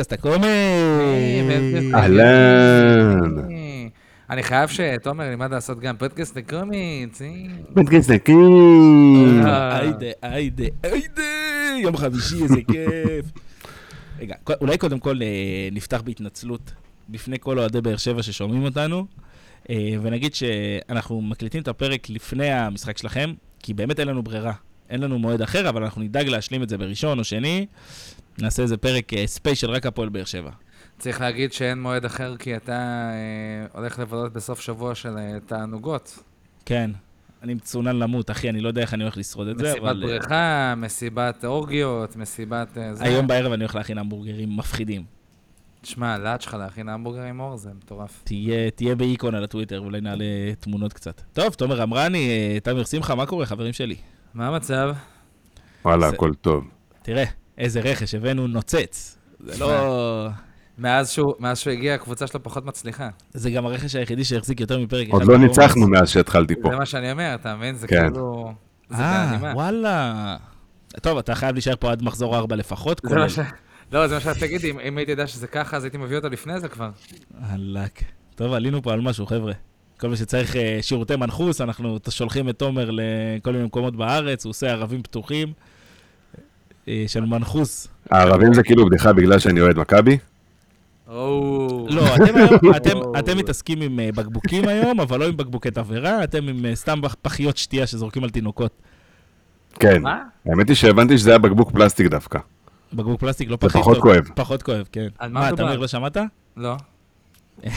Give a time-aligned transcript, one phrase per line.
[0.00, 0.46] פודקאסט הקומי.
[1.94, 3.34] אהלן.
[4.30, 7.22] אני חייב שתומר ילמד לעשות גם פודקאסט לקומיקס.
[7.74, 8.32] פודקאסט נקי.
[9.44, 11.22] היידה, היידה, היידה,
[11.82, 13.26] יום חמישי, איזה כיף.
[14.20, 16.72] רגע, אולי קודם כל אה, נפתח בהתנצלות
[17.08, 19.06] בפני כל אוהדי באר שבע ששומעים אותנו,
[19.70, 24.52] אה, ונגיד שאנחנו מקליטים את הפרק לפני המשחק שלכם, כי באמת אין לנו ברירה.
[24.90, 27.66] אין לנו מועד אחר, אבל אנחנו נדאג להשלים את זה בראשון או שני.
[28.42, 30.50] נעשה איזה פרק אה, ספיישל רק הפועל באר שבע.
[30.98, 32.72] צריך להגיד שאין מועד אחר כי אתה
[33.12, 36.18] אה, הולך לבלות בסוף שבוע של אה, תענוגות.
[36.66, 36.90] כן,
[37.42, 40.02] אני מצונן למות, אחי, אני לא יודע איך אני הולך לשרוד את זה, מסיבת אבל...
[40.02, 42.78] אה, בריכה, מסיבת אורגיות, מסיבת...
[42.78, 43.04] אה, זה.
[43.04, 45.04] היום בערב אני הולך להכין המבורגרים מפחידים.
[45.82, 48.20] תשמע, הלהט שלך להכין המבורגר עם אור זה מטורף.
[48.24, 50.24] תהיה, תהיה באיקון על הטוויטר, אולי נעלה
[50.60, 51.20] תמונות קצת.
[51.32, 53.96] טוב, תומר אמרני, אה, תמיר שמחה, מה קורה, חברים שלי?
[54.34, 54.94] מה המצב?
[55.84, 56.64] וואלה, זה- הכל טוב.
[57.02, 57.24] תראה,
[57.60, 59.18] איזה רכש, הבאנו נוצץ.
[59.46, 60.28] זה לא...
[60.78, 63.08] מאז שהוא, מאז שהוא הגיע, הקבוצה שלו פחות מצליחה.
[63.34, 65.12] זה גם הרכש היחידי שהחזיק יותר מפרק אחד.
[65.18, 65.38] עוד לא.
[65.38, 66.68] ניצחנו מאז שהתחלתי פה.
[66.70, 67.74] זה מה שאני אומר, אתה מבין?
[67.74, 67.96] זה כן.
[68.10, 68.52] כאילו...
[68.90, 69.38] זה אה.
[69.54, 70.36] וואלה.
[71.02, 73.00] טוב, אתה חייב להישאר פה עד מחזור ארבע לפחות.
[73.02, 73.38] זה כולל- מה ש...
[73.92, 76.28] לא, זה מה שאתה תגיד, אם, אם הייתי יודע שזה ככה, אז הייתי מביא אותו
[76.28, 76.90] לפני זה כבר.
[77.40, 78.02] וואלאק.
[78.34, 79.52] טוב, עלינו פה על משהו, חבר'ה.
[80.00, 84.50] כל מי שצריך אה, שירותי מנחוס, אנחנו שולחים את תומר לכל מיני מקומות בארץ, הוא
[84.50, 85.52] עושה ערבים פתוחים
[87.06, 87.88] של מנחוס.
[88.10, 90.18] הערבים זה כאילו בדיחה בגלל שאני אוהד מכבי?
[91.08, 92.16] לא,
[93.18, 97.00] אתם מתעסקים עם אה, בקבוקים היום, אבל לא עם בקבוקי תבערה, אתם עם אה, סתם
[97.22, 98.72] פחיות שתייה שזורקים על תינוקות.
[99.74, 100.02] כן.
[100.02, 100.22] מה?
[100.46, 102.38] האמת היא שהבנתי שזה היה בקבוק פלסטיק דווקא.
[102.92, 104.02] בקבוק פלסטיק לא זה פחית פחות טוב.
[104.02, 104.28] כואב.
[104.34, 105.08] פחות כואב, כן.
[105.30, 105.50] מה?
[105.56, 106.16] תמיר, לא שמעת?
[106.56, 106.76] לא.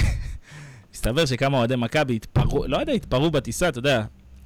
[0.93, 4.03] מסתבר שכמה אוהדי מכבי התפרעו, לא יודע, התפרעו בטיסה, אתה יודע.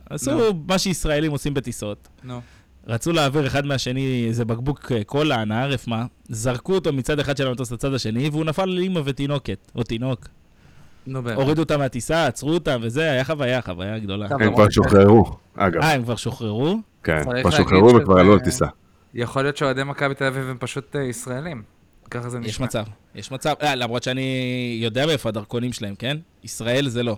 [0.10, 2.08] עשו מה שישראלים עושים בטיסות.
[2.24, 2.42] נו.
[2.88, 7.38] רצו להעביר אחד מהשני איזה בקבוק אה, קולה, אנא ערף מה, זרקו אותו מצד אחד
[7.38, 10.28] של המטוס לצד השני, והוא נפל על אימא ותינוקת, או תינוק.
[11.08, 11.38] נו באמת.
[11.38, 14.28] הורידו אותם מהטיסה, עצרו אותם, וזה היה חוויה, חוויה גדולה.
[14.40, 15.26] הם כבר שוחררו,
[15.56, 15.82] אגב.
[15.82, 16.80] אה, הם כבר שוחררו?
[17.04, 18.66] כן, כבר שוחררו וכבר עלו על טיסה.
[19.14, 21.64] יכול להיות שאוהדי מכבי תל אביב הם פשוט אה, ישראלים.
[22.12, 22.50] ככה זה נשמע.
[22.50, 22.84] יש מצב,
[23.16, 23.54] יש מצב.
[23.62, 26.18] אה, למרות שאני יודע מאיפה הדרכונים שלהם, כן?
[26.44, 27.18] ישראל זה לא.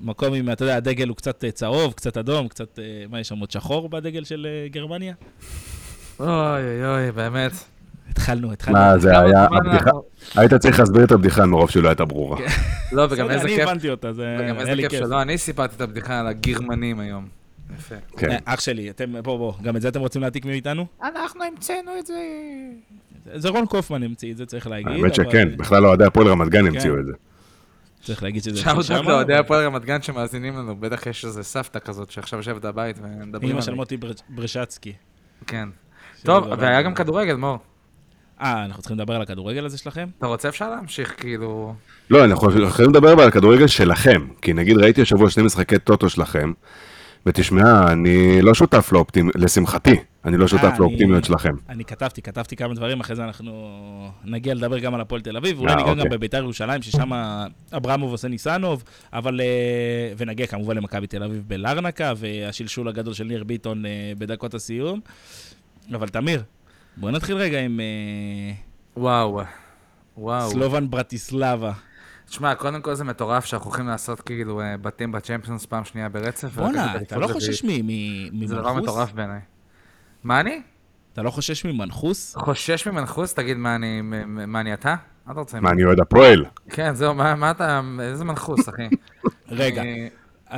[0.00, 3.28] מקום עם, אתה יודע, הדגל הוא קצת אה, צהוב, קצת אדום, קצת, אה, מה יש
[3.28, 5.14] שם עוד שחור בדגל של אה, גרמניה?
[6.20, 7.52] אוי אוי אוי, באמת.
[8.10, 8.78] התחלנו, התחלנו.
[8.78, 9.90] מה, זה היה הבדיחה,
[10.34, 12.38] היית צריך להסביר את הבדיחה מרוב שלא הייתה ברורה.
[12.92, 13.68] לא, וגם איזה אני כיף.
[13.68, 14.98] הבנתי אותה, זה וגם איזה כיף.
[14.98, 17.28] שלא אני סיפרתי את הבדיחה על הגרמנים היום.
[17.78, 17.94] יפה.
[18.16, 18.38] כן.
[18.44, 20.86] אח שלי, אתם, בוא, בוא, גם את זה אתם רוצים להעתיק מאיתנו?
[21.02, 22.14] אנחנו המצאנו את זה.
[23.34, 24.92] זה רון קופמן המציא את זה, צריך להגיד.
[24.92, 26.66] האמת שכן, בכלל אוהדי הפועל רמת גן כן.
[26.66, 27.12] המציאו את זה.
[28.02, 31.78] צריך להגיד שזה שאוט אאוט לאוהדי הפועל רמת גן שמאזינים לנו, בטח יש איזה סבתא
[31.78, 33.76] כזאת שעכשיו יושבת בבית ומדברים אמא של עליה.
[33.76, 34.92] מוטי בר- ברשצקי.
[35.46, 35.68] כן.
[36.24, 36.58] טוב, בבית.
[36.58, 37.58] והיה גם כדורגל, מור.
[38.40, 40.08] אה, אנחנו צריכים לדבר על הכדורגל הזה שלכם?
[40.18, 41.74] אתה רוצה אפשר להמשיך, כאילו...
[42.10, 44.26] לא, אנחנו יכולים לדבר על הכדורגל שלכם.
[44.42, 46.52] כי נגיד ראיתי השבוע שני משחקי טוטו שלכם,
[47.26, 51.54] ותשמע, אני לא שותף לאופטימיות, לשמחתי, אני לא שותף אה, לאופטימיות אני- שלכם.
[51.68, 53.52] אני כתבתי, כתבתי כמה דברים, אחרי זה אנחנו
[54.24, 56.10] נגיע לדבר גם על הפועל תל אביב, ואולי אה, ניגע גם אוקיי.
[56.18, 57.10] בביתר ירושלים, ששם
[57.76, 59.40] אברמוב עושה ניסנוב, אבל...
[59.40, 59.46] אה,
[60.16, 63.84] ונגיע כמובן למכבי תל אביב בלרנקה, והשלשול הגדול של ניר ביטון
[64.18, 65.00] בדקות הסיום.
[65.94, 66.42] אבל תמיר,
[66.96, 67.80] בוא נתחיל רגע עם
[68.96, 69.40] וואו.
[70.18, 70.50] וואו.
[70.50, 71.72] סלובן ברטיסלבה.
[72.26, 76.48] תשמע, קודם כל זה מטורף שאנחנו הולכים לעשות כאילו בתים בצ'מפיונס פעם שנייה ברצף.
[76.54, 77.26] בואנה, אתה לא.
[77.26, 78.88] חושש מ- זה דבר ממנחוס?
[78.88, 79.40] מטורף בעיניי.
[80.24, 80.60] מה אני?
[81.12, 82.36] אתה לא חושש ממנחוס?
[82.36, 83.34] חושש ממנחוס?
[83.34, 84.94] תגיד, מה אני, מ- מה אני אתה?
[85.26, 85.60] מה אתה רוצה?
[85.60, 86.44] מה, אני אוהד הפועל?
[86.70, 88.88] כן, זהו, מה מה אתה, איזה מנחוס, אחי?
[89.48, 89.82] רגע,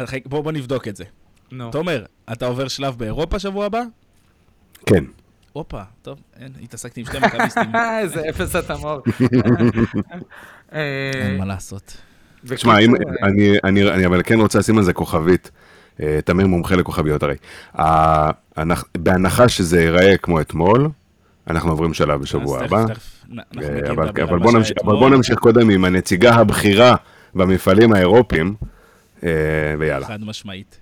[0.05, 1.05] חיי- בוא בוא נבדוק את זה.
[1.53, 1.71] נו.
[1.71, 3.83] תומר, אתה עובר שלב באירופה שבוע הבא?
[4.87, 5.05] כן.
[5.53, 7.73] הופה, טוב, אין, התעסקתי עם שתי מכביסטים,
[8.03, 9.01] איזה אפס אתה מור.
[10.73, 11.97] אה, אין מה לעשות.
[12.49, 12.79] תשמע, אה,
[13.23, 15.51] אני- אני אני אבל כן רוצה לשים על זה כוכבית.
[16.01, 17.35] אה, תמיר מומחה לכוכביות הרי.
[18.99, 20.89] בהנחה שזה ייראה כמו אתמול,
[21.51, 22.77] אנחנו עוברים שלב בשבוע הבא.
[22.79, 22.85] אה,
[23.91, 24.39] אבל לדבר אבל על
[24.83, 26.95] בוא מה נמשיך- קודם עם הנציגה הבכירה
[27.35, 28.55] במפעלים האירופיים,
[29.25, 29.29] אה,
[29.79, 30.07] ויאללה.
[30.07, 30.79] חד משמעית.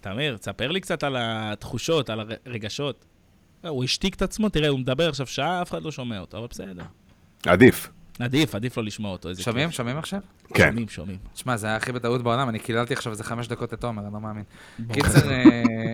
[0.00, 3.04] תמיר, תספר לי קצת על התחושות, על הרגשות.
[3.68, 6.46] הוא השתיק את עצמו, תראה, הוא מדבר עכשיו שעה, אף אחד לא שומע אותו, אבל
[6.50, 6.82] בסדר.
[7.46, 7.90] עדיף.
[8.18, 9.28] עדיף, עדיף לא לשמוע אותו.
[9.34, 9.70] שומעים?
[9.70, 10.20] שומעים עכשיו?
[10.54, 10.68] כן.
[10.68, 11.18] שומעים, שומעים.
[11.34, 14.14] תשמע, זה היה הכי בטעות בעולם, אני קיללתי עכשיו איזה חמש דקות את תומר, אני
[14.14, 14.44] לא מאמין.
[14.92, 15.92] קיצר, אה,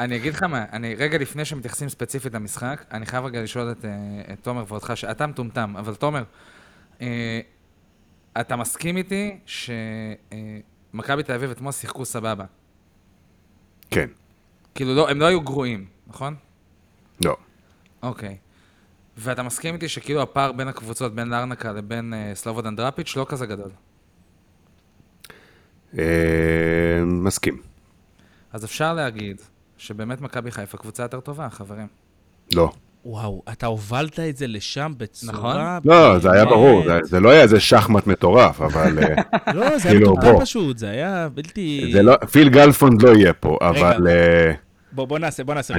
[0.00, 3.84] אני אגיד לך מה, אני רגע לפני שמתייחסים ספציפית למשחק, אני חייב רגע לשאול את,
[3.84, 3.90] אה,
[4.32, 6.22] את תומר ואותך, שאתה מטומטם, אבל תומר,
[7.00, 7.40] אה,
[8.40, 12.44] אתה מסכים איתי שמכבי תל אביב אתמול שיחקו סבבה.
[13.90, 14.08] כן.
[14.74, 16.34] כאילו, לא, הם לא היו גרועים, נכון?
[17.24, 17.36] לא.
[18.02, 18.36] אוקיי.
[19.16, 23.46] ואתה מסכים איתי שכאילו הפער בין הקבוצות, בין לארנקה לבין אה, סלובודן דראפיץ', לא כזה
[23.46, 23.70] גדול.
[25.98, 26.04] אה,
[27.04, 27.56] מסכים.
[28.52, 29.40] אז אפשר להגיד
[29.78, 31.86] שבאמת מכבי חיפה קבוצה יותר טובה, חברים.
[32.54, 32.70] לא.
[33.06, 35.32] וואו, אתה הובלת את זה לשם בצורה...
[35.78, 35.92] נכון.
[35.92, 39.14] לא, זה היה ברור, זה- זה לא היה איזה שחמט מטורף, אבל אה,
[39.54, 40.40] לא, זה היה כאילו, בוא.
[40.40, 41.90] פשוט, זה היה בלתי...
[41.92, 44.06] זה לא, פיל גלפונד לא יהיה פה, אבל
[44.92, 45.74] בוא, בוא נעשה, בוא נעשה.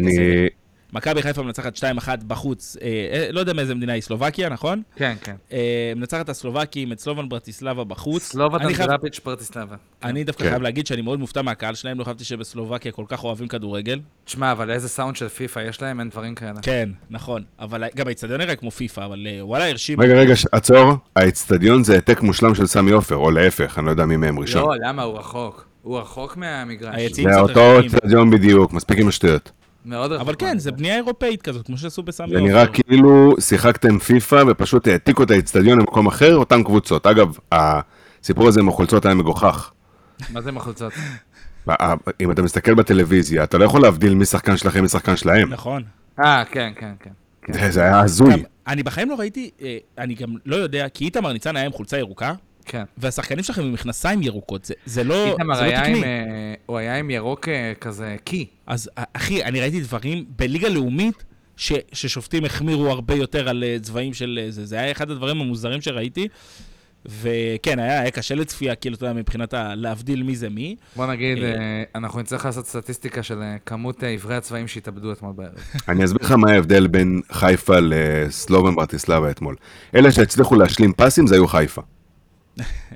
[0.96, 1.82] מכבי חיפה מנצחת 2-1
[2.28, 4.82] בחוץ, אה, אה, לא יודע מאיזה מדינה היא, סלובקיה, נכון?
[4.96, 5.36] כן, כן.
[5.52, 8.36] אה, מנצחת הסלובקים, את סלובן ברטיסלבה בחוץ.
[8.76, 9.76] חייב- דראפיץ' פרטיסלבה.
[10.04, 10.50] אני דווקא כן.
[10.50, 14.00] חייב להגיד שאני מאוד מופתע מהקהל שלהם, לא חשבתי שבסלובקיה כל כך אוהבים כדורגל.
[14.26, 16.54] תשמע, אבל איזה סאונד של פיפא יש להם, אין דברים כאלה.
[16.62, 17.44] כן, נכון.
[17.60, 20.02] אבל גם האיצטדיון נראה כמו פיפא, אבל אה, וואלה, הרשים.
[20.02, 23.92] רגע, רגע, ש- עצור, האצטדיון זה העתק מושלם של סמי עופר, או להפך, אני לא
[23.92, 24.62] יודע מי מהם ראשון.
[24.62, 25.04] לא, למה?
[25.04, 25.66] הוא רחוק.
[25.82, 27.12] הוא רחוק מהמגרש.
[27.12, 27.92] זה אותו רחוקים.
[27.96, 29.52] אצטדיון בדיוק, מספיק עם השטויות.
[29.86, 30.22] מאוד רחוק.
[30.28, 30.60] אבל כן.
[30.60, 32.74] זה בנייה אירופאית כזאת, כמו שעשו בסמי זה נראה עופר.
[32.74, 37.06] כאילו שיחקתם פיפא ופשוט העתיקו את האצטדיון למקום אחר, אותן קבוצות.
[37.08, 39.72] אגב, הסיפור הזה עם החולצות היה מגוחך.
[40.30, 40.94] מה זה עם החולצות?
[42.22, 45.54] אם אתה מסתכל בטלוויזיה, אתה לא יכול להבדיל מי שחקן שלכם משחקן שלהם.
[45.54, 45.84] נכון.
[46.20, 47.10] אה, כן, כן, כן.
[47.54, 48.44] זה- זה היה הזוי.
[48.68, 51.98] אני בחיים לא ראיתי, אה, אני גם לא יודע, כי איתמר ניצן היה עם חולצה
[51.98, 52.34] ירוקה,
[52.66, 52.84] כן.
[52.98, 55.98] והשחקנים שלכם עם מכנסיים ירוקות, זה, זה לא, איתמר זה לא היה תקני.
[55.98, 56.04] עם...
[56.04, 58.46] אה, הוא היה עם ירוק אה, כזה קי.
[58.68, 61.24] אז אה, אחי, אני ראיתי דברים בליגה לאומית,
[61.58, 64.66] ש, ששופטים החמירו הרבה יותר על צבעים של זה.
[64.66, 66.28] זה היה אחד הדברים המוזרים שראיתי.
[67.22, 70.76] וכן, היה, היה קשה לצפייה, כאילו, אתה יודע, מבחינת ה- להבדיל מי זה מי.
[70.96, 71.38] בוא נגיד,
[71.96, 75.54] אנחנו נצטרך לעשות סטטיסטיקה של כמות עברי הצבעים שהתאבדו אתמול בערב.
[75.90, 79.56] אני אסביר לך מה ההבדל בין חיפה לסלובן ברטיסלבה אתמול.
[79.96, 81.82] אלה שהצליחו להשלים פסים זה היו חיפה.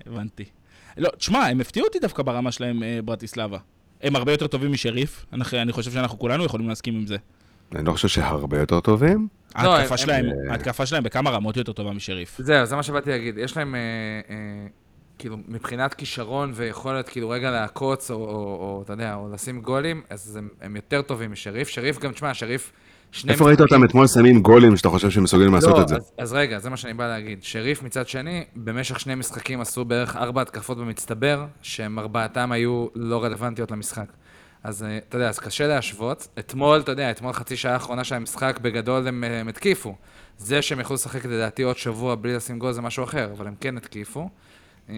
[0.06, 0.46] הבנתי.
[0.98, 3.58] לא, תשמע, הם הפתיעו אותי דווקא ברמה שלהם, אה, ברטיסלבה.
[4.02, 7.18] הם הרבה יותר טובים משריף, אנחנו- אני חושב שאנחנו כולנו יכולים להסכים עם זה.
[7.76, 9.28] אני לא חושב שהרבה יותר טובים.
[9.64, 12.38] לא, ההתקפה הם- שלהם, הם- ההתקפה שלהם בכמה רמות יותר טובה משריף.
[12.44, 13.38] זהו, זה מה שבאתי להגיד.
[13.38, 13.80] יש להם, אה,
[14.30, 14.68] אה,
[15.18, 20.02] כאילו, מבחינת כישרון ויכולת, כאילו, רגע לעקוץ, או, או, או אתה יודע, או לשים גולים,
[20.10, 21.68] אז הם, הם יותר טובים משריף.
[21.68, 22.72] שריף גם, תשמע, שריף...
[23.12, 25.96] שני איפה ראית אותם אתמול שמים גולים שאתה חושב שהם מסוגלים לעשות לא, את זה?
[25.96, 27.44] אז, אז רגע, זה מה שאני בא להגיד.
[27.44, 33.24] שריף מצד שני, במשך שני משחקים עשו בערך ארבע התקפות במצטבר, שהם ארבעתם היו לא
[33.24, 34.06] רלוונטיות למשחק.
[34.64, 36.28] אז אה, אתה יודע, אז קשה להשוות.
[36.40, 39.96] אתמול, אתה יודע, אתמול חצי שעה האחרונה של המשחק, בגדול הם, אה, הם התקיפו.
[40.38, 43.56] זה שהם יכלו לשחק לדעתי עוד שבוע בלי לשים גול זה משהו אחר, אבל הם
[43.60, 44.30] כן התקיפו.
[44.90, 44.96] אה,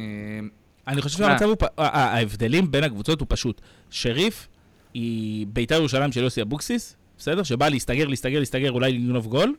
[0.88, 1.18] אני חושב?
[1.18, 3.62] שהמצב הוא, פ- ההבדלים בין הקבוצות הוא פשוט.
[3.90, 4.48] שריף
[4.94, 7.44] היא בית"ר ירושלים של יוסי אבוקסיס, בסדר?
[7.44, 9.54] שבאה להסתגר, להסתגר, להסתגר, אולי לגנוב גול,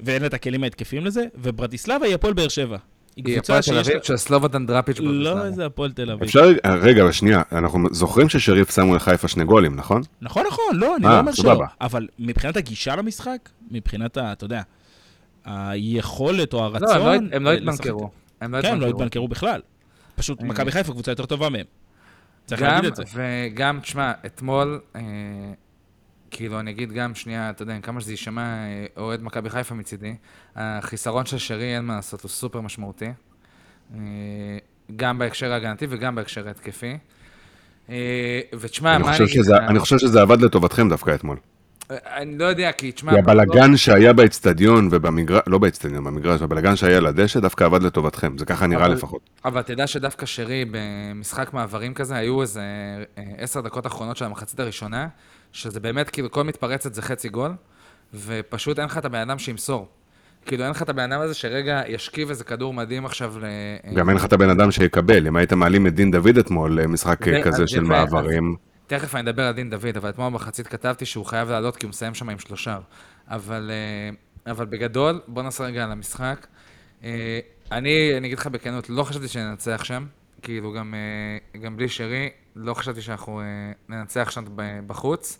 [0.00, 2.76] ואין לה את הכלים ההתקפיים לזה, וברטיסלבה היא הפועל באר שבע.
[3.16, 3.78] היא הפועל תל.
[3.78, 5.44] אביב של סלובודן דראפיץ' לא.
[5.44, 6.22] איזה הפועל תל אביב.
[6.22, 10.02] אפשר, רגע, שנייה, אנחנו זוכרים ששריף שמו לחיפה שני גולים, נכון?
[10.22, 11.62] נכון, נכון, לא, אני אה, לא אומר שלא.
[11.80, 14.18] אבל מבחינת הגישה למשחק, מבחינת.
[14.18, 14.62] אתה יודע,
[15.44, 16.98] היכולת או לא, הרצון...
[16.98, 18.10] לא, הם לא לשחק- התבנקרו.
[18.40, 19.02] הם לא כן, הם לא התבנקרו.
[19.02, 19.60] התבנקרו בכלל.
[20.14, 20.46] פשוט אה.
[20.46, 21.66] מכבי חיפה קבוצה יותר טובה מהם.
[22.46, 23.02] צריך להגיד את זה.
[23.14, 25.00] וגם, תשמע, אתמול, אה,
[26.30, 30.14] כאילו, אני אגיד גם, שנייה, אתה יודע, כמה שזה יישמע אה, אוהד מכבי חיפה מצידי,
[30.56, 33.10] החיסרון של שרי, אין מה לעשות, הוא סופר משמעותי.
[33.94, 33.98] אה,
[34.96, 36.98] גם בהקשר ההגנתי וגם בהקשר ההתקפי.
[37.90, 39.56] אה, ותשמע, מה אני שזה-?
[39.56, 41.36] אני חושב שזה עבד לטובתכם דווקא אתמול.
[41.90, 43.12] אני לא יודע, כי תשמע...
[43.12, 47.82] כי בסוף- הבלגן שהיה באצטדיון ובמגרש, לא באצטדיון, במגרש, הבלגן שהיה על הדשא דווקא עבד
[47.82, 49.30] לטובתכם, זה ככה נראה אבל- לפחות.
[49.44, 52.62] אבל תדע שדווקא שרי במשחק מעברים כזה, היו איזה
[53.38, 55.08] עשר דקות אחרונות של המחצית הראשונה,
[55.52, 57.52] שזה באמת, כאילו, כל מתפרצת זה חצי גול,
[58.14, 59.88] ופשוט אין לך את הבן אדם שימסור.
[60.46, 63.44] כאילו, אין לך את הבן אדם הזה שרגע ישכיב איזה כדור מדהים עכשיו ל...
[63.44, 66.80] אה, גם אין לך את הבן אדם שיקבל, אם היית מעלים את דין דוד אתמול
[66.80, 70.26] למשחק זה- כזה אז של יפה, מעברים, תכף אני אדבר על דין דוד, אבל אתמול
[70.30, 72.78] במחצית כתבתי שהוא חייב לעלות כי הוא מסיים שם עם שלושה.
[73.28, 76.46] אבל, אה, אבל בגדול, בוא נעשה רגע על המשחק.
[77.04, 77.38] אה,
[77.72, 80.06] אני, אני אגיד לך בכנות, לא חשבתי שננצח שם.
[80.42, 80.94] כאילו, גם,
[81.54, 83.46] אה, גם בלי שרי, לא חשבתי שאנחנו אה,
[83.88, 84.44] ננצח שם
[84.86, 85.38] בחוץ.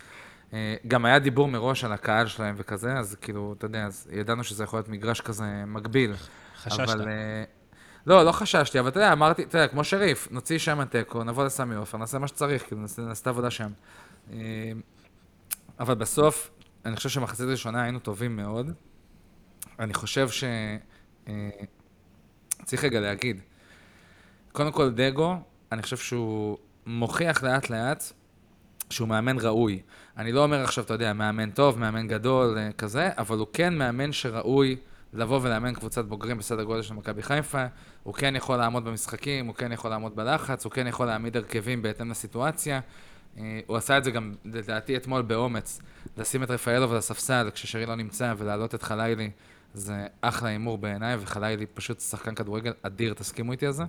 [0.52, 4.44] אה, גם היה דיבור מראש על הקהל שלהם וכזה, אז כאילו, אתה יודע, אז ידענו
[4.44, 6.14] שזה יכול להיות מגרש כזה מקביל.
[6.56, 6.80] חששת.
[6.80, 7.44] אבל, אה,
[8.06, 11.44] לא, לא חששתי, אבל אתה יודע, אמרתי, אתה יודע, כמו שריף, נוציא שם תיקו, נבוא
[11.44, 12.82] לסמי עופר, נעשה מה שצריך, כאילו,
[13.20, 13.70] את העבודה שם.
[15.80, 16.50] אבל בסוף,
[16.84, 18.72] אני חושב שמחצית ראשונה היינו טובים מאוד.
[19.78, 20.44] אני חושב ש...
[22.64, 23.40] צריך רגע להגיד.
[24.52, 25.36] קודם כל, דגו,
[25.72, 26.58] אני חושב שהוא
[26.88, 28.04] מוכיח לאט-לאט
[28.90, 29.82] שהוא מאמן ראוי.
[30.16, 33.78] אני לא אומר עכשיו, אתה יודע, מאמן טוב, מאמן גדול, אה, כזה, אבל הוא כן
[33.78, 34.76] מאמן שראוי
[35.12, 37.64] לבוא ולאמן קבוצת בוגרים בסדר גודל של מכבי חיפה.
[38.02, 41.82] הוא כן יכול לעמוד במשחקים, הוא כן יכול לעמוד בלחץ, הוא כן יכול להעמיד הרכבים
[41.82, 42.80] בהתאם לסיטואציה.
[43.38, 45.80] אה, הוא עשה את זה גם, לדעתי, אתמול באומץ,
[46.16, 49.30] לשים את רפאלוב על הספסל כששרי לא נמצא ולהעלות את חלילי.
[49.74, 53.84] זה אחלה הימור בעיניי, וחלילי פשוט שחקן כדורגל אדיר, תסכימו איתי על זה?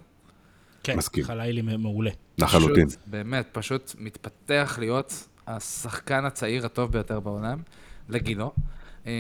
[0.84, 1.24] כן, מסכים.
[1.24, 2.12] חלילי מעולה.
[2.38, 2.88] לחלוטין.
[2.88, 7.62] פשוט, באמת, פשוט מתפתח להיות השחקן הצעיר הטוב ביותר בעולם,
[8.10, 8.52] לגילו.
[9.08, 9.12] אה,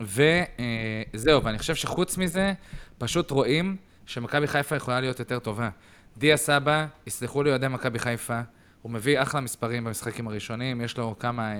[0.00, 2.52] וזהו, ואני חושב שחוץ מזה,
[2.98, 5.68] פשוט רואים שמכבי חיפה יכולה להיות יותר טובה.
[6.16, 8.40] דיה סבא, יסלחו לי אוהדי מכבי חיפה,
[8.82, 11.58] הוא מביא אחלה מספרים במשחקים הראשונים, יש לו כמה, אה,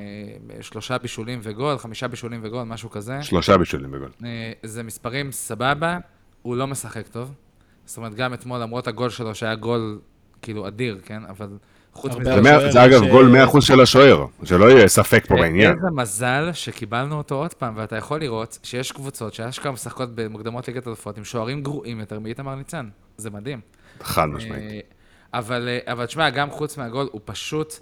[0.61, 3.23] שלושה בישולים וגול, חמישה בישולים וגול, משהו כזה.
[3.23, 4.11] שלושה בישולים בגול.
[4.25, 5.99] אה, זה מספרים סבבה,
[6.43, 7.33] הוא לא משחק טוב.
[7.87, 9.99] זאת אומרת, גם אתמול, למרות הגול שלו, שהיה גול
[10.43, 11.23] כאילו אדיר, כן?
[11.29, 11.49] אבל
[11.93, 12.43] חוץ מזה...
[12.43, 15.77] זה זה אגב ש- גול 100% של השוער, שלא יהיה ספק פה בעניין.
[15.77, 20.87] איזה מזל שקיבלנו אותו עוד פעם, ואתה יכול לראות שיש קבוצות שאשכרה משחקות במוקדמות ליגת
[20.87, 22.89] אלופות עם שוערים גרועים יותר מאיתמר ניצן.
[23.17, 23.61] זה מדהים.
[24.03, 24.63] חד משמעית.
[24.63, 24.81] אה,
[25.35, 27.75] אבל, אה, אבל תשמע, גם חוץ מהגול, הוא פשוט,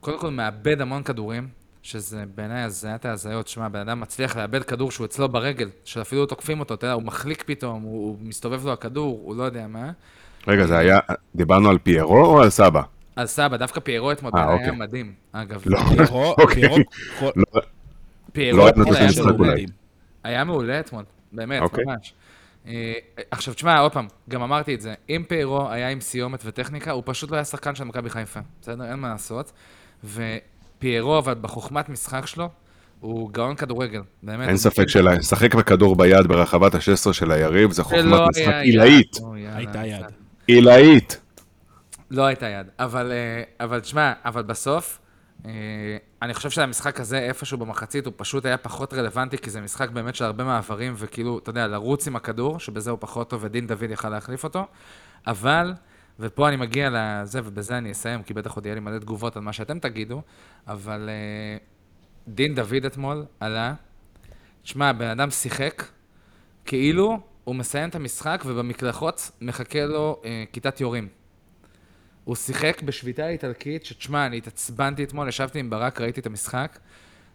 [0.00, 1.48] קודם כל מאבד המון כדורים,
[1.84, 3.44] שזה בעיניי הזיית ההזיות.
[3.46, 6.94] תשמע, בן אדם מצליח לאבד כדור שהוא אצלו ברגל, שאפילו לא תוקפים אותו, אתה יודע,
[6.94, 9.90] הוא מחליק פתאום, הוא, הוא מסתובב לו הכדור, הוא לא יודע מה.
[10.46, 10.98] רגע, זה היה,
[11.34, 12.82] דיברנו על פיירו או על סבא?
[13.16, 14.70] אז סבא, דווקא פיירו אתמול אה, היה אוקיי.
[14.70, 15.62] מדהים, אגב.
[15.66, 15.78] לא.
[15.78, 16.54] פיירו, אוקיי.
[16.62, 16.76] פיירו,
[17.18, 17.60] כל- לא,
[18.32, 19.54] פיירו לא אתמול נתנו היה מעולה.
[20.24, 21.84] היה מעולה אתמול, באמת, אוקיי.
[21.84, 22.14] ממש.
[22.66, 22.92] אה,
[23.30, 27.02] עכשיו, תשמע, עוד פעם, גם אמרתי את זה, אם פיירו היה עם סיומת וטכניקה, הוא
[27.06, 28.84] פשוט לא היה שחקן של מכבי חיפה, בסדר?
[28.90, 29.52] אין מה לעשות.
[30.84, 32.48] ופיירו, אבל בחוכמת משחק שלו,
[33.00, 34.48] הוא גאון כדורגל, באמת.
[34.48, 39.16] אין ספק של לשחק בכדור ביד ברחבת ה-16 של היריב, זה חוכמת לא משחק עילאית.
[39.16, 40.04] יאללה, הייתה יד.
[40.46, 41.20] עילאית.
[42.10, 44.98] לא הייתה יד, אבל, אה, אבל תשמע, אבל בסוף,
[45.46, 45.50] אה,
[46.22, 50.14] אני חושב שהמשחק הזה, איפשהו במחצית, הוא פשוט היה פחות רלוונטי, כי זה משחק באמת
[50.14, 53.90] של הרבה מעברים, וכאילו, אתה יודע, לרוץ עם הכדור, שבזה הוא פחות טוב, ודין דוד
[53.90, 54.66] יכל להחליף אותו,
[55.26, 55.72] אבל,
[56.20, 59.42] ופה אני מגיע לזה, ובזה אני אסיים, כי בטח עוד יהיה לי מלא תגובות על
[59.42, 60.22] מה שאתם תגידו,
[60.66, 61.56] אבל אה,
[62.28, 63.74] דין דוד אתמול עלה,
[64.62, 65.84] תשמע, הבן אדם שיחק,
[66.64, 71.08] כאילו הוא מסיים את המשחק, ובמקלחות מחכה לו אה, כיתת יורים.
[72.24, 76.78] הוא שיחק בשביתה איטלקית, שתשמע, אני התעצבנתי אתמול, ישבתי עם ברק, ראיתי את המשחק.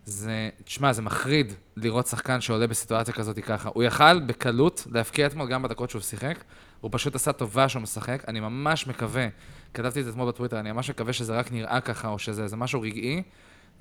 [0.05, 3.69] זה, תשמע, זה מחריד לראות שחקן שעולה בסיטואציה כזאת ככה.
[3.73, 6.43] הוא יכל בקלות להבקיע אתמול גם בדקות שהוא שיחק,
[6.81, 8.23] הוא פשוט עשה טובה שהוא משחק.
[8.27, 9.27] אני ממש מקווה,
[9.73, 12.81] כתבתי את זה אתמול בטוויטר, אני ממש מקווה שזה רק נראה ככה, או שזה משהו
[12.81, 13.23] רגעי,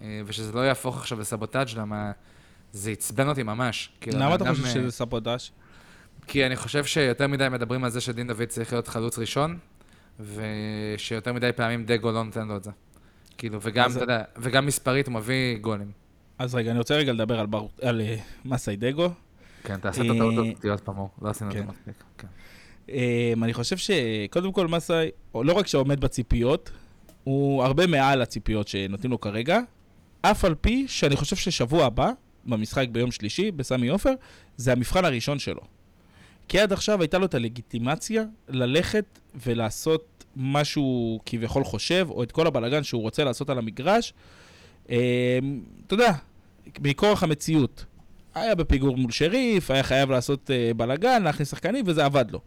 [0.00, 2.12] אה, ושזה לא יהפוך עכשיו לסבוטאג', למה
[2.72, 3.90] זה עצבן אותי ממש.
[4.00, 5.50] כאילו, למה אתה חושב שזה סבוטאז'?
[6.26, 9.58] כי אני חושב שיותר מדי מדברים על זה שדין דוד צריך להיות חלוץ ראשון,
[10.20, 12.70] ושיותר מדי פעמים דגו לא נותן לו את זה.
[13.38, 15.90] כאילו, וגם, אתה יודע, וגם מספרית הוא מביא גולים.
[16.38, 19.10] אז רגע, אני רוצה רגע לדבר על בר- על אה, מסאי דגו.
[19.64, 20.96] כן, תעשה את אה, הטעות הזאת עוד פעם.
[21.22, 21.68] לא עשינו את זה כן.
[21.68, 22.24] מספיק.
[22.88, 26.70] אמ, אני חושב שקודם כל מסאי, לא רק שעומד בציפיות,
[27.24, 29.60] הוא הרבה מעל הציפיות שנותנים לו כרגע,
[30.22, 32.10] אף על פי שאני חושב ששבוע הבא,
[32.44, 34.12] במשחק ביום שלישי, בסמי עופר,
[34.56, 35.60] זה המבחן הראשון שלו.
[36.48, 42.32] כי עד עכשיו הייתה לו את הלגיטימציה ללכת ולעשות מה שהוא כביכול חושב, או את
[42.32, 44.12] כל הבלגן שהוא רוצה לעשות על המגרש.
[44.88, 44.96] אמ,
[45.86, 46.12] אתה יודע,
[46.80, 47.84] מכורח המציאות.
[48.40, 52.40] היה בפיגור מול שריף, היה חייב לעשות uh, בלאגן, להכניס שחקנים, וזה עבד לו.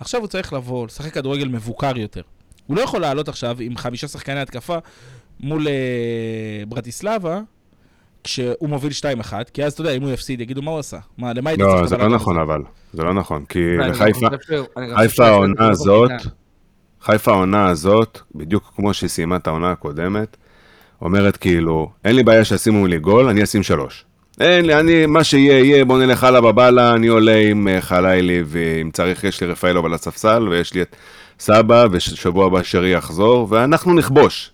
[0.00, 2.22] עכשיו הוא צריך לבוא, לשחק כדורגל מבוקר יותר.
[2.66, 4.78] הוא לא יכול לעלות עכשיו עם חמישה שחקני התקפה
[5.40, 5.70] מול uh,
[6.68, 7.40] ברטיסלבה,
[8.24, 10.98] כשהוא מוביל 2-1, כי אז אתה יודע, אם הוא יפסיד, יגידו מה הוא עשה.
[11.18, 12.62] מה, למה היית לא, זה לא נכון אבל.
[12.92, 16.10] זה לא נכון, כי לחיפה, העונה זה הזאת.
[17.02, 20.36] חיפה העונה הזאת, בדיוק כמו שהיא סיימה את העונה הקודמת,
[21.02, 24.04] אומרת כאילו, אין לי בעיה שישימו לי גול, אני אשים שלוש.
[24.40, 28.42] אין לי, אני, מה שיהיה, יהיה, בוא נלך הלאה בבאללה, אני עולה עם אה, חלילי,
[28.46, 30.96] ואם צריך, יש לי רפאלוב על הספסל, ויש לי את
[31.40, 34.50] סבא, ושבוע הבא שרי יחזור, ואנחנו נכבוש.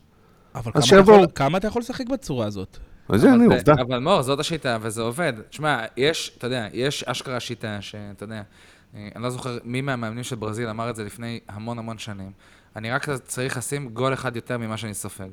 [0.54, 1.26] אבל כמה אתה, יכול.
[1.34, 2.78] כמה אתה יכול לשחק בצורה הזאת?
[3.08, 3.72] אז הנה, אבל- עובדה.
[3.72, 5.32] אבל מור, זאת השיטה, וזה עובד.
[5.50, 8.42] תשמע, יש, אתה יודע, יש אשכרה שיטה שאתה יודע,
[8.96, 12.30] אה, אני לא זוכר מי מהמאמנים של ברזיל אמר את זה לפני המון המון שנים.
[12.76, 15.28] אני רק צריך לשים גול אחד יותר ממה שאני סופג.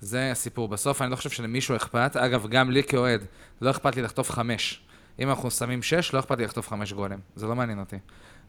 [0.00, 0.68] זה הסיפור.
[0.68, 2.16] בסוף אני לא חושב שלמישהו אכפת.
[2.16, 3.24] אגב, גם לי כאוהד,
[3.60, 4.82] לא אכפת לי לחטוף חמש.
[5.18, 7.18] אם אנחנו שמים שש, לא אכפת לי לחטוף חמש גולים.
[7.36, 7.96] זה לא מעניין אותי.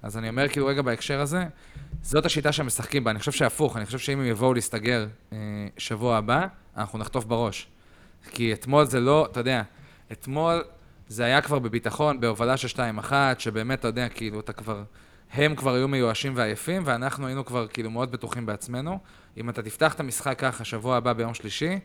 [0.03, 1.45] אז אני אומר כאילו רגע בהקשר הזה,
[2.01, 3.11] זאת השיטה שהם משחקים בה.
[3.11, 5.37] אני חושב שהפוך, אני חושב שאם הם יבואו להסתגר אה,
[5.77, 7.67] שבוע הבא, אנחנו נחטוף בראש.
[8.31, 9.61] כי אתמול זה לא, אתה יודע,
[10.11, 10.63] אתמול
[11.07, 14.83] זה היה כבר בביטחון, בהובלה של 2-1, שבאמת, אתה יודע, כאילו, אתה כבר...
[15.33, 18.99] הם כבר היו מיואשים ועייפים, ואנחנו היינו כבר כאילו מאוד בטוחים בעצמנו.
[19.37, 21.79] אם אתה תפתח את המשחק ככה שבוע הבא ביום שלישי,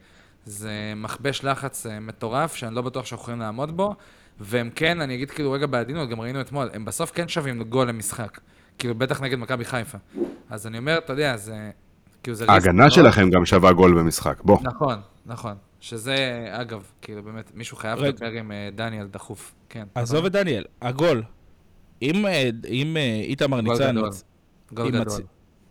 [0.44, 3.94] זה מכבש לחץ אה, מטורף, שאני לא בטוח שאנחנו יכולים לעמוד בו.
[4.40, 7.88] והם כן, אני אגיד כאילו רגע בעדינות, גם ראינו אתמול, הם בסוף כן שווים גול
[7.88, 8.40] למשחק.
[8.78, 9.98] כאילו, בטח נגד מכבי חיפה.
[10.50, 11.70] אז אני אומר, אתה יודע, זה...
[12.22, 12.44] כאילו, זה...
[12.48, 12.90] ההגנה.
[12.90, 14.58] שלכם גם שווה גול במשחק, בוא.
[14.62, 15.54] נכון, נכון.
[15.80, 17.98] שזה, אגב, כאילו, באמת, מישהו חייב.
[17.98, 19.54] לדבר עם אה, דניאל דחוף.
[19.68, 19.84] כן.
[19.94, 21.22] עזוב את דניאל, הגול.
[22.02, 23.96] אם אה, אם, אה, איתמר גול ניצן...
[24.74, 25.20] גול גדול.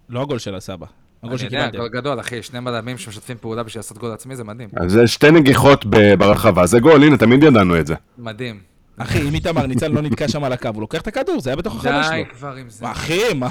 [0.09, 0.85] לא הגול של הסבא.
[1.23, 1.77] הגול אני יודע, שקיבלתם.
[1.77, 4.69] גול גדול, אחי, שני בלמים שמשתפים פעולה בשביל לעשות גול עצמי, זה מדהים.
[4.77, 5.85] אז זה שתי נגיחות
[6.17, 7.95] ברחבה, זה גול, הנה, תמיד ידענו את זה.
[8.17, 8.59] מדהים.
[8.97, 11.55] אחי, אם איתמר ניצן לא נתקע שם על הקו, הוא לוקח את הכדור, זה היה
[11.55, 12.35] בתוך החמש די שלו.
[12.35, 12.91] כבר עם זה.
[12.91, 13.49] אחי, מה?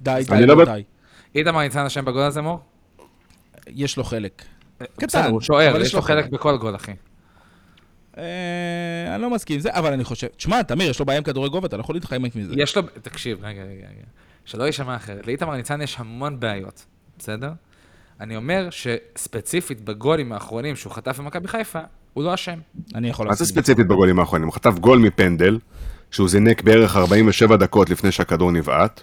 [0.00, 0.82] די, די, אני לא די.
[1.34, 2.60] איתמר ניצן אשם בגול הזה, מור?
[3.66, 4.42] יש לו חלק.
[4.98, 6.92] בסדר, הוא שוער, יש לו חלק בכל גול, אחי.
[8.18, 8.24] אה,
[9.14, 10.26] אני לא מסכים עם זה, אבל אני חושב...
[10.36, 12.54] תשמע, תמיר, יש לו בעיה עם כדורי גובה, אתה לא יכול להתחמק מזה.
[12.56, 14.06] יש לו, תקשיב, רגע, רגע, רגע.
[14.44, 15.26] שלא יישמע אחרת.
[15.26, 16.84] לאיתמר ניצן יש המון בעיות,
[17.18, 17.52] בסדר?
[18.20, 21.80] אני אומר שספציפית בגולים האחרונים שהוא חטף במכבי חיפה,
[22.12, 22.58] הוא לא אשם.
[22.94, 23.44] אני יכול מה זה.
[23.44, 24.46] ספציפית בגולים האחרונים?
[24.46, 25.58] הוא חטף גול מפנדל,
[26.10, 29.02] שהוא זינק בערך 47 דקות לפני שהכדור נבעט,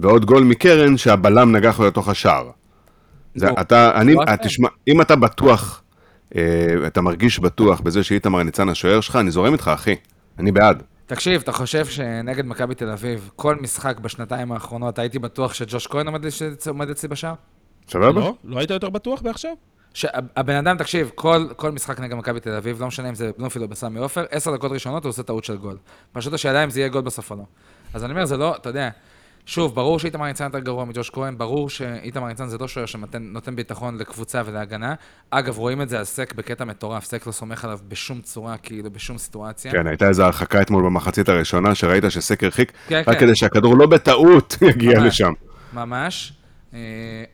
[0.00, 2.50] ועוד גול מקרן שהבלם נגח לו לתוך השער.
[3.34, 4.36] זה, אתה, אני, לא.
[4.42, 5.82] תשמע, אם אתה בטוח,
[6.86, 9.94] אתה מרגיש בטוח בזה שאיתמר ניצן השוער שלך, אני זורם איתך, אחי.
[10.38, 10.82] אני בעד.
[11.06, 16.06] תקשיב, אתה חושב שנגד מכבי תל אביב, כל משחק בשנתיים האחרונות, הייתי בטוח שג'וש כהן
[16.06, 17.34] עומד, אצלי בשער?
[17.88, 18.20] סבבה?
[18.20, 18.34] לא?
[18.44, 19.50] לא היית יותר בטוח בעכשיו?
[19.94, 23.62] שהבן אדם, תקשיב, כל, כל משחק נגד מכבי תל אביב, לא משנה אם זה בלומפילד
[23.62, 25.76] או בסמי עופר, עשר דקות ראשונות הוא עושה טעות של גול.
[26.12, 27.42] פשוט השאלה אם זה יהיה גול בסוף או לא.
[27.94, 28.90] אז אני אומר, זה לא, אתה יודע,
[29.46, 33.22] שוב, ברור שאיתמר ניצן יותר גרוע מג'וש כהן, ברור שאיתמר ניצן זה לא שוער שנותן
[33.22, 34.94] נותן ביטחון לקבוצה ולהגנה.
[35.30, 38.90] אגב, רואים את זה על סק בקטע מטורף, סק לא סומך עליו בשום צורה, כאילו,
[38.90, 39.72] בשום סיטואציה.
[39.72, 43.20] כן, הייתה איזו הרחקה אתמול במחצית הראשונה, שראית שסקר הרחיק, כן, רק כן.
[43.20, 45.06] כדי שהכדור לא בטעות יגיע ממש.
[45.06, 45.32] לשם.
[45.72, 46.32] ממש.
[46.74, 46.78] אה,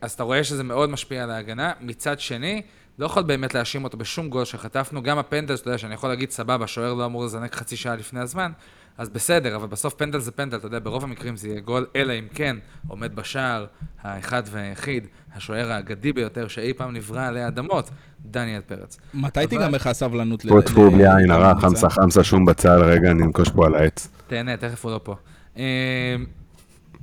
[0.01, 1.73] אז אתה רואה שזה מאוד משפיע על ההגנה.
[1.81, 2.63] מצד שני,
[2.99, 5.03] לא יכול באמת להאשים אותו בשום גול שחטפנו.
[5.03, 8.21] גם הפנדל, אתה יודע, שאני יכול להגיד, סבבה, שוער לא אמור לזנק חצי שעה לפני
[8.21, 8.53] הזמן,
[8.99, 12.13] אז בסדר, אבל בסוף פנדל זה פנדל, אתה יודע, ברוב המקרים זה יהיה גול, אלא
[12.13, 12.57] אם כן
[12.89, 13.67] עומד בשער
[14.03, 17.91] האחד והיחיד, השוער האגדי ביותר שאי פעם נברא עלי אדמות,
[18.25, 18.99] דניאל פרץ.
[19.15, 20.61] מתי תיגמר לך הסבלנות ל...
[20.61, 21.91] טפו בלי עין הרע, חמסה?
[21.91, 24.09] חמסה, שום בצל, רגע, אני אנקוש פה על העץ.
[24.27, 25.17] תהנה, תכף הוא לא פה.
[25.57, 26.17] אה,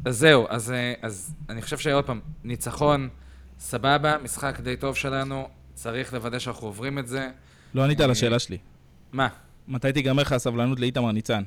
[0.05, 3.09] אז זהו, אז, אה, אז אני חושב שעוד פעם, ניצחון,
[3.59, 7.29] סבבה, משחק די טוב שלנו, צריך לוודא שאנחנו עוברים את זה.
[7.73, 8.57] לא ענית על השאלה שלי.
[9.11, 9.27] מה?
[9.67, 11.43] מתי תיגמר לך הסבלנות לאיתמר ניצן?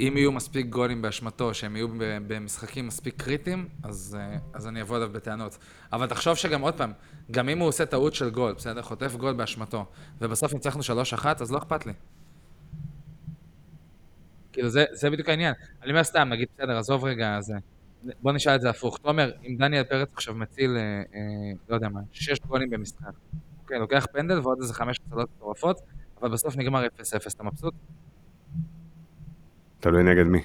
[0.00, 1.88] אם יהיו מספיק גולים באשמתו, שהם יהיו
[2.26, 5.58] במשחקים מספיק קריטיים, אז, אה, אז אני אבוא אליו בטענות.
[5.92, 6.92] אבל תחשוב שגם, עוד פעם,
[7.30, 8.82] גם אם הוא עושה טעות של גול, בסדר?
[8.82, 9.86] חוטף גול באשמתו,
[10.20, 11.92] ובסוף ניצחנו 3-1, אז לא אכפת לי.
[14.52, 15.54] כאילו, זה, זה בדיוק העניין.
[15.82, 17.54] אני אומר סתם, נגיד, בסדר, עזוב רגע, זה...
[18.22, 18.98] בוא נשאל את זה הפוך.
[18.98, 23.12] תומר, אם דניאל פרץ עכשיו מציל, אה, אה, לא יודע מה, שש גולים במשחק,
[23.62, 25.80] אוקיי, לוקח פנדל ועוד איזה חמש הצלות מטורפות,
[26.20, 26.88] אבל בסוף נגמר 0-0,
[27.34, 27.74] אתה מבסוט?
[29.80, 30.42] תלוי נגד מי.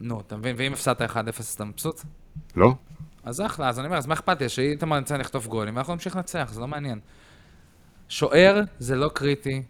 [0.00, 0.56] נו, אתה מבין?
[0.58, 1.14] ואם הפסדת 1-0,
[1.56, 2.00] אתה מבסוט?
[2.56, 2.74] לא?
[3.24, 4.48] אז אחלה, אז אני אומר, אז מה אכפת לי?
[4.48, 7.00] שאיתמר ניצן לכתוב גולים, ואנחנו נמשיך לנצח, זה לא מעניין.
[8.08, 9.62] שוער זה לא קריטי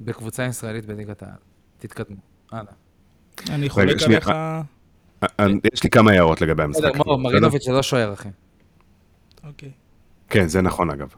[0.00, 1.32] בקבוצה ישראלית בליגת העל.
[1.78, 2.16] תתקדמו.
[2.52, 2.72] הלאה.
[3.50, 4.28] אני חולק עליך...
[4.28, 6.82] אה, יש לי כמה הערות לגבי המשחק.
[6.84, 7.16] בסדר, מור, בסדר?
[7.16, 8.28] מרינוביץ' זה לא שוער, אחי.
[9.44, 9.70] אוקיי.
[10.28, 11.14] כן, זה נכון אגב.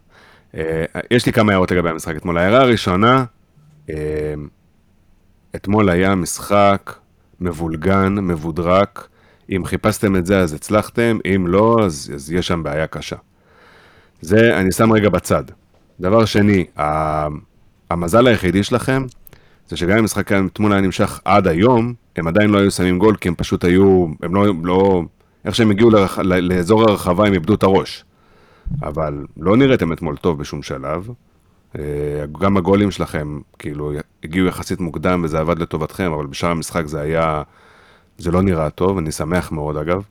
[0.55, 2.39] אה, יש לי כמה הערות לגבי המשחק אתמול.
[2.39, 3.25] ההערה הראשונה,
[3.91, 3.95] אה,
[5.57, 6.95] אתמול היה משחק
[7.41, 9.09] מבולגן, מבודרק.
[9.57, 13.17] אם חיפשתם את זה אז הצלחתם, אם לא, אז, אז יש שם בעיה קשה.
[14.21, 15.45] זה אני שם רגע בצד.
[16.01, 16.65] דבר שני,
[17.91, 19.05] המזל היחידי שלכם,
[19.69, 22.99] זה שגם אם המשחק היה- אתמול היה נמשך עד היום, הם עדיין לא היו שמים
[22.99, 25.03] גול, כי הם פשוט היו, הם לא, לא
[25.45, 28.05] איך שהם הגיעו לרח, לאזור הרחבה, הם איבדו את הראש.
[28.83, 31.09] אבל לא נראיתם אתמול טוב בשום שלב.
[31.77, 31.83] אה,
[32.41, 33.93] גם הגולים שלכם, כאילו,
[34.25, 37.43] הגיעו יחסית מוקדם וזה עבד לטובתכם, אבל בשאר המשחק זה היה,
[38.19, 40.03] זה לא נראה טוב, אני שמח מאוד אגב.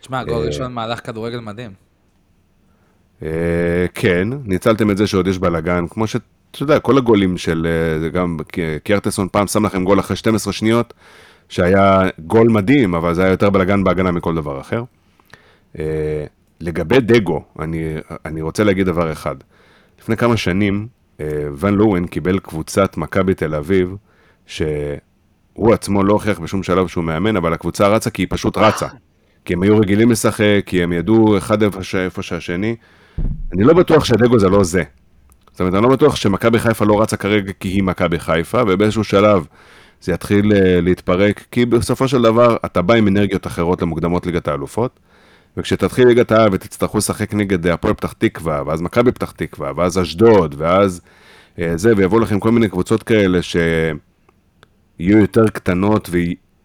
[0.00, 1.70] תשמע, גול אה, ראשון מהלך כדורגל מדהים.
[3.22, 7.66] אה, כן, ניצלתם את זה שעוד יש בלאגן, כמו שאתה יודע, כל הגולים של,
[8.00, 8.36] זה גם
[8.84, 10.94] קיארטסון פעם שם לכם גול אחרי 12 שניות,
[11.48, 14.82] שהיה גול מדהים, אבל זה היה יותר בלאגן בהגנה מכל דבר אחר.
[16.60, 19.36] לגבי דגו, אני, אני רוצה להגיד דבר אחד.
[20.06, 20.86] לפני כמה שנים,
[21.20, 21.26] אה,
[21.58, 23.96] ון לואוין קיבל קבוצת מכבי תל אביב,
[24.46, 28.86] שהוא עצמו לא הוכיח בשום שלב שהוא מאמן, אבל הקבוצה רצה כי היא פשוט רצה.
[29.44, 32.76] כי הם היו רגילים לשחק, כי הם ידעו אחד איפה שהשני.
[33.52, 34.82] אני לא בטוח שדגו זה לא זה.
[35.50, 39.04] זאת אומרת, אני לא בטוח שמכבי חיפה לא רצה כרגע כי היא מכבי חיפה, ובאיזשהו
[39.04, 39.46] שלב
[40.00, 44.48] זה יתחיל אה, להתפרק, כי בסופו של דבר אתה בא עם אנרגיות אחרות למוקדמות ליגת
[44.48, 45.00] האלופות,
[45.56, 50.54] וכשתתחיל ליגת העל ותצטרכו לשחק נגד הפועל פתח תקווה, ואז מכבי פתח תקווה, ואז אשדוד,
[50.58, 51.00] ואז
[51.58, 53.98] אה, זה, ויבואו לכם כל מיני קבוצות כאלה שיהיו
[54.98, 56.10] יותר קטנות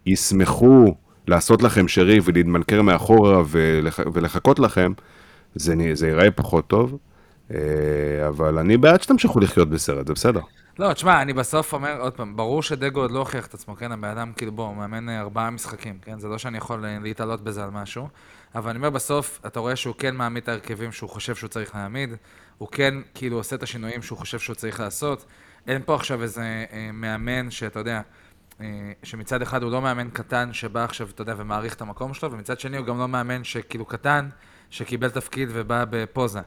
[0.06, 0.96] וישמחו
[1.28, 4.00] לעשות לכם שריף ולהתמנקר מאחורה ולח...
[4.14, 4.94] ולחכות לכם,
[5.56, 6.98] זה, זה ייראה פחות טוב.
[7.54, 10.42] אה, אבל אני בעד שתמשיכו לחיות בסרט, זה בסדר.
[10.80, 13.92] לא, תשמע, אני בסוף אומר, עוד פעם, ברור שדגו עוד לא הוכיח את עצמו, כן?
[13.92, 16.20] הבן אדם, כאילו, בוא, הוא מאמן אה, ארבעה משחקים, כן?
[16.20, 18.08] זה לא שאני יכול אה, להתעלות בזה על משהו.
[18.56, 21.76] אבל אני אומר, בסוף, אתה רואה שהוא כן מעמיד את ההרכבים שהוא חושב שהוא צריך
[21.76, 22.10] להעמיד,
[22.58, 25.26] הוא כן, כאילו, עושה את השינויים שהוא חושב שהוא צריך לעשות.
[25.68, 28.02] אין פה עכשיו איזה אה, מאמן שאתה יודע,
[28.62, 32.32] אה, שמצד אחד הוא לא מאמן קטן שבא עכשיו, אתה יודע, ומעריך את המקום שלו,
[32.32, 34.30] ומצד שני הוא גם לא מאמן שכאילו קטן,
[34.70, 36.40] שקיבל תפקיד ובא בפוזה.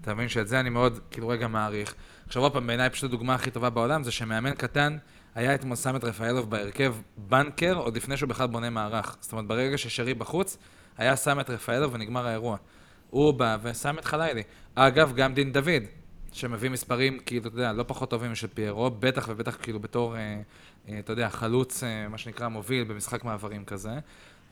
[0.00, 1.94] אתה מבין שאת זה אני מאוד, כאילו, רגע מעריך.
[2.26, 4.96] עכשיו עוד פעם, בעיניי פשוט הדוגמה הכי טובה בעולם זה שמאמן קטן
[5.34, 9.16] היה אתמול שם את רפאלוב בהרכב בנקר עוד לפני שהוא בכלל בונה מערך.
[9.20, 10.58] זאת אומרת, ברגע ששרי בחוץ,
[10.98, 12.56] היה שם את רפאלוב ונגמר האירוע.
[13.10, 14.42] הוא בא ושם את חלילי.
[14.74, 15.82] אגב, גם דין דוד,
[16.32, 20.40] שמביא מספרים, כאילו, אתה יודע, לא פחות טובים משל פיירו, בטח ובטח כאילו בתור, אה,
[20.88, 23.90] אה, אתה יודע, חלוץ, אה, מה שנקרא, מוביל במשחק מעברים כזה.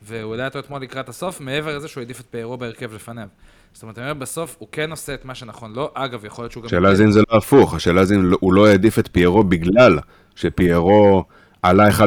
[0.01, 3.27] והוא העלה אותו אתמול לקראת הסוף, מעבר לזה שהוא העדיף את פיירו בהרכב לפניו.
[3.73, 5.91] זאת אומרת, אני אומר, בסוף הוא כן עושה את מה שנכון לו.
[5.93, 6.67] אגב, יכול להיות שהוא גם...
[6.67, 9.43] השאלה זה אם זה לא הפוך, השאלה זה אם לא- הוא לא העדיף את פיירו
[9.43, 9.99] בגלל
[10.35, 11.23] שפיירו
[11.61, 12.03] עלה 1.6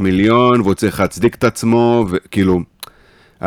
[0.00, 2.60] מיליון והוא צריך להצדיק את עצמו, וכאילו,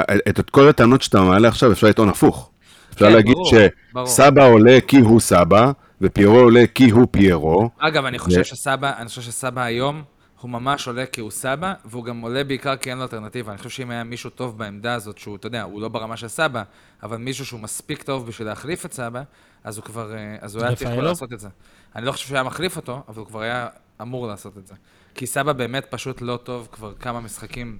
[0.01, 2.51] את את כל הטענות שאתה מעלה עכשיו אפשר לטעון הפוך.
[2.93, 3.51] אפשר כן, להגיד ברור,
[3.93, 4.07] ברור.
[4.07, 7.69] שסבא עולה כי הוא סבא, ופיירו עולה כי הוא פיירו.
[7.77, 10.03] אגב, אני חושב ו- שסבא, אני חושב שסבא היום,
[10.41, 13.51] הוא ממש עולה כי הוא סבא, והוא גם עולה בעיקר כי אין לו אלטרנטיבה.
[13.51, 16.27] אני חושב שאם היה מישהו טוב בעמדה הזאת, שהוא, אתה יודע, הוא לא ברמה של
[16.27, 16.63] סבא,
[17.03, 19.21] אבל מישהו שהוא מספיק טוב בשביל להחליף את סבא,
[19.63, 20.97] אז הוא כבר, אה, אז הוא היה צריך?
[20.97, 21.47] לעשות את זה.
[21.95, 23.67] אני לא חושב שהוא היה מחליף אותו, אבל הוא כבר היה
[24.01, 24.73] אמור לעשות את זה.
[25.15, 27.77] כי סבא באמת פשוט לא טוב כבר כמה משחקים,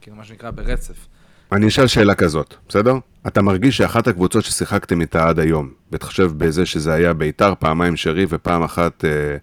[0.00, 1.06] כאילו מה שנקרא ברצף.
[1.52, 2.94] אני אשאל שאלה כזאת, בסדר?
[3.26, 8.26] אתה מרגיש שאחת הקבוצות ששיחקתם איתה עד היום, בהתחשב בזה שזה היה ביתר, פעמיים שרי
[8.28, 9.36] ופעם אחת אה,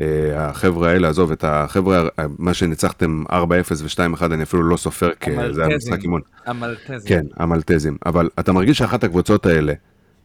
[0.00, 3.32] אה, החבר'ה האלה, עזוב, את החבר'ה, אה, מה שניצחתם 4-0
[3.82, 6.20] ו-2-1, אני אפילו לא סופר, כי זה היה משחק אימון.
[6.46, 7.08] המלטזים.
[7.08, 7.96] כן, המלטזים.
[8.06, 9.72] אבל אתה מרגיש שאחת הקבוצות האלה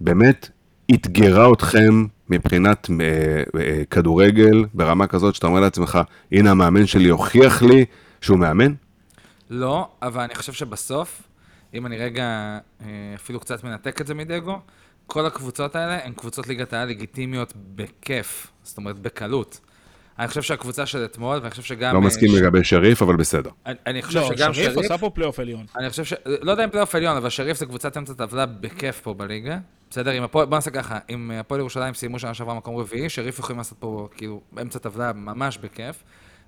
[0.02, 0.50] באמת
[0.94, 6.00] אתגרה אתכם מבחינת אה, אה, כדורגל ברמה כזאת שאתה אומר לעצמך,
[6.32, 7.86] הנה המאמן שלי הוכיח לי
[8.22, 8.74] שהוא מאמן?
[9.50, 11.22] לא, אבל אני חושב שבסוף,
[11.74, 12.24] אם אני רגע
[12.82, 14.60] אה, אפילו קצת מנתק את זה מדגו,
[15.08, 19.60] כל הקבוצות האלה הן קבוצות ליגת העל לגיטימיות בכיף, זאת אומרת בקלות.
[20.20, 21.94] אני חושב שהקבוצה של אתמול, ואני חושב שגם...
[21.94, 23.50] לא אה, מסכים ש- לגבי שריף, אבל בסדר.
[23.66, 25.66] אני, אני חושב לא, שגם שריף שריף, עשה פה פלייאוף עליון.
[25.78, 26.14] אני חושב ש...
[26.26, 29.58] לא יודע אם פלייאוף עליון, אבל שריף זה קבוצת אמצע טבלה בכיף פה בליגה.
[29.90, 30.46] בסדר, אם הפועל...
[30.46, 34.08] בוא נעשה ככה, אם הפועל ירושלים סיימו שנה שעברה מקום רביעי, שריף יכולים לעשות פה
[34.16, 36.04] כאילו אמצע טבלה ממש בכיף.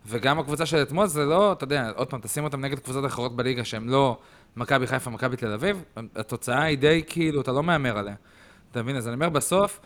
[0.08, 3.36] וגם הקבוצה של אתמול זה לא, אתה יודע, עוד פעם, תשים אותם נגד קבוצות אחרות
[3.36, 4.18] בליגה שהן לא
[4.58, 5.84] מכבי חיפה, מכבי תל אביב,
[6.16, 8.16] התוצאה היא די כאילו, אתה לא מהמר עליה.
[8.72, 8.96] אתה מבין?
[8.96, 9.80] אז אני אומר, בסוף,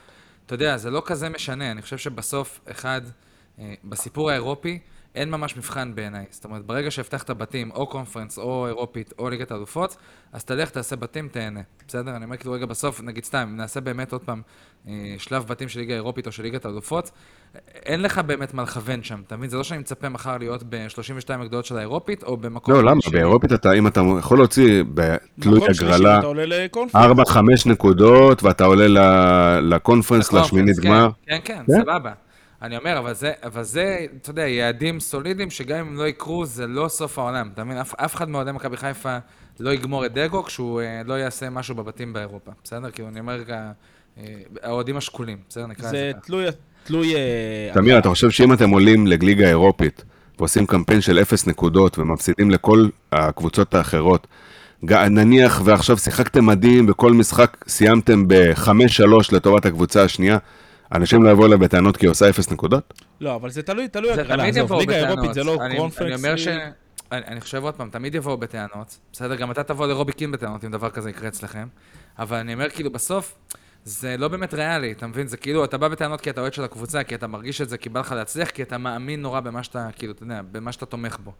[0.45, 1.71] אתה יודע, זה לא כזה משנה.
[1.71, 3.01] אני חושב שבסוף, אחד,
[3.59, 4.79] אה, בסיפור האירופי,
[5.15, 6.25] אין ממש מבחן בעיניי.
[6.29, 9.95] זאת אומרת, ברגע שהבטחת בתים, או קונפרנס, או אירופית, או ליגת האלופות,
[10.33, 11.59] אז תלך, תעשה בתים, תהנה.
[11.87, 12.15] בסדר?
[12.15, 14.41] אני אומר כאילו רגע בסוף, נגיד סתם, אם נעשה באמת עוד פעם
[14.87, 17.11] אה, שלב בתים של ליגה אירופית או של ליגת האלופות,
[17.85, 19.49] אין לך באמת מה לכוון שם, אתה מבין?
[19.49, 22.73] זה לא שאני מצפה מחר להיות ב-32 הגדולות של האירופית, או במקום...
[22.73, 23.01] לא, למה?
[23.01, 23.13] שני.
[23.13, 27.29] באירופית אתה, אם אתה יכול להוציא בתלוי הגרלה אתה עולה לקונפרנס.
[27.29, 31.09] 4-5 נקודות, ואתה עולה לקונפרנס, לשמינית כן, גמר.
[31.25, 31.81] כן, כן, כן?
[31.81, 32.11] סבבה.
[32.61, 36.45] אני אומר, אבל זה, אבל זה, אתה יודע, יעדים סולידיים שגם אם הם לא יקרו,
[36.45, 37.49] זה לא סוף העולם.
[37.53, 37.77] אתה מבין?
[37.77, 39.17] אף, אף אחד מאוהדי מכבי חיפה
[39.59, 42.51] לא יגמור את דגו כשהוא אה, לא יעשה משהו בבתים באירופה.
[42.63, 42.91] בסדר?
[42.91, 43.71] כאילו, אני אומר רגע,
[44.17, 44.23] אה,
[44.63, 45.67] האוהדים השקולים, בסדר?
[45.67, 46.21] נקרא זה לזה ככה.
[46.21, 46.45] תלוי...
[46.83, 47.15] תלוי...
[47.15, 50.03] אה, תמיר, אתה חושב שאם אתם עולים לליגה האירופית
[50.39, 54.27] ועושים קמפיין של אפס נקודות ומפסידים לכל הקבוצות האחרות,
[54.83, 58.69] נניח ועכשיו שיחקתם מדהים בכל משחק סיימתם ב-5-3
[59.31, 60.37] לטובת הקבוצה השנייה,
[60.91, 62.93] אנשים לא יבואו אליי בטענות כי היא עושה אפס נקודות?
[63.21, 64.43] לא, אבל זה תלוי, תלוי זה הגרלה.
[64.43, 65.17] תמיד עזוב, יבואו ליגה בטענות.
[65.17, 66.07] אירופית זה לא אני- קונפרנס.
[66.11, 66.47] אני אומר ש...
[67.11, 69.35] אני אני חושב עוד פעם, תמיד יבואו בטענות, בסדר?
[69.35, 71.67] גם אתה תבוא לרובי קין בטענות אם דבר כזה יקרה אצלכם,
[72.19, 73.35] אבל אני אומר כאילו בסוף,
[73.85, 75.27] זה לא באמת ריאלי, אתה מבין?
[75.27, 77.77] זה כאילו, אתה בא בטענות כי אתה אוהד של הקבוצה, כי אתה מרגיש את זה,
[77.77, 80.85] כי בא לך להצליח, כי אתה מאמין נורא במה שאתה, כאילו, אתה יודע, במה שאתה
[80.85, 81.33] תומך בו.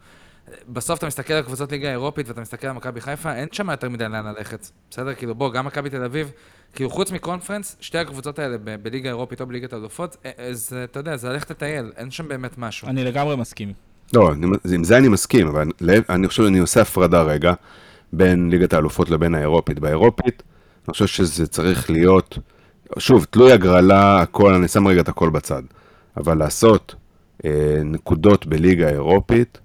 [0.70, 3.90] בסוף אתה מסתכל על קבוצות ליגה האירופית ואתה מסתכל על מכבי חיפה, אין שם יותר
[3.90, 5.14] מדי לאן ללכת, בסדר?
[5.16, 6.32] כאילו, בוא, גם מכבי תל אביב,
[6.76, 10.84] כאילו, חוץ מקונפרנס, שתי הקבוצות האלה ב- בליגה האירופית או בליגת האלופות, אה, אה, זה,
[10.84, 12.88] אתה יודע, זה ללכת לטייל, אין שם באמת משהו.
[12.88, 13.74] אני לגמרי מסכים.
[14.14, 17.54] לא, אני- עם זה אני מסכים, אבל להפ- אני חושב שאני עושה הפרדה רגע
[18.14, 19.80] בין ליגת האלופות לבין האירופית.
[19.80, 20.44] באירופית,
[20.88, 22.38] אני חושב שזה צריך להיות
[23.00, 25.62] שוב, תלוי הגרלה, הכל, אני שם רגע את הכל בצד.
[26.18, 26.96] אבל לעשות
[27.46, 27.50] אה,
[27.84, 29.58] נקודות בליגה האירופית,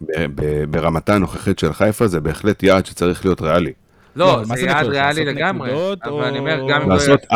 [0.00, 3.72] ב- ב- ברמתה הנוכחית של חיפה, זה בהחלט יעד שצריך להיות ריאלי.
[4.16, 4.86] לא, מה זה יעד?
[4.86, 5.70] ריאלי לגמרי.
[5.70, 6.94] נקודות, אבל או- אני אומר, גם אם לא...
[6.94, 7.34] לעשות 4-5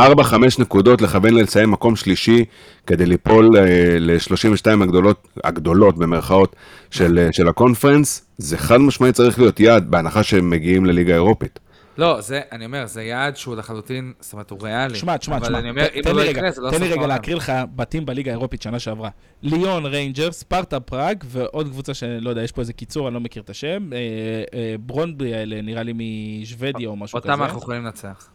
[0.59, 2.45] נקודות, לכוון לסיים מקום שלישי,
[2.87, 3.63] כדי ליפול אה,
[3.99, 6.57] ל-32 הגדולות, הגדולות במרכאות,
[6.91, 11.59] של, אה, של הקונפרנס, זה חד משמעית צריך להיות יעד, בהנחה שהם מגיעים לליגה האירופית.
[12.01, 14.95] לא, זה, אני אומר, זה יעד שהוא לחלוטין, זאת אומרת, הוא ריאלי.
[14.99, 17.07] שמע, תשמע, תשמע, ת- אם תן לא לי רגע, לא תן לי רגע.
[17.07, 19.11] להקריא לך בתים בליגה האירופית שנה שעברה.
[19.43, 23.43] ליון, ריינג'רס, ספרטה פראג, ועוד קבוצה שלא יודע, יש פה איזה קיצור, אני לא מכיר
[23.43, 23.91] את השם.
[23.93, 23.99] אה,
[24.55, 25.93] אה, ברונדבי האלה, נראה לי
[26.43, 27.33] משוודיה או משהו כזה.
[27.33, 28.29] אותם אנחנו יכולים לנצח.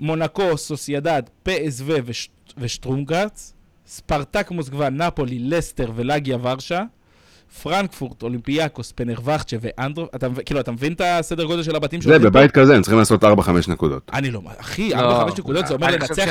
[0.00, 3.54] מונקו, סוסיידד, PSV וש- ושטורם גראץ,
[3.86, 6.82] ספרטק מוסקבה, נפולי, לסטר ולגיה ורשה,
[7.62, 12.24] פרנקפורט, אולימפיאקוס, פנרווחצ'ה ואנדרו, אתה כאילו, אתה מבין את הסדר גודל של הבתים זה, שהולכים
[12.24, 12.30] פה?
[12.30, 13.26] בבית כזה הם צריכים לעשות 4-5
[13.68, 14.10] נקודות.
[14.12, 16.24] אני לא, אחי, לא, 4-5 נקודות, זה אומר לנצח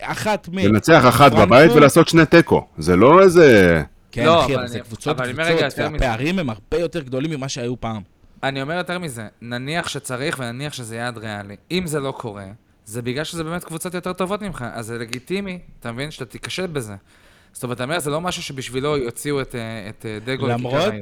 [0.00, 0.58] אחת מ...
[0.58, 1.48] לנצח אחת פרנקפורט?
[1.48, 2.66] בבית ולעשות שני תיקו.
[2.78, 3.82] זה לא איזה...
[4.12, 5.78] כן, לא, אחי, אבל אבל זה אני- קבוצות, קבוצות.
[5.78, 8.02] והפערים הם הרבה יותר גדולים ממה שהיו פעם.
[8.42, 11.56] אני אומר יותר מזה, נניח שצריך ונניח שזה יעד ריאלי.
[11.70, 12.44] אם זה לא קורה,
[12.84, 16.10] זה בגלל שזה באמת קבוצות יותר טובות ממך, אז זה לגיטימי, אתה מבין?
[16.10, 16.94] שאתה תיכשל בזה.
[17.54, 20.88] זאת אומרת, אתה אומר, זה לא משהו שבשבילו יוציאו את, אה, את אה, דגו לכיכר
[20.88, 20.94] למרות.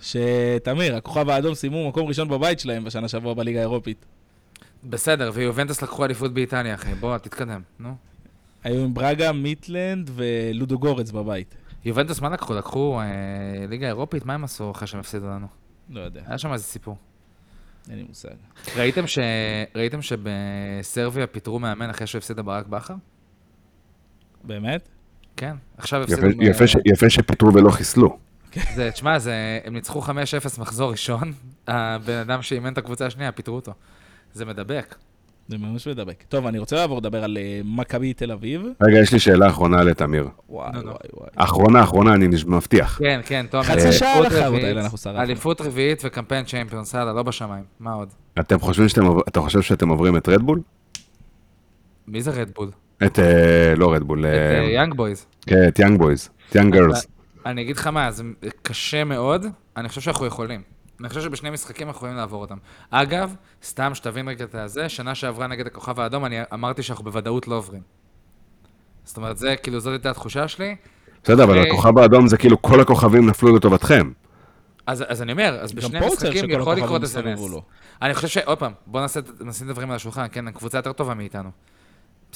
[0.00, 4.04] שתמיר, הכוכב האדום סיימו מקום ראשון בבית שלהם בשנה שעברה בליגה האירופית.
[4.84, 6.94] בסדר, ויובנטוס לקחו אליפות באיטליה, אחי.
[6.94, 7.96] בוא, תתקדם, נו.
[8.64, 11.54] היו עם ברגה, מיטלנד ולודו גורץ בבית.
[11.84, 12.54] יובנטוס, מה לקחו?
[12.54, 14.24] לקחו אה, ליגה אירופית?
[14.24, 15.46] מה הם עשו אחרי שהם הפסידו לנו?
[15.90, 16.96] לא יודע, היה שם איזה סיפור.
[17.90, 18.34] אין לי מושג.
[18.76, 19.18] ראיתם, ש...
[19.74, 22.94] ראיתם שבסרביה פיטרו מאמן אחרי שהוא הפסיד לברק בכר?
[24.44, 24.88] באמת?
[25.36, 26.42] כן, עכשיו יפה- הפסידו...
[26.42, 28.18] יפה ש- יפה שפיטרו ולא חיסלו.
[28.74, 30.08] זה, תשמע, זה, הם ניצחו 5-0
[30.60, 31.32] מחזור ראשון,
[31.68, 33.72] הבן אדם שאימן את הקבוצה השנייה, פיטרו אותו.
[34.32, 34.94] זה מדבק.
[35.48, 36.24] זה ממש מדבק.
[36.28, 38.62] טוב, אני רוצה לעבור לדבר על אה, מכבי תל אביב.
[38.82, 40.28] רגע, יש לי שאלה אחרונה לתמיר.
[40.48, 40.70] וואי.
[40.70, 41.28] וואי, וואי.
[41.36, 42.98] אחרונה, אחרונה, אני מבטיח.
[42.98, 43.64] כן, כן, תומר.
[43.64, 45.20] חצי שעה אליפות לחרות האלה אנחנו שרפנו.
[45.22, 47.64] אליפות רביעית וקמפיין Champions, הלאה, לא בשמיים.
[47.80, 48.08] מה עוד?
[48.40, 50.60] אתם חושבים שאתם, אתה חושב שאתם עוברים את Red Bull?
[52.08, 52.70] מי זה Red Bull?
[53.02, 55.26] את, אה, לא Red Bull, את אה, Young Boys.
[55.46, 57.06] כן, את Young Boys, את Young Girls.
[57.46, 58.22] אני אגיד לך מה, זה
[58.62, 60.62] קשה מאוד, אני חושב שאנחנו יכולים.
[61.00, 62.56] אני חושב שבשני משחקים אנחנו יכולים לעבור אותם.
[62.90, 67.48] אגב, סתם שתבין רגע את הזה, שנה שעברה נגד הכוכב האדום, אני אמרתי שאנחנו בוודאות
[67.48, 67.82] לא עוברים.
[69.04, 70.76] זאת אומרת, זה, כאילו, זאת הייתה התחושה שלי.
[71.24, 74.10] בסדר, אבל הכוכב האדום זה כאילו כל הכוכבים נפלו לטובתכם.
[74.86, 77.40] אז, אז אני אומר, אז בשני משחקים יכול לקרות איזה נס.
[77.50, 77.62] לו.
[78.02, 78.36] אני חושב ש...
[78.38, 81.50] עוד פעם, בוא נעשה, את- נשים דברים על השולחן, כן, הקבוצה יותר טובה מאיתנו.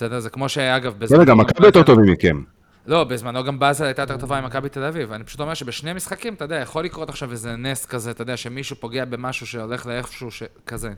[0.00, 0.20] בסדר?
[0.20, 2.42] זה כמו שאגב, בסדר, גם מכבי יותר טובים מכם.
[2.86, 5.12] לא, בזמנו גם באזל הייתה יותר טובה ממכבי תל אביב.
[5.12, 8.36] אני פשוט אומר שבשני משחקים, אתה יודע, יכול לקרות עכשיו איזה נס כזה, אתה יודע,
[8.36, 10.42] שמישהו פוגע במשהו שהולך לאיפשהו ש...
[10.66, 10.90] כזה.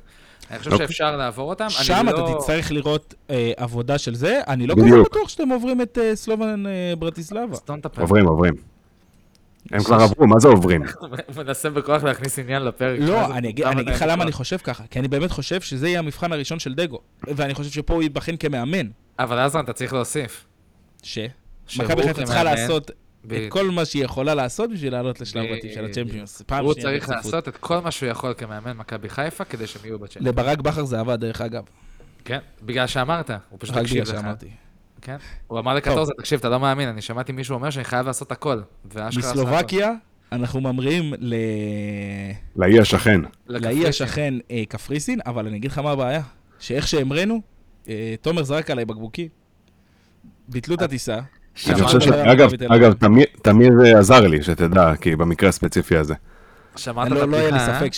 [0.50, 0.86] אני חושב אוקיי.
[0.86, 1.66] שאפשר לעבור אותם.
[1.68, 2.10] שם לא...
[2.10, 4.40] אתה תצטרך לראות אה, עבודה של זה.
[4.48, 4.74] אני לא.
[4.74, 7.56] כל כך בטוח שאתם עוברים את אה, סלובן אה, ברטיסלבה.
[7.98, 8.54] עוברים, עוברים.
[9.72, 10.82] הם כבר עברו, מה זה עוברים?
[11.36, 12.98] מנסה בכוח להכניס עניין לפרק.
[13.02, 14.24] לא, אני אגיד לך למה?
[14.24, 14.84] אני חושב ככה.
[14.90, 17.00] כי אני באמת חושב שזה יהיה המבחן הראשון של דגו.
[17.22, 18.86] ואני חושב שפה הוא ייבחן כמאמן.
[19.18, 20.46] אבל עזרן, אתה צריך להוסיף.
[21.02, 21.18] ש?
[21.78, 22.96] מכבי חיפה צריכה לעשות את.
[23.48, 25.52] כל מה שהיא יכולה לעשות בשביל לעלות לשלב.
[25.52, 26.42] בתים של הצ'מפיונס.
[26.60, 27.08] הוא צריך.
[27.08, 30.28] לעשות את כל מה שהוא יכול כמאמן מכבי חיפה, כדי שהם יהיו בצ'אנל.
[30.28, 31.62] לברק בכר זה עבד, דרך אגב.
[32.24, 34.20] כן, בגלל שאמרת, הוא פשוט רק הקשיב בגלל לך.
[34.20, 34.50] שאמרתי.
[35.02, 35.16] כן.
[35.46, 38.60] הוא אמר לקטורזה, תקשיב, אתה לא מאמין, אני שמעתי מישהו אומר שאני חייב לעשות הכל.
[39.16, 39.92] מסלובקיה,
[40.32, 41.34] אנחנו ממריאים ל...
[42.56, 43.20] לאי השכן.
[43.46, 43.86] לאי.
[43.88, 46.22] השכן אה, קפריסין, אבל אני אגיד לך מה הבעיה.
[46.58, 47.40] שאיך שהמראנו,
[47.88, 49.28] אה, תומר זרק עליי בקבוקי.
[50.48, 51.14] ביטלו את הטיסה.
[51.14, 51.22] אני
[51.54, 52.06] שמעת חושב ש...
[52.08, 52.30] על
[52.70, 52.92] אגב,
[53.42, 56.14] תמיר- אה, עזר לי, שתדע, כי במקרה הספציפי הזה.
[56.76, 57.80] שמעת אני את לא לא היה לי הבדיחה, אה?
[57.80, 57.92] ספק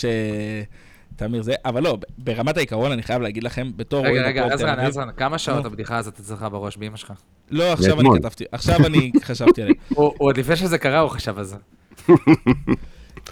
[1.17, 5.09] שתמיר זה, אבל לא, ברמת העיקרון אני חייב להגיד לכם, בתור רגע, רגע, עזרן, עזרן,
[5.17, 5.65] כמה שעות.
[5.65, 7.13] הבדיחה הזאת אצלך בראש, באמא שלך?
[7.51, 8.09] לא, עכשיו אני.
[8.19, 9.75] כתבתי, עכשיו אני חשבתי עליה.
[9.95, 11.57] עוד לפני שזה קרה, הוא חשב על זה.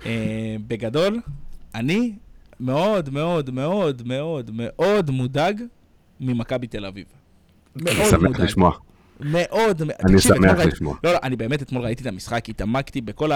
[0.06, 1.20] אה, בגדול,
[1.74, 2.12] אני
[2.60, 5.62] מאוד מאוד מאוד מאוד מאוד מודאג
[6.20, 7.06] ממכבי תל אביב.
[7.76, 8.40] אני מאוד שמח מודאג.
[8.40, 8.72] לשמוע.
[9.20, 10.96] מאוד, אני שמח לשמוע.
[11.04, 13.30] לא, לא, אני באמת אתמול ראיתי את המשחק, התעמקתי בכל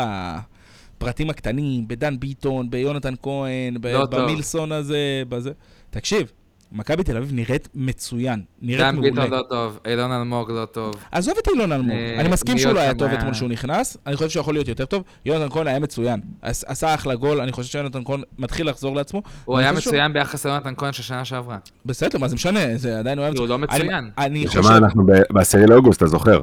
[0.97, 4.21] הפרטים הקטנים, בדן ביטון, ביונתן כהן, ב- לא טוב.
[4.21, 4.97] במילסון הזה,
[5.29, 5.51] בזה.
[5.91, 6.33] תקשיב,
[6.73, 9.11] מכבי תל אביב נראית מצוין, נראית דן מעולה.
[9.11, 10.95] ביטון לא טוב, אילון אלמוג לא טוב.
[11.13, 13.19] עזוב את אילון אלמוג, אה, אני מסכים שהוא לא היה טוב היה?
[13.19, 15.03] אתמול שהוא נכנס, אני חושב שהוא יכול להיות יותר טוב.
[15.27, 19.23] יונתן כהן היה מצוין, עש- עשה אחלה גול, אני חושב שיונתן כהן מתחיל לחזור לעצמו.
[19.45, 21.59] הוא אני היה חושב שהוא- מצוין ביחס ליונתן כהן של שנה שעברה.
[21.87, 24.11] בסדר, מה זה משנה, זה עדיין הוא היה הוא לא אני- מצוין.
[24.19, 24.61] אני חושב...
[24.61, 26.41] נשמה, אנחנו ב-10 לאוגוסט, אתה זוכר?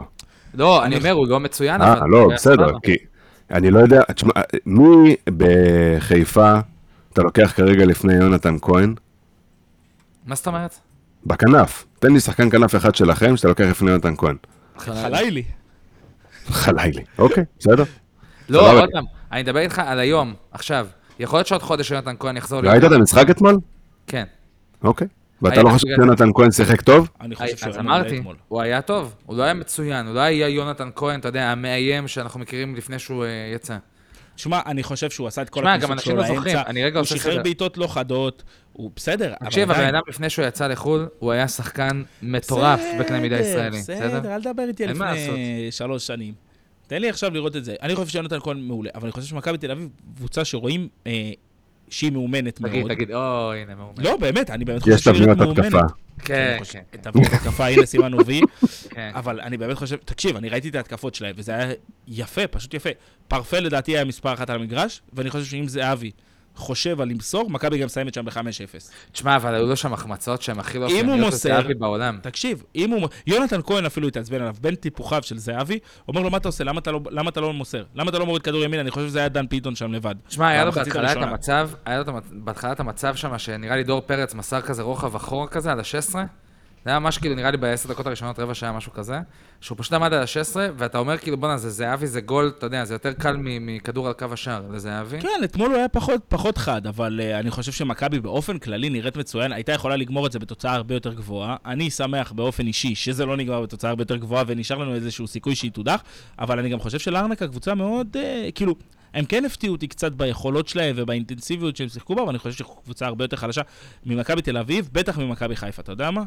[0.54, 2.08] לא, אני אומר, הוא לא מצוין, אה, אבל...
[2.10, 2.68] לא, הוא היה בסדר.
[2.84, 2.96] כי
[3.54, 4.32] אני לא יודע, תשמע,
[4.66, 6.60] מי בחיפה
[7.14, 8.96] אתה לוקח כרגע לפני יונתן כהן?
[10.26, 10.76] מה זאת אומרת?
[11.26, 11.86] בכנף.
[12.00, 14.36] תן לי שחקן כנף אחד שלכם, שאתה לוקח לפני יונתן כהן.
[14.78, 15.44] חלילי.
[16.46, 17.04] חלילי.
[17.18, 17.84] אוקיי, בסדר.
[18.50, 18.82] לא.
[18.82, 20.88] עוד פעם, אני מדבר איתך על היום, עכשיו.
[21.20, 23.60] יכול להיות שעוד חודש יונתן כהן יחזור ראית את המשחק אתמול?
[24.08, 24.24] כן.
[24.84, 25.08] אוקיי.
[25.44, 27.10] ואתה לא חושב שיונתן כהן שיחק טוב?
[27.22, 28.36] אני חושב שהוא היה מעולה אמרתי, אתמול.
[28.48, 32.08] הוא היה טוב, הוא לא היה מצוין, הוא לא היה יונתן כהן, אתה יודע, המאיים
[32.08, 33.78] שאנחנו מכירים לפני שהוא אה, יצא.
[34.36, 36.70] שמע, אני חושב שהוא עשה את כל שמע, גם אנשים שלו לא זוכרים, לאמצע.
[36.70, 37.44] אני רגע הוא עושה שחרר סדר.
[37.44, 39.96] בעיטות לא חדות, הוא בסדר, אבל תקשיב, הבן.
[39.96, 44.08] אדם לפני שהוא יצא לחו"ל, הוא היה שחקן מטורף בקנה מידה ישראלי, בסדר?
[44.08, 46.34] בסדר, אל תדבר איתי לפני שלוש שנים.
[46.88, 47.76] תן לי עכשיו לראות את זה.
[47.82, 51.32] אני חושב שיונתן כהן מעולה, אבל אני חושב שמכבי תל אביב, קבוצה שרואים אה,
[51.90, 52.92] שהיא מאומנת תגיד, מאוד.
[52.94, 54.04] תגיד, אוי, הנה, מאומן.
[54.04, 55.66] לא, באמת, אני באמת חושב יש שהיא תבניות מאומנת.
[55.66, 55.80] התקפה.
[56.20, 58.42] כן, אני חושב- כן, תבניות התקפה, הנה סימן וי.
[58.90, 59.12] כן.
[59.16, 61.72] אבל אני באמת חושב, תקשיב, אני ראיתי את ההתקפות שלהם, וזה היה
[62.08, 62.90] יפה, פשוט יפה.
[63.28, 66.12] פרפה לדעתי היה מספר אחת על המגרש, ואני חושב שאם זהבי
[66.56, 68.40] חושב על למסור, מכבי גם מסיימת שם ב-5-0.
[69.12, 72.20] תשמע, אבל היו לו שם החמצות שהן הכי לא אופייניות לזהבי בעולם.
[72.22, 73.10] תקשיב, אם הוא...
[73.28, 76.64] יונתן כהן אפילו התעצבן עליו, בין טיפוחיו של זהבי, אומר לו, מה אתה עושה?
[76.64, 77.84] למה אתה לא, למה אתה לא מוסר?
[77.96, 78.80] למה אתה לא מוריד כדור ימין?
[78.80, 80.16] אני חושב שזה היה דן פיתון שם לבד.
[80.28, 81.18] תשמע, היה לו בהתחלה את.
[81.18, 85.48] המצב, היה לו בהתחלה את המצב שם, שנראה לי דור פרץ מסר כזה רוחב אחורה
[85.48, 86.16] כזה על ה-16.
[86.86, 89.20] זה היה ממש כאילו, נראה לי בעשר דקות הראשונות, רבע שעה, משהו כזה.
[89.62, 92.86] שהוא פשוט עמד על ה-16, ואתה אומר כאילו, בואנה, זה זהבי, זה גול, אתה יודע,
[92.86, 95.22] זה יותר קל מכדור על קו השער לזהבי.
[95.22, 99.18] כן, אתמול הוא היה פחות, פחות חד, אבל uh, אני חושב שמכבי באופן כללי נראית
[99.18, 101.56] מצוין, הייתה יכולה לגמור את זה בתוצאה הרבה יותר גבוהה.
[101.66, 105.56] אני שמח באופן אישי שזה לא נגמר בתוצאה הרבה יותר גבוהה ונשאר לנו איזשהו סיכוי
[105.56, 106.04] שהיא תודח,
[106.40, 108.76] אבל אני גם חושב שלארנקה קבוצה מאוד, uh, כאילו,
[109.14, 112.66] הם כן הפתיעו אותי קצת ביכולות שלהם ובאינטנסיביות שהם שיחקו בה, אבל אני חושב שזו
[112.84, 113.62] קבוצה הרבה יותר חלשה
[114.06, 116.24] ממכבי תל אביב, בטח ממכבי חיפה, אתה יודע מה?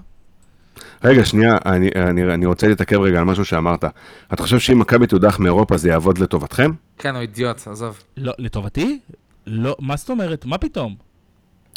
[1.04, 3.84] רגע, שנייה, אני, אני, אני רוצה להתעכב רגע על משהו שאמרת.
[4.32, 6.70] אתה חושב שאם מכבי תודח מאירופה זה יעבוד לטובתכם?
[6.98, 8.00] כן, הוא אידיוט, עזוב.
[8.16, 8.98] לא, לטובתי?
[9.46, 10.44] לא, מה זאת אומרת?
[10.44, 10.94] מה פתאום?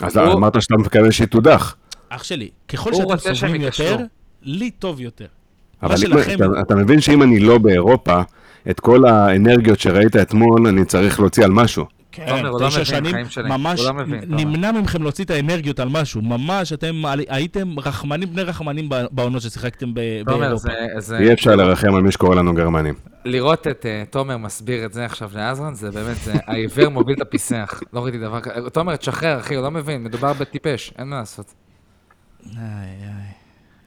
[0.02, 1.76] אז הוא- אמרת שאתה מקווה שהיא תודח.
[2.10, 3.98] אח שלי, ככל שאתם סובלים יותר.
[4.44, 5.26] לי טוב יותר.
[5.84, 8.22] אבל אם, שלכם- אתה, אתה מבין שאם אני לא באירופה,
[8.70, 11.86] את כל האנרגיות שראית אתמול, אני צריך להוציא על משהו.
[12.26, 13.16] כן, הוא לא תשע שנים.
[13.46, 13.92] ממש לא.
[14.28, 16.22] נמנע מכם להוציא את האנרגיות על משהו.
[16.22, 20.70] ממש, אתם הייתם רחמנים בני רחמנים ב- בעונות ששיחקתם באירופה.
[21.20, 22.94] אי אפשר לרחם על מי שקורא לנו גרמנים.
[23.26, 27.22] לראות את אה, תומר מסביר את זה עכשיו לעזרן, זה באמת, זה העיוור מוביל את
[27.22, 27.82] הפיסח.
[27.94, 28.70] לא ראיתי דבר כזה.
[28.70, 31.54] תומר, תשחרר, אחי, הוא לא מבין, מדובר בטיפש, אין מה לעשות.
[32.46, 32.54] איי,
[33.02, 33.29] איי.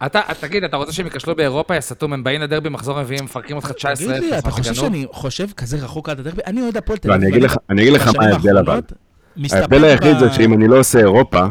[0.06, 3.24] אתה, תגיד, אתה רוצה שהם ייכשלו באירופה, יא סתום, הם באים לדרבי מחזור רביעי, הם
[3.24, 4.74] מפרקים אותך 19 תגיד לי, אתה חושב?
[4.74, 6.42] שאני חושב כזה רחוק עד הדרבי?
[6.46, 7.24] אני אוהד הפועל תל לא, אביב.
[7.28, 8.80] אני אגיד לך- אני אגיד לך מה ההבדל אבל.
[9.52, 11.44] ההבדל היחיד זה שאם אני לא עושה אירופה,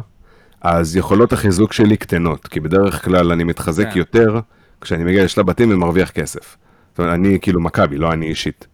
[0.62, 4.00] אז יכולות החיזוק שלי קטנות, כי בדרך כלל אני מתחזק כן.
[4.00, 4.40] יותר
[4.82, 6.58] כשאני מגיע לשלב בתים ומרוויח כסף.
[6.92, 8.68] זאת אומרת, אני כאילו מכבי, לא אני אישית.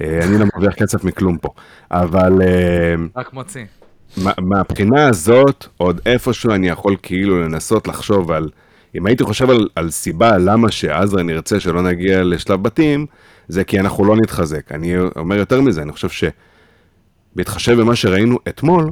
[0.00, 1.48] אה, אני לא מרוויח כסף מכלום פה.
[1.90, 3.64] אבל אה, רק מוציא.
[4.16, 8.48] מה- מהבחינה הזאת, עוד איפשהו אני יכול כאילו לנסות לחשוב על...
[8.94, 13.06] אם הייתי חושב על, על סיבה למה שעזרא נרצה שלא נגיע לשלב בתים,
[13.48, 14.72] זה כי אנחנו לא נתחזק.
[14.72, 16.28] אני אומר יותר מזה, אני חושב
[17.34, 18.90] שבהתחשב במה שראינו אתמול,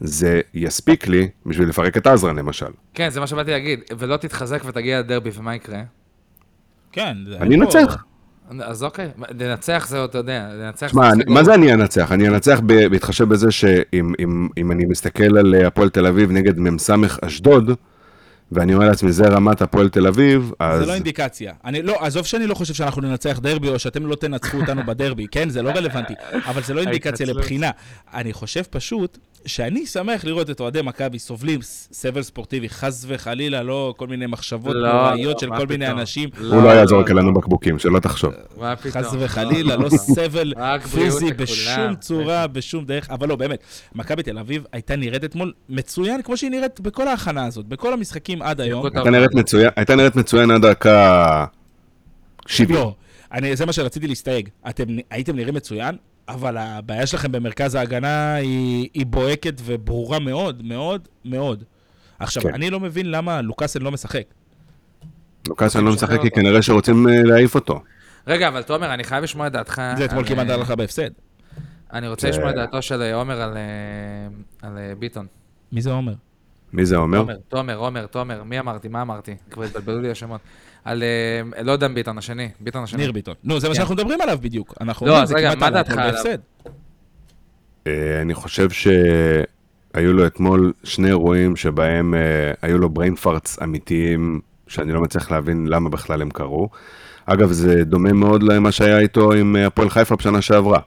[0.00, 2.66] זה יספיק לי בשביל לפרק את עזרא למשל.
[2.94, 5.80] כן, זה מה שבאתי להגיד, ולא תתחזק ותגיע לדרבי, ומה יקרה?
[6.92, 8.04] כן, זה- אני אנצח.
[8.60, 9.08] אז אוקיי,
[9.40, 11.34] לנצח זה, אתה יודע, לנצח שמע, זה אני- סיפור.
[11.34, 12.12] מה זה אני אנצח?
[12.12, 16.90] אני אנצח בהתחשב בזה שאם אם, אם אני מסתכל על הפועל תל אביב נגד מ"ס
[17.24, 17.70] אשדוד,
[18.52, 20.80] ואני אומר לעצמי, זה רמת הפועל תל אביב, אז...
[20.80, 21.52] זה לא אינדיקציה.
[21.64, 25.26] אני לא, עזוב שאני לא חושב שאנחנו ננצח דרבי, או שאתם לא תנצחו אותנו בדרבי,
[25.30, 25.48] כן?
[25.48, 26.14] זה לא רלוונטי.
[26.46, 27.26] אבל זה לא אינדיקציה.
[27.26, 27.70] לבחינה.
[28.14, 31.60] אני חושב פשוט שאני שמח לראות את אוהדי מכבי סובלים
[31.92, 35.88] סבל ספורטיבי, חס וחלילה, לא כל מיני מחשבות לא, נוראיות לא, של כל מיני.
[35.90, 36.28] אנשים.
[36.38, 38.32] הוא לא יעזור לנו בקבוקים, שלא תחשוב.
[38.90, 40.52] חס וחלילה, לא סבל
[40.92, 41.32] פיזי.
[41.32, 43.58] בשום צורה, בשום דרך, אבל לא, באמת,
[43.94, 48.42] מכבי תל אביב הייתה נראית אתמול מצוין, כמו שהיא נראית בכל ההכנה הזאת, בכל המשחקים
[48.42, 48.86] עד היום.
[49.76, 51.44] הייתה נראית מצוין- עד דקה
[52.46, 52.78] 70.
[52.78, 52.94] לא,
[53.32, 54.48] אני, זה מה שרציתי להסתייג.
[54.68, 55.96] אתם הייתם נראים מצוין,
[56.30, 61.64] אבל הבעיה שלכם במרכז ההגנה היא, היא בוהקת וברורה מאוד, מאוד, מאוד.
[62.18, 62.54] עכשיו, כן.
[62.54, 64.24] אני לא מבין למה לוקאסן לא משחק.
[65.48, 67.82] לוקאסן לא משחק כי כנראה שרוצים אה, להעיף אותו.
[68.26, 69.82] רגע, אבל תומר, אני חייב לשמוע את דעתך.
[69.96, 71.10] זה אתמול על, כמעט אה, עלה לך בהפסד.
[71.92, 75.26] אני רוצה לשמוע את דעתו של אה, עומר על, אה, על אה, ביטון.
[75.72, 76.14] מי זה אומר?
[76.72, 77.18] מי זה אומר?
[77.18, 78.88] תומר, תומר, עומר, תומר, מי אמרתי?
[78.88, 79.34] מה אמרתי?
[79.50, 80.40] כבר התבלבלו לי השמות.
[80.84, 83.02] על, אה, לא דן ביטון, השני, ביטון השני.
[83.02, 83.34] ניר ביטון.
[83.44, 83.76] נו, זה מה כן.
[83.76, 84.74] שאנחנו מדברים עליו בדיוק.
[84.80, 86.12] אנחנו לא, אומרים, אז זה רגע, כמעט מה דעתך עליו?
[86.12, 86.38] בהפסד.
[87.86, 94.40] אה, אני חושב שהיו לו אתמול שני אירועים שבהם אה, היו לו brain farts אמיתיים,
[94.66, 96.68] שאני לא מצליח להבין למה בכלל הם קרו.
[97.26, 100.80] אגב, זה דומה מאוד למה שהיה איתו עם הפועל חיפה בשנה שעברה.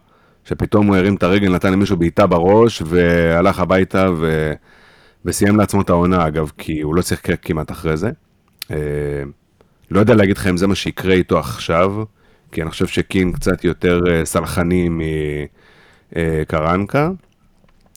[0.46, 4.54] שפתאום הוא הרים את הרגל, נתן למישהו בעיטה בראש, והלך הביתה ו...
[5.26, 8.12] וסיים לעצמו את העונה, אגב, כי הוא לא שיחק כמעט אחרי זה.
[8.72, 8.78] אה,
[9.92, 12.04] לא יודע להגיד לך אם זה מה שיקרה איתו עכשיו,
[12.52, 14.90] כי אני חושב שקין קצת יותר אה, סלחני
[16.12, 17.10] מקרנקה,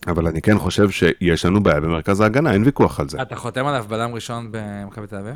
[0.06, 3.22] אבל אני כן חושב שיש לנו בעיה במרכז ההגנה, אין ויכוח על זה.
[3.22, 5.34] אתה חותם עליו בלם ראשון במכבי תל אביב?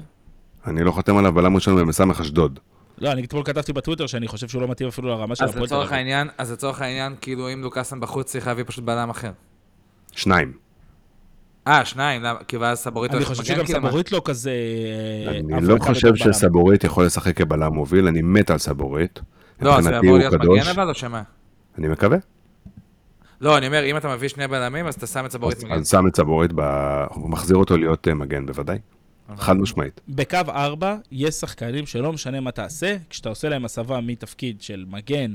[0.67, 2.59] אני לא חותם עליו בלם ראשון במס"מ אשדוד.
[2.99, 5.75] לא, אני אתמול כתבתי בטוויטר שאני חושב שהוא לא מתאים אפילו לרמה של הפועל תל
[5.75, 6.31] אביב.
[6.39, 9.33] אז לצורך העניין, כאילו אם לוקאסן בחוץ צריך להביא פשוט בלם אחר.
[10.13, 10.70] שניים.
[11.67, 12.39] אה, שניים, למה?
[12.49, 13.81] כי ואז סבורית אני חושב שגם כאילו?
[13.81, 14.53] סבורית לא כזה...
[15.29, 16.17] אני הברקה לא חושב.
[16.17, 19.21] שסבורית יכול לשחק כבלם מוביל, אני מת על סבורית.
[19.61, 20.35] לא, אז יעבור הוא להיות.
[20.35, 21.23] מגן אבל או שמה?
[21.79, 22.19] אני מקווה.
[23.41, 25.73] לא, אני אומר, אם אתה מביא שני בלמים, אז אתה שם את סבורית מגן.
[25.73, 26.51] אז שם את סבורית,
[27.17, 28.79] מחזיר אותו להיות אה, מגן בוודאי.
[29.37, 30.01] חד משמעית.
[30.09, 35.35] בקו 4 יש שחקנים שלא משנה מה תעשה, כשאתה עושה להם הסבה מתפקיד של מגן,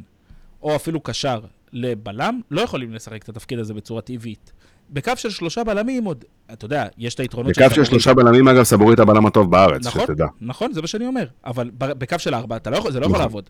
[0.61, 1.39] או אפילו קשר
[1.73, 4.51] לבלם, לא יכולים לשחק את התפקיד הזה בצורה טבעית.
[4.89, 7.83] בקו של שלושה בלמים עוד, אתה יודע, יש את היתרונות בקו של.
[7.83, 10.25] שלושה בלמים, אגב, סבורית הבלם הטוב בארץ, נכון, שתדע.
[10.41, 11.25] נכון, זה מה שאני אומר.
[11.45, 13.25] אבל בקו של ארבע, לא יכול, זה לא יכול נכון.
[13.25, 13.49] לעבוד.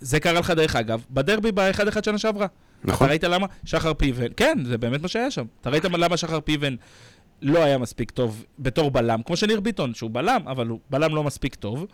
[0.00, 2.46] זה קרה לך, דרך אגב, בדרבי ב-1-1 שנה שעברה.
[2.84, 3.04] נכון.
[3.04, 5.44] אתה ראית למה שחר פיבן, כן, זה באמת מה שהיה שם.
[5.60, 6.74] אתה ראית למה שחר פיבן
[7.42, 11.24] לא היה מספיק טוב בתור בלם, כמו שניר ביטון, שהוא בלם, אבל הוא בלם לא
[11.24, 11.86] מספיק טוב.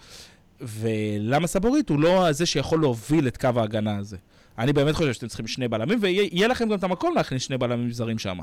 [0.63, 4.17] ולמה סבורית הוא לא זה שיכול להוביל את קו ההגנה הזה.
[4.59, 7.91] אני באמת חושב שאתם צריכים שני בלמים, ויהיה לכם גם את המקום להכניס שני בלמים
[7.91, 8.39] זרים שם.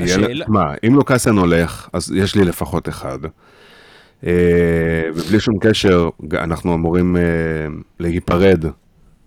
[0.00, 3.18] השאלה- לה- מה, אם לוקאסן הולך, אז יש לי לפחות אחד.
[4.26, 4.32] אה,
[5.14, 7.22] ובלי שום קשר, אנחנו אמורים אה,
[8.00, 8.64] להיפרד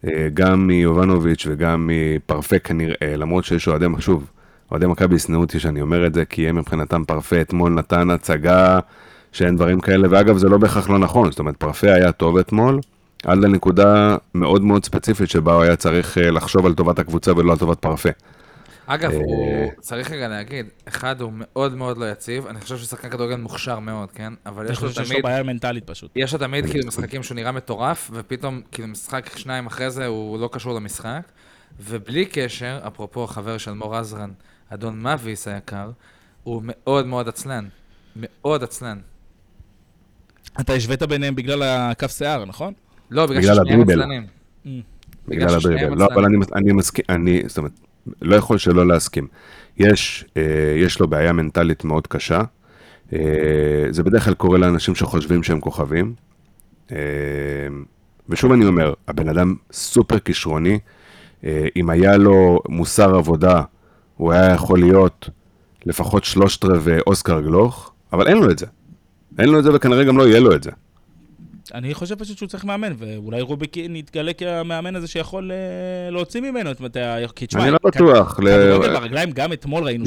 [0.07, 4.32] אה, גם מיובנוביץ' וגם מפרפה כנראה, למרות שיש אוהדי, שוב,
[4.72, 8.80] אוהדי מכבי ישנאו אותי שאני אומר את זה, כי הם מבחינתם פרפה אתמול נתן הצגה
[9.34, 12.79] שאין דברים כאלה, ואגב זה לא בהכרח לא נכון, זאת אומרת פרפה היה טוב אתמול,
[13.23, 17.51] עד לנקודה מאוד מאוד ספציפית שבה הוא היה צריך אה, לחשוב על טובת הקבוצה ולא
[17.51, 18.09] על טובת פרפה.
[18.86, 22.88] אגב, אה, הוא צריך רגע להגיד, אחד, הוא מאוד מאוד לא יציב, אני חושב שהוא
[22.88, 24.34] שחקן כדורגל מוכשר מאוד, כן?
[24.45, 26.11] אבל יש לו חושב שיש לו תמיד, בעיה מנטלית פשוט.
[26.15, 30.39] יש לו תמיד כאילו משחקים שהוא נראה מטורף, ופתאום כאילו משחק שניים אחרי זה הוא
[30.39, 31.21] לא קשור למשחק.
[31.79, 34.31] ובלי קשר, אפרופו החבר של מור עזרן,
[34.69, 35.91] אדון מאביס היקר,
[36.43, 37.67] הוא מאוד מאוד עצלן.
[38.15, 38.99] מאוד עצלן.
[40.60, 42.74] אתה השווית ביניהם בגלל הכף שיער, נכון?
[43.12, 43.82] לא, בגלל ששניהם.
[43.82, 44.24] עצלנים.
[45.28, 45.97] בגלל הדריבל.
[45.97, 46.26] לא, אבל.
[46.26, 47.72] אני, אני מסכים, אני, זאת אומרת,
[48.22, 49.28] לא יכול שלא להסכים.
[49.78, 52.41] יש, אה, יש לו בעיה מנטלית מאוד קשה.
[53.14, 53.20] אה,
[53.89, 56.14] זה בדרך כלל קורה לאנשים שחושבים שהם כוכבים.
[56.91, 56.97] אה,
[58.30, 60.80] ושוב אני אומר, הבן אדם סופר כישרוני.
[61.43, 63.62] אה, אם היה לו מוסר עבודה,
[64.18, 65.30] הוא היה יכול להיות
[65.86, 68.66] לפחות שלושת רבעי אוסקר גלוך, אבל אין לו את זה.
[69.39, 70.71] אין לו את זה וכנראה גם לא יהיה לו את זה.
[71.73, 75.57] אני חושב פשוט שהוא צריך מאמן, ואולי רוביקין יתגלה כמאמן הזה שיכול אה,
[76.11, 77.27] להוציא ממנו את מתי ה...
[77.36, 78.39] כי תשמע, אני לא בטוח.
[78.93, 80.05] ברגליים, גם אתמול ראינו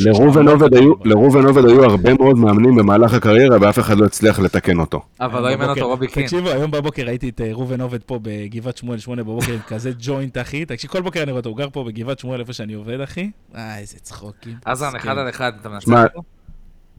[1.04, 5.02] לראובן עובד היו, הרבה מאוד מאמנים במהלך הקריירה ואף אחד לא הצליח לתקן אותו.
[5.20, 6.22] אבל לא אימן בבוקר- אותו רובי קין.
[6.22, 9.90] תקשיבו, היום בבוקר ראיתי את אה, ראובן עובד פה בגבעת שמואל, שמונה בבוקר, עם כזה
[9.98, 10.64] ג'וינט, אחי.
[10.64, 13.30] תקשיב, כל בוקר אני רואה אותו, הוא גר פה בגבעת שמואל, איפה שאני עובד, אחי.
[13.56, 14.54] אה, איזה צחוקים.
[14.64, 15.08] עזרן, מסכן.
[15.08, 15.88] אחד על אחד, אתה מנצח?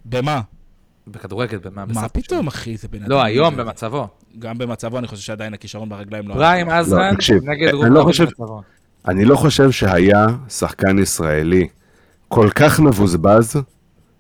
[0.06, 0.42] במה?
[1.08, 1.72] בכדורגל, במה?
[1.76, 2.78] מה בסוף פתאום, אחי?
[2.78, 3.10] זה בן אדם.
[3.10, 4.08] לא, היום במצבו.
[4.40, 6.34] גם במצבו, אני חושב שעדיין הכישרון ברגליים לא...
[6.34, 8.62] פריים עזרן תקשיב, נגד לא חושב- במצבו.
[9.08, 11.68] אני לא חושב שהיה שחקן ישראלי
[12.28, 13.56] כל כך מבוזבז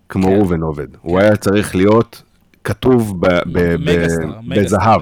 [0.10, 0.34] כמו כן.
[0.34, 0.88] ראובן עובד.
[1.02, 2.22] הוא היה צריך להיות
[2.64, 5.02] כתוב ב- ב- ב- מגה-סטאר, מגה-סטאר, בזהב.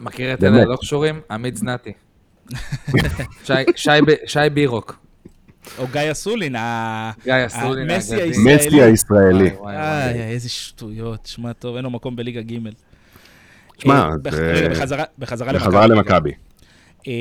[0.00, 0.44] מכיר את.
[0.44, 1.20] אלה הלא קשורים?
[1.30, 1.92] עמית זנתי.
[4.26, 4.96] שי בירוק.
[5.78, 6.56] או גיא אסולין,
[7.90, 8.14] המסי.
[8.14, 8.54] הישראלי.
[8.56, 9.44] מסי הישראלי.
[9.44, 12.54] וואי, וואי, איי, איזה שטויות, שמע טוב, אין לו מקום בליגה ג'.
[13.78, 14.10] שמע, אה,
[15.18, 16.32] בחזרה- למכבי.
[17.08, 17.12] אה,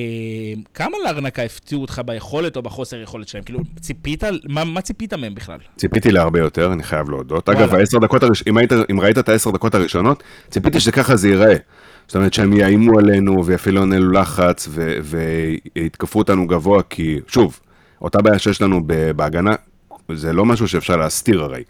[0.74, 3.44] כמה לארנקה הפתיעו אותך ביכולת או בחוסר יכולת שלהם?
[3.44, 5.58] כאילו, ציפית, מה מה ציפית מהם בכלל?
[5.78, 7.50] ציפיתי להרבה יותר, אני חייב להודות.
[7.50, 7.64] וואלה.
[7.66, 8.44] אגב, העשר דקות הראש...
[8.48, 8.72] אם, היית...
[8.92, 11.56] אם ראית את העשר דקות הראשונות, ציפיתי שככה זה ייראה.
[12.08, 14.98] זאת אומרת שהם יאיימו עלינו ויפעילו עלינו לחץ ו...
[15.76, 17.60] ויתקפו אותנו גבוה, כי שוב,
[18.02, 18.82] אותה בעיה שיש לנו.
[19.16, 19.56] בהגנה,
[20.14, 21.64] זה לא משהו שאפשר להסתיר הרי.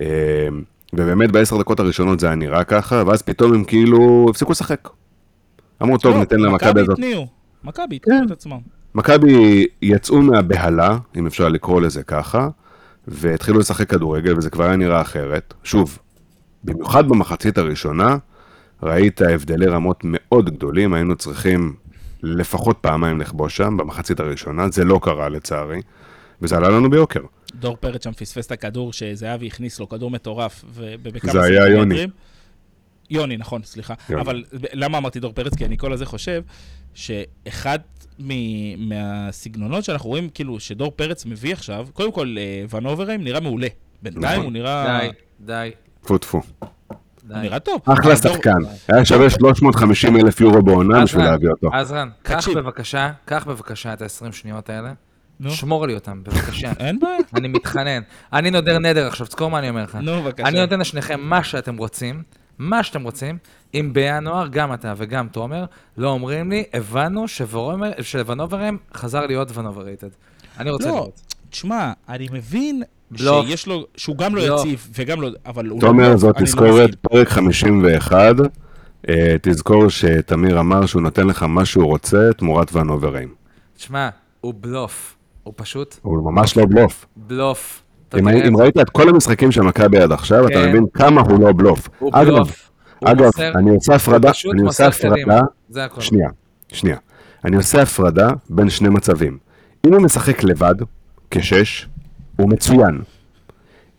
[0.00, 0.48] אה,
[0.92, 4.88] ובאמת בעשר דקות הראשונות זה היה נראה ככה, ואז פתאום הם כאילו הפסיקו לשחק.
[5.82, 6.98] אמרו, טוב, לא, ניתן למכבי מכבי הזאת.
[6.98, 7.26] התניעו,
[7.64, 8.26] מכבי התניעו כן.
[8.26, 8.58] את עצמם.
[8.94, 12.48] מכבי יצאו מהבהלה, אם אפשר לקרוא לזה ככה,
[13.08, 15.54] והתחילו לשחק כדורגל, וזה כבר היה נראה אחרת.
[15.64, 15.98] שוב,
[16.64, 18.16] במיוחד במחצית הראשונה,
[18.82, 21.74] ראית הבדלי רמות מאוד גדולים, היינו צריכים
[22.22, 25.80] לפחות פעמיים לכבוש שם, במחצית הראשונה, זה לא קרה לצערי,
[26.42, 27.20] וזה עלה לנו ביוקר.
[27.54, 31.94] דור פרץ שם פספס את הכדור שזהבי הכניס לו, כדור מטורף, ובכמה זה היה יוני.
[31.94, 32.10] סנטימטרים-
[33.10, 33.94] יוני, נכון, סליחה.
[34.08, 34.22] יוני.
[34.22, 35.54] אבל למה אמרתי דור פרץ?
[35.54, 36.42] כי אני כל הזה חושב
[36.94, 37.78] שאחד
[38.18, 43.40] מ- מהסגנונות שאנחנו רואים, כאילו, שדור פרץ מביא עכשיו, קודם כל, אה, ון אוברהיים נראה
[43.40, 43.68] מעולה.
[44.02, 44.98] בינתיים הוא נראה...
[45.00, 45.08] די,
[45.40, 45.70] די,
[46.02, 46.40] טפו טפו.
[47.28, 47.38] הוא.
[47.38, 47.80] נראה טוב.
[47.84, 48.58] אחלה הדור- שחקן.
[48.88, 51.68] היה שווה 350 אלף יורו בעונה בשביל להביא אותו.
[51.72, 52.48] עזרן, קח.
[52.48, 54.92] בבקשה, קח בבקשה את ה-20 שניות האלה.
[55.40, 55.50] נו.
[55.50, 56.72] שמור לי אותם, בבקשה.
[56.80, 57.18] אין בעיה.
[57.34, 58.02] אני מתחנן.
[58.32, 59.94] אני נודר נדר עכשיו, תזכור מה אני אומר לך.
[59.94, 60.48] נו, בבקשה.
[60.48, 62.22] אני נותן לשניכם מה שאתם רוצים,
[62.58, 63.38] מה שאתם רוצים.
[63.74, 65.64] אם בינואר, גם אתה וגם תומר,
[65.96, 67.24] לא אומרים לי, הבנו
[68.02, 70.08] שוונוברם חזר להיות ונוברייטד.
[70.58, 71.20] אני רוצה לא, לראות.
[71.50, 73.46] תשמע, אני מבין בלוף.
[73.46, 74.60] שיש לו, שהוא גם לא בלוף.
[74.60, 76.94] יציב וגם לא, אבל הוא לא תומר, בלוף, זאת לא תזכורת.
[76.94, 78.34] פרק 51.
[79.08, 83.28] אה, תזכור שתמיר אמר שהוא נותן לך מה שהוא רוצה תמורת ונוברים.
[83.76, 84.08] תשמע,
[84.40, 85.16] הוא בלוף.
[85.42, 87.06] הוא פשוט הוא ממש לא בלוף.
[87.16, 87.82] בלוף.
[88.18, 88.56] אם.
[88.56, 90.68] ראית את כל המשחקים של מכבי עד עכשיו, אתה כן.
[90.68, 91.88] מבין כמה הוא לא בלוף.
[91.98, 92.70] הוא אגב, בלוף.
[92.98, 94.86] הוא אגב, מוסר- אני עושה הפרדה, פשוט אני עושה.
[94.86, 96.00] הפרדה, זה הכל.
[96.00, 96.28] שנייה,
[96.68, 96.96] שנייה.
[97.44, 99.38] אני עושה הפרדה בין שני מצבים.
[99.86, 100.74] אם הוא משחק לבד,
[101.30, 101.86] כשש,
[102.36, 103.00] הוא מצוין.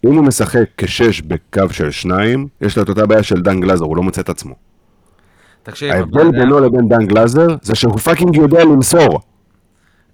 [0.06, 3.86] אם הוא משחק כשש בקו של שניים, יש לו את אותה בעיה של דן גלאזר,
[3.86, 4.56] הוא לא מוצא את עצמו.
[5.64, 9.20] תקשיב, ההבדל אבל- בינו לבין דן גלאזר, זה שהוא fucking יודע למסור.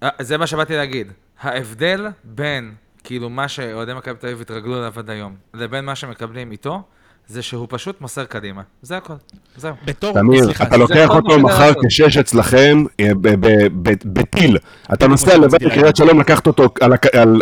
[0.02, 1.12] אה, זה מה שבאתי להגיד.
[1.40, 2.72] ההבדל בין,
[3.04, 6.82] כאילו, מה שאוהדי מכבי תל אביב התרגלו אליו עד היום, לבין מה שמקבלים איתו,
[7.28, 8.62] זה שהוא פשוט מוסר קדימה.
[8.82, 9.14] זה הכל.
[9.56, 9.74] זהו.
[9.84, 11.72] בתור, תמיר, סליחה, אתה לוקח אותו מחר.
[11.88, 14.58] כשש אצלכם אה, ב- ב- ב- בטיל.
[14.94, 16.68] אתה נוסע שרציתי לקריית שלום לקחת אותו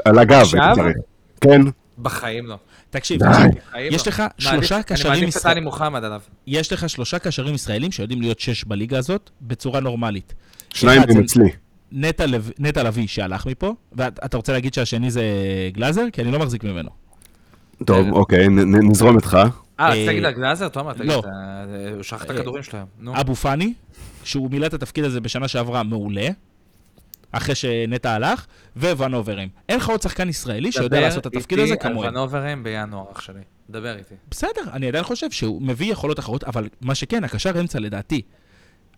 [0.04, 0.42] על הגב,
[0.74, 0.96] צריך.
[1.40, 1.60] כן.
[2.02, 2.56] בחיים לא.
[2.90, 3.20] תקשיב,
[3.78, 4.12] יש לא.
[4.12, 5.54] לך שלושה אני קשרים מעדיף את ישראלים.
[5.58, 6.20] טלי מוחמד עליו.
[6.46, 10.34] יש לך שלושה קשרים ישראלים שיודעים להיות שש בליגה הזאת בצורה נורמלית.
[10.74, 11.48] שניים הם אצלי.
[11.92, 15.22] נטע לב- נטע לביא שהלך מפה, ואתה רוצה להגיד שהשני זה
[15.72, 16.04] גלאזר?
[16.12, 16.90] כי אני לא מחזיק ממנו.
[17.84, 18.12] טוב.
[18.12, 19.38] אוקיי, נזרום איתך.
[19.88, 21.18] אה, אה, אז תגיד על גלאזר, תומר, תגיד, לא.
[21.20, 21.28] אתה-
[21.94, 22.62] הוא שכח את אה, הכדורים.
[22.98, 23.20] נו.
[23.20, 23.74] אבו פאני,
[24.24, 26.28] שהוא מילא את התפקיד הזה בשנה שעברה מעולה,
[27.32, 29.48] אחרי שנטע הלך, וואן אוברים.
[29.68, 32.08] אין לך עוד שחקן ישראלי שיודע דבר לעשות את התפקיד הזה איתי על כמוהם.
[32.14, 33.40] ונוברים בינואר, אח שלי.
[33.70, 34.14] דבר איתי.
[34.30, 38.22] בסדר, אני עדיין חושב שהוא מביא יכולות אחרות, אבל מה שכן, הקשר אמצע לדעתי,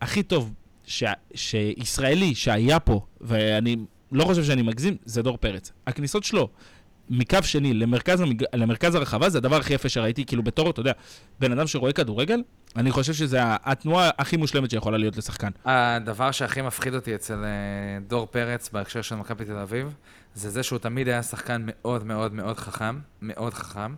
[0.01, 0.53] הכי טוב
[0.87, 1.05] ש...
[1.35, 3.77] שישראלי שהיה פה, ואני
[4.13, 5.73] לא חושב שאני מגזים, זה דור פרץ.
[5.87, 6.49] הכניסות שלו
[7.11, 8.45] מקו שני למרכז, המג...
[8.55, 10.93] למרכז הרחבה זה הדבר הכי יפה שראיתי, כאילו בתור, אתה יודע,
[11.41, 12.43] בן אדם שרואה כדורגל,
[12.77, 15.49] אני חושב שזה התנועה הכי מושלמת שיכולה להיות לשחקן.
[15.65, 19.95] הדבר שהכי מפחיד אותי אצל אה, דור פרץ בהקשר של מכבי תל אביב,
[20.35, 23.95] זה זה שהוא תמיד היה שחקן מאוד מאוד מאוד חכם, מאוד חכם,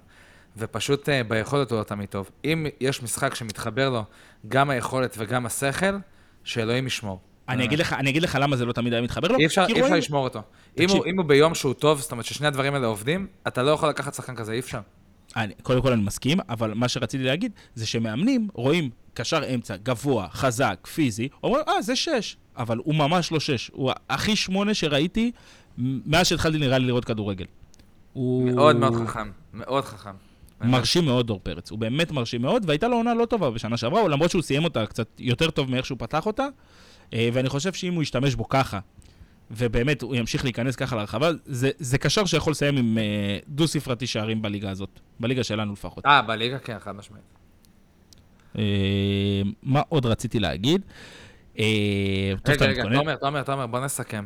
[0.56, 2.30] ופשוט אה, ביכולת הוא לא תמיד טוב.
[2.44, 4.04] אם יש משחק שמתחבר לו
[4.48, 5.96] גם היכולת וגם השכל,
[6.44, 7.20] שאלוהים ישמור.
[7.48, 9.66] אני אגיד לך, אני אגיד לך למה זה לא תמיד היה מתחבר לו, אי אפשר,
[9.68, 10.42] אי אפשר לשמור אותו.
[10.78, 10.88] אם.
[10.90, 13.88] הוא, אם הוא ביום שהוא טוב, זאת אומרת ששני הדברים האלה עובדים, אתה לא יכול
[13.88, 14.80] לקחת שחקן כזה, אי אפשר.
[15.36, 20.28] אני, קודם כל אני מסכים, אבל מה שרציתי להגיד זה שמאמנים רואים קשר אמצע, גבוה,
[20.32, 23.70] חזק, פיזי, אומרים, אה, זה שש, אבל הוא ממש לא שש.
[23.72, 25.32] הוא הכי שמונה שראיתי
[25.78, 27.44] מאז שהתחלתי נראה לי לראות כדורגל.
[28.12, 28.50] הוא...
[28.50, 30.10] מאוד מאוד חכם, מאוד חכם.
[30.60, 34.08] מרשים מאוד דור פרץ, הוא באמת מרשים מאוד, והייתה לו עונה לא טובה בשנה שעברה,
[34.08, 36.46] למרות שהוא סיים אותה קצת יותר טוב מאיך שהוא פתח אותה,
[37.12, 38.78] ואני חושב שאם הוא ישתמש בו ככה,
[39.50, 43.02] ובאמת הוא ימשיך להיכנס ככה לרחבה, זה, זה קשר שיכול לסיים עם אה,
[43.48, 44.88] דו-ספרתי שערים בליגה הזאת,
[45.20, 46.06] בליגה שלנו לפחות.
[46.06, 47.24] אה, בליגה כן, חד משמעית.
[48.58, 48.62] אה,
[49.62, 50.80] מה עוד רציתי להגיד?
[51.58, 51.64] אה,
[52.48, 52.82] רגע, רגע?
[52.82, 54.24] תומר, תומר, תומר, בוא נסכם.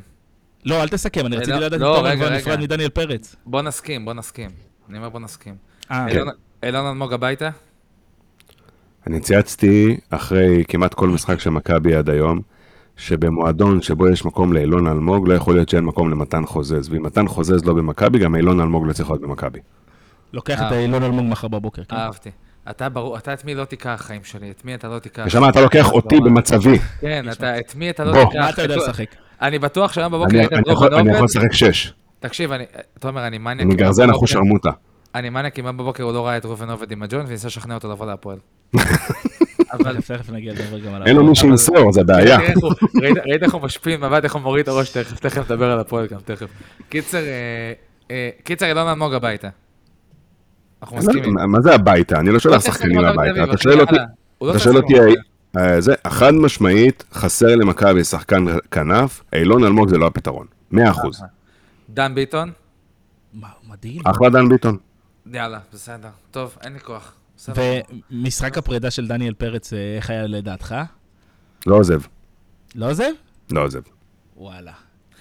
[0.64, 2.36] לא, אל תסכם, אני אה, רציתי לדעת אם לא, תומר רגע, כבר.
[2.36, 3.36] נפרד מדניאל פרץ.
[3.46, 4.50] בוא נסכים, בוא נסכים.
[4.88, 5.54] אני אומר בוא נסכים.
[5.90, 6.16] אה, כן.
[6.16, 7.50] אילון- אילון אלמוג הביתה?
[9.06, 12.40] אני צייצתי אחרי כמעט כל משחק של מכבי עד היום,
[13.00, 16.88] שבמועדון שבו יש מקום לאילון אלמוג, לא יכול להיות שאין מקום למתן חוזז.
[16.92, 19.58] ואם מתן חוזז לא במכבי, גם אילון אלמוג לא צריך להיות במכבי.
[20.32, 20.66] לוקח אה.
[20.68, 21.96] את אילון אלמוג מחר בבוקר, כן?
[21.96, 22.30] אהבתי.
[22.70, 25.22] אתה ברור, אתה את מי לא תיקח חיים שלי, את מי אתה לא תיקח.
[25.26, 26.78] נשמה, אתה לוקח אותי במצבי.
[27.00, 28.12] כן, אתה, את מי אתה לא.
[28.24, 28.34] תיקח.
[28.40, 29.06] מה אתה יודע לשחק?
[29.42, 31.24] אני בטוח שהיום בבוקר אני דרור יכול- אני יכול ונובל.
[31.24, 31.92] לשחק שש.
[32.20, 32.64] תקשיב, אני,
[32.98, 33.66] תומר, אני מניאק.
[33.66, 34.70] אני גרזן אחוש שרמוטה.
[35.14, 37.90] אני מניאק אם בבוקר הוא לא ראה את ראובן עובד עם הג'וינט וניסה לשכנע אותו
[37.92, 38.38] לבוא להפועל.
[39.72, 40.00] אבל...
[40.00, 42.36] תכף נגיע לדבר גם על אין לו מי שימסור, זה בעיה.
[42.38, 42.72] תראה איך הוא-
[43.26, 46.06] ראית- איך הוא משפיל מבט, איך הוא מוריד את הראש תכף, תכף נדבר על הפועל
[46.06, 46.46] גם, תכף.
[46.88, 47.72] קיצר, אה,
[48.10, 49.48] אה, קיצר, אילון אלמוג הביתה.
[50.82, 51.34] אנחנו מסכימים.
[51.34, 52.20] מה- זה הביתה?
[52.20, 53.44] אני לא שולח שחקנים הביתה.
[53.44, 53.94] אתה שואל אותי,
[54.42, 54.94] לא אתה שואל אותי.
[55.58, 60.46] אה, זה, חד משמעית, חסר למכבי שחקן כנף, אילון אלמוג זה לא הפתרון.
[60.70, 61.22] מאה אחוז.
[61.90, 62.50] דן ביטון?
[63.34, 64.02] מה, מדהים.
[64.04, 64.76] אחלה דן ביטון.
[65.32, 66.08] יאללה, בסדר.
[66.30, 67.12] טוב, אין לי כוח.
[67.48, 70.74] ומשחק הפרידה של דניאל פרץ, אה, איך היה לדעתך?
[71.66, 72.00] לא עוזב.
[72.74, 73.10] לא עוזב?
[73.50, 73.80] לא עוזב.
[74.36, 74.72] וואלה.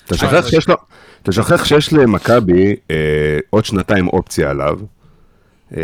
[0.06, 0.76] אתה שוכח שיש לו,
[1.22, 4.80] אתה שוכח שיש למכבי אה, עוד שנתיים אופציה עליו,
[5.78, 5.82] אה,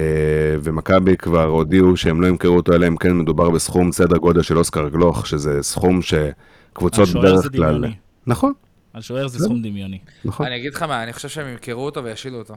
[0.63, 4.57] ומכבי כבר הודיעו שהם לא ימכרו אותו, אלא אם כן מדובר בסכום סדר גודל של
[4.57, 7.77] אוסקר גלוך, שזה סכום שקבוצות בדרך זה כלל...
[7.77, 7.95] דמיוני.
[8.27, 8.53] נכון,
[8.93, 9.99] על שוער זה סכום דמיוני.
[10.25, 10.45] נכון.
[10.45, 12.55] אני אגיד לך מה, אני חושב שהם ימכרו אותו וישילו אותו.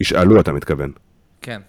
[0.00, 0.92] ישאלו, אתה מתכוון.
[1.42, 1.60] כן.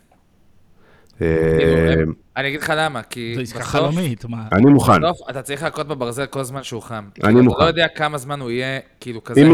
[1.21, 1.27] אה,
[1.59, 4.43] כאילו, הם- אני אגיד לך למה, כי זו עסקה בסוף- חלומית, מה?
[4.51, 5.01] אני מוכן.
[5.01, 6.95] בסוף אתה צריך להכות בברזל כל זמן שהוא חם.
[6.95, 7.55] אני כאילו, מוכן.
[7.57, 9.41] אתה לא יודע כמה זמן הוא יהיה, כאילו, כזה...
[9.41, 9.51] אם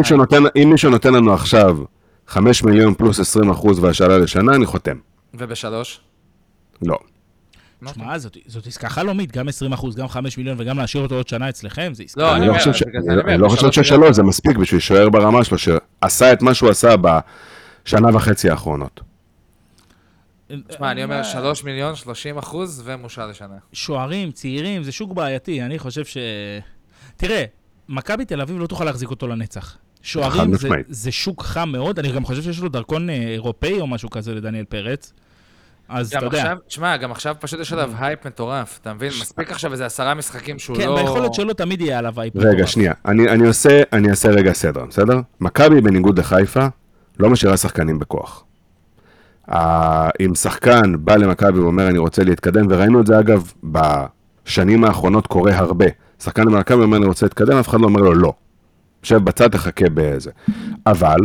[0.70, 1.78] מישהו נותן- לנו עכשיו
[2.28, 4.96] 5 מיליון פלוס 20 אחוז והשאלה לשנה, אני חותם.
[5.34, 6.00] ובשלוש?
[6.82, 6.98] לא.
[7.94, 11.28] שמע, זאת, זאת עסקה חלומית, גם 20 אחוז, גם 5 מיליון וגם להשאיר אותו עוד
[11.28, 12.22] שנה אצלכם, זה עסקה.
[12.22, 14.16] לא, אני לא חושב ש- זה אני לא חושב בשלוש ששלוש.
[14.16, 16.96] זה מספיק בשביל להישאר ברמה שלו, שעשה את מה שהוא עשה
[17.84, 19.02] בשנה וחצי האחרונות.
[20.68, 23.56] תשמע, אני אומר 3 מיליון, 30 אחוז ומושל לשנה.
[23.74, 26.18] שוערים, צעירים, זה שוק בעייתי, אני חושב ש...
[27.18, 27.44] תראה,
[27.90, 29.78] מכבי תל אביב לא תוכל להחזיק אותו לנצח.
[30.02, 30.70] שוערים זה.
[30.88, 34.36] זה שוק חם מאוד, אני גם חושב שיש לו דרכון אה, אירופאי או משהו כזה
[34.36, 35.14] לדניאל פרץ.
[35.90, 39.12] אז אתה יודע, תשמע, גם עכשיו פשוט יש עליו הייפ מטורף, אתה מבין?
[39.22, 40.96] מספיק עכשיו איזה עשרה משחקים שהוא כן, לא...
[41.02, 42.14] ביכולת שלו תמיד יהיה עליו.
[42.18, 42.70] רגע, מטורף.
[42.70, 42.94] שנייה.
[43.06, 43.30] אני
[43.94, 45.20] אני עושה רגע סדר, בסדר?
[45.40, 46.68] מכבי, בניגוד לחיפה,
[47.20, 48.44] לא משאירה שחקנים בכוח.
[50.20, 55.58] אם שחקן בא למכבי ואומר, אני רוצה להתקדם, וראינו את זה אגב בשנים האחרונות קורה
[55.58, 55.86] הרבה.
[56.24, 58.34] שחקן במכבי אומר, אני רוצה להתקדם, אף אחד לא אומר לו לא.
[59.04, 60.32] יושב בצד, תחכה בזה.
[60.88, 61.20] אבל,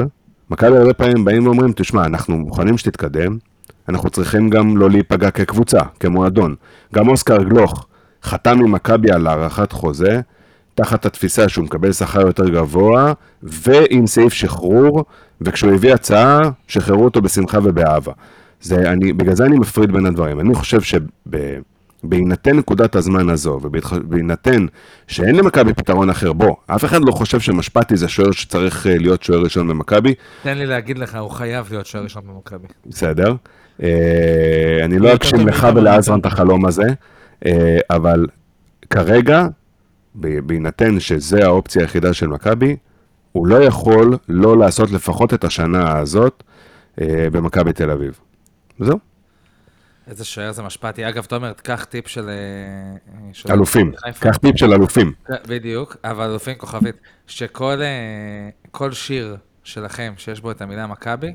[0.50, 3.38] מכבי הרבה פעמים באים ואומרים, תשמע, אנחנו מוכנים שתתקדם,
[3.88, 6.54] אנחנו צריכים גם לא להיפגע כקבוצה, כמועדון.
[6.94, 7.86] גם אוסקר גלוך
[8.22, 10.20] חתם עם מכבי על הארכת חוזה,
[10.82, 13.12] תחת התפיסה שהוא מקבל שכר יותר גבוה,
[13.42, 15.04] ועם סעיף שחרור,
[15.40, 18.12] וכשהוא הביא הצעה, שחררו אותו בשמחה ובאהבה.
[18.60, 20.40] זה, אני, בגלל זה אני מפריד בין הדברים.
[20.40, 24.66] אני חושב שבהינתן נקודת הזמן הזו, ובהינתן
[25.08, 29.22] שאין למכבי פתרון אחר, בוא, אף אחד לא חושב שמשפטי זה שוער שצריך אה, להיות
[29.22, 32.68] שוער ראשון במכבי, תן לי להגיד לך, הוא חייב להיות שוער ראשון במכבי.
[32.86, 33.34] בסדר.
[33.82, 36.86] אה, אני לא אגשים לך ולעזרן את החלום הזה,
[37.46, 38.26] אה, אבל
[38.90, 39.46] כרגע,
[40.14, 42.76] בהינתן שזה האופציה היחידה של מכבי,
[43.32, 46.42] הוא לא יכול לא לעשות לפחות את השנה הזאת
[47.00, 48.18] אה, במכבי תל אביב.
[48.78, 48.98] זהו,
[50.10, 51.08] איזה שוער זה משפטי.
[51.08, 52.28] אגב, תומר, תקח טיפ של...
[52.28, 52.34] אה,
[53.32, 53.92] של אלופים.
[54.20, 55.12] קח טיפ של אלופים.
[55.48, 56.96] בדיוק, אבל אלופים כוכבית.
[57.26, 61.34] שכל אה, שיר שלכם שיש בו את המילה מכבי,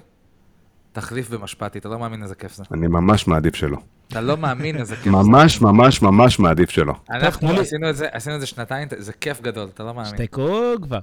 [0.95, 2.63] תחליף במשפטי, אתה לא מאמין איזה כיף זה.
[2.73, 3.77] אני ממש מעדיף שלא.
[4.07, 5.09] אתה לא מאמין איזה כיף זה.
[5.11, 6.93] ממש ממש ממש מעדיף שלא.
[7.11, 10.11] אנחנו עשינו את זה, עשינו את זה שנתיים, זה כיף גדול, אתה לא מאמין.
[10.11, 10.49] שתיקו
[10.81, 10.99] כבר.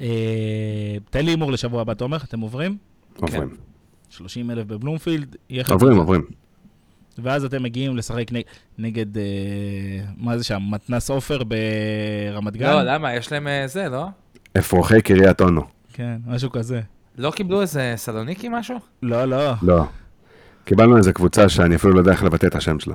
[0.00, 0.06] אה,
[1.10, 2.76] תן לי הימור לשבוע הבא, תומר, אתם עוברים?
[3.16, 3.48] עוברים.
[4.10, 6.22] 30 אלף בבלומפילד, יהיה לך- עוברים, עוברים.
[7.18, 8.42] ואז אתם מגיעים לשחק נג-
[8.78, 9.22] נגד, אה,
[10.16, 12.70] מה זה שם, מתנס עופר ברמת גן?
[12.70, 13.14] לא, למה?
[13.14, 14.06] יש להם אה, זה, לא?
[14.58, 15.62] אפרוחי קריית אונו.
[15.92, 16.80] כן, משהו כזה.
[17.20, 18.76] לא קיבלו איזה סלוניקי משהו?
[19.02, 19.52] לא, לא.
[19.62, 19.84] לא.
[20.64, 22.94] קיבלנו איזה קבוצה שאני אפילו לא יודע איך לבטא את השם שלה.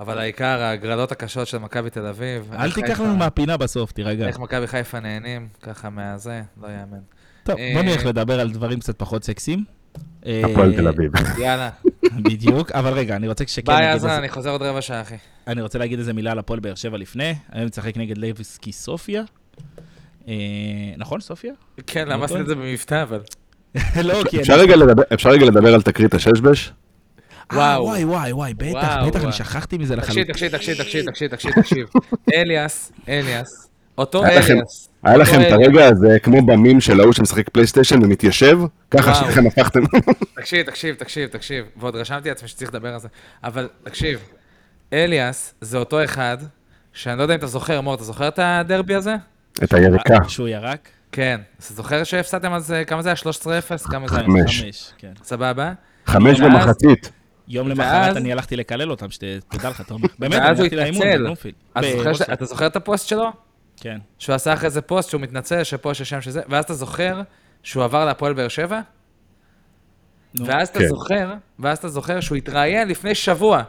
[0.00, 2.52] אבל העיקר, ההגרלות הקשות של מכבי תל אביב.
[2.52, 4.26] אל תיקח לנו מהפינה בסוף, תירגע.
[4.26, 6.98] איך מכבי חיפה נהנים, ככה מהזה, לא יאמן.
[7.44, 9.64] טוב, אה, בוא נלך לדבר על דברים קצת פחות סקסיים.
[10.26, 11.12] אה, הפועל תל אביב.
[11.42, 11.70] יאללה.
[12.22, 15.16] בדיוק, אבל רגע, אני רוצה שכן ביי, איזה- אני חוזר עוד רבע שעה, אחי.
[15.46, 17.34] אני רוצה להגיד איזה מילה על הפועל באר שבע לפני.
[17.52, 19.22] היום נשחק נגד לבסקי סופיה.
[20.28, 20.34] אה,
[20.96, 21.52] נכון, סופיה?
[21.86, 22.40] כן, למדתי טוב.
[22.40, 23.20] את זה במבטא, אבל...
[24.04, 24.40] לא, כי...
[24.40, 26.72] אפשר רגע לדבר- אפשר רגע לדבר על תקרית הששבש?
[27.52, 27.60] וואו.
[27.62, 27.84] וואו.
[27.84, 29.24] וואי, וואי, וואי, בטח, בטח.
[29.24, 30.24] אני שכחתי מזה לחלוטין.
[30.24, 31.86] תקשיב, תקשיב, תקשיב, תקשיב, תקשיב, תקשיב.
[32.34, 33.68] אליאס, אליאס,
[33.98, 34.88] אותו אליאס.
[35.02, 35.52] היה לכם את.
[35.52, 38.58] הרגע הזה, כמו במים של ההוא שמשחק PlayStation ומתיישב?
[38.90, 39.14] ככה.
[39.14, 39.80] שלכם הפכתם.
[40.36, 41.64] תקשיב, תקשיב, תקשיב, תקשיב.
[41.76, 43.08] ועוד רשמתי לעצמי שצריך לדבר על זה.
[43.44, 44.18] אבל תקשיב,
[44.92, 46.38] אליאס זה אותו אחד,
[46.92, 49.14] שאני לא יודע אם אתה זוכר, מור, אתה זוכר את הדרבי הזה?
[49.64, 50.28] את היריקה.
[50.28, 50.88] שהוא ירק?
[51.12, 51.40] כן.
[51.58, 53.16] אז אתה זוכר שהפסדתם אז, כמה זה היה?
[53.16, 53.90] 13-0?
[53.90, 54.24] כמה זה היה?
[54.26, 54.62] חמש.
[54.62, 55.12] חמש, כן.
[55.22, 55.72] סבבה?
[56.06, 57.12] חמש ואז- במחצית.
[57.48, 60.08] יום למחרת אני הלכתי לקלל אותם, שתדע לך, תומר.
[60.18, 61.06] באמת, אני הלכתי לאימון
[61.74, 62.32] בוולפסון.
[62.32, 63.30] אתה זוכר את הפוסט שלו?
[63.80, 63.98] כן.
[64.18, 67.22] שהוא עשה אחרי זה פוסט שהוא מתנצל שפה יש השם שזה, ואז אתה זוכר
[67.62, 68.80] שהוא עבר להפועל באר שבע?
[70.34, 70.86] ואז אתה כן.
[70.88, 73.62] זוכר, ואז אתה זוכר שהוא התראיין לפני שבוע.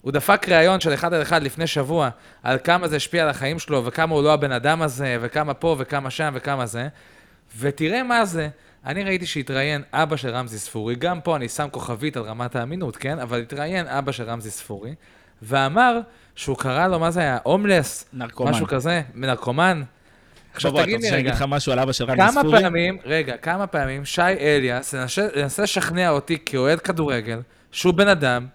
[0.00, 2.08] הוא דפק ראיון של אחד על אחד לפני שבוע,
[2.42, 5.76] על כמה זה השפיע על החיים שלו, וכמה הוא לא הבן אדם הזה, וכמה פה,
[5.78, 6.88] וכמה שם, וכמה זה.
[7.58, 8.48] ותראה מה זה.
[8.86, 12.96] אני ראיתי שהתראיין אבא של רמזי ספורי, גם פה אני שם כוכבית על רמת האמינות,
[12.96, 13.18] כן?
[13.18, 14.94] אבל התראיין אבא של רמזי ספורי,
[15.42, 16.00] ואמר
[16.34, 17.38] שהוא קרא לו, מה זה היה?
[17.42, 18.04] הומלס?
[18.12, 18.50] נרקומן.
[18.50, 19.02] משהו כזה?
[19.14, 19.82] נרקומן?
[20.54, 22.60] עכשיו בוא, תגיד לי שאני אגיד רגע, לך משהו על אבא של כמה ספורי?
[22.62, 24.94] פעמים, רגע, כמה פעמים שי אליאס
[25.36, 27.40] ינסה לשכנע אותי כאוהד כדורגל
[27.72, 28.46] שהוא בן אדם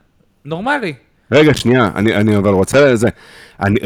[0.45, 0.93] נורמלי.
[1.33, 3.07] רגע, שנייה, אני, אני אבל רוצה לזה.
[3.59, 3.79] אני,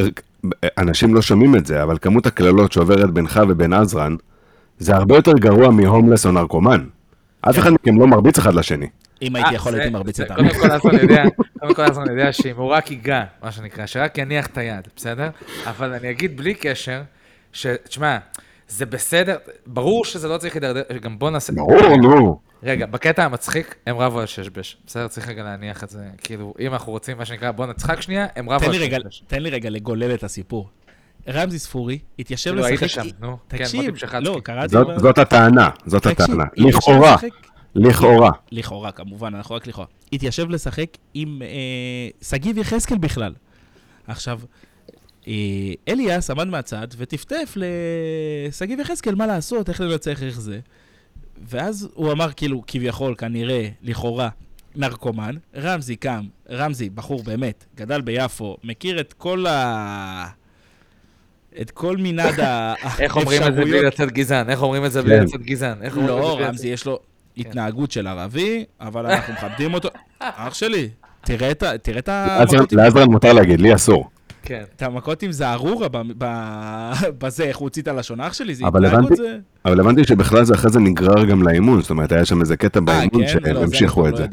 [0.78, 4.16] אנשים לא שומעים את זה, אבל כמות הקללות שעוברת בינך ובין עזרן,
[4.80, 6.86] זה הרבה יותר גרוע מהומלס או נרקומן.
[7.42, 8.88] אף אחד מכם לא מרביץ אחד לשני.
[9.22, 10.36] אם הייתי אה, יכול הייתי מרביץ אותם.
[10.36, 11.24] קודם כל עזרן יודע,
[11.60, 15.30] קודם כל עזרן יודע שאם הוא רק ייגע, מה שנקרא, שרק יניח את היד, בסדר?
[15.66, 17.02] אבל אני אגיד בלי קשר,
[17.54, 17.68] ש...
[18.68, 19.38] זה בסדר,
[19.68, 21.54] ברור שזה לא צריך להידרדר, גם בוא נעשה...
[21.54, 22.40] ברור, נו.
[22.64, 24.78] רגע, בקטע המצחיק, הם רבו על ששבש.
[24.88, 26.06] בסדר, צריך רגע להניח את זה.
[26.18, 29.24] כאילו, אם אנחנו רוצים, מה שנקרא, בוא נצחק שנייה, הם רבו על ששבש.
[29.28, 30.70] תן לי רגע לגולל את הסיפור.
[31.30, 33.04] רמזי ספורי התיישב כאילו, היית לשחק...
[33.04, 33.38] שם, נו.
[33.50, 33.96] כן, תקשיב.
[34.20, 34.76] לא, קראתי...
[35.00, 36.44] זאת- הטענה, זאת הטענה.
[36.56, 37.16] לכאורה,
[37.76, 38.32] לכאורה.
[38.52, 39.88] לכאורה, כמובן, אנחנו רק לכאורה.
[40.14, 41.48] התיישב לשחק עם אה,
[42.22, 43.34] שגיב יחזקאל בכלל.
[44.08, 44.40] עכשיו,
[45.88, 47.58] אליאס עמד מהצד וטפטף
[48.48, 50.60] לשגיב יחזקאל מה לעשות, איך לנצח, איך זה.
[51.50, 54.30] ואז הוא אמר, כאילו, כביכול, כנראה, לכאורה,
[54.76, 55.36] נרקומן.
[55.56, 56.22] רמזי קם,
[56.52, 60.26] רמזי, בחור באמת, גדל ביפו, מכיר את כל ה...
[61.62, 63.00] את כל מנעד האפשרויות.
[63.00, 64.50] איך אומרים את זה בלי לצאת גזען?
[64.50, 65.24] איך אומרים את זה בלי כן.
[65.24, 65.78] לצאת גזען?
[65.96, 67.00] לא, רמזי יש לו
[67.38, 69.90] התנהגות של ערבי, אבל אנחנו מכבדים אותו.
[70.20, 70.90] אח שלי,
[71.22, 71.64] תראה את
[72.10, 74.10] ה- לעזרן מותר להגיד, לי אסור.
[74.48, 74.64] כן.
[74.76, 76.92] את המכות עם זערורה ב- ב-
[77.24, 79.38] בזה, איך הוא הוציא את הלשון אח שלי, זה אבל התנהגות זה...
[79.66, 82.80] אבל הבנתי שבכלל זה אחרי זה נגרר גם לאימון, זאת אומרת, היה שם איזה קטע
[82.80, 83.20] אה, באימון כן?
[83.22, 84.26] לא, שהם זה המשיכו את לא זה.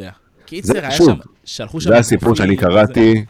[0.47, 1.91] קיצר, היה שם, שלחו שם...
[1.91, 3.25] זה הסיפור שאני קראתי,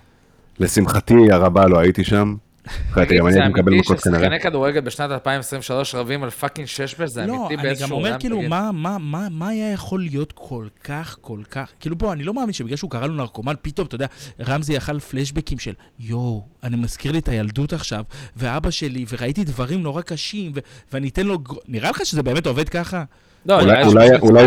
[0.60, 2.34] לשמחתי הרבה לא הייתי שם.
[2.66, 4.18] אחרת גם אני הייתי מקבל מכות זה כנראה.
[4.18, 7.10] אמיתי ששחקני כדורגל בשנת 2023 רבים על fucking ששבש?
[7.10, 7.88] זה לא, אמיתי אני באיזשהו...
[7.88, 8.42] גם אומר כאילו.
[8.42, 12.34] מה, מה, מה, מה היה יכול להיות כל כך, כל כך, כאילו בוא, אני לא
[12.34, 14.06] מאמין שבגלל שהוא קרא לו נרקומן, פתאום, אתה יודע,
[14.48, 18.04] רמזי אכל פלשבקים של, יואו, אני מזכיר לי את הילדות עכשיו,
[18.36, 20.60] ואבא שלי, וראיתי דברים נורא קשים, ו-
[20.92, 21.38] ואני אתן לו,
[21.68, 23.04] נראה לך שזה באמת עובד ככה?
[23.46, 23.58] לא,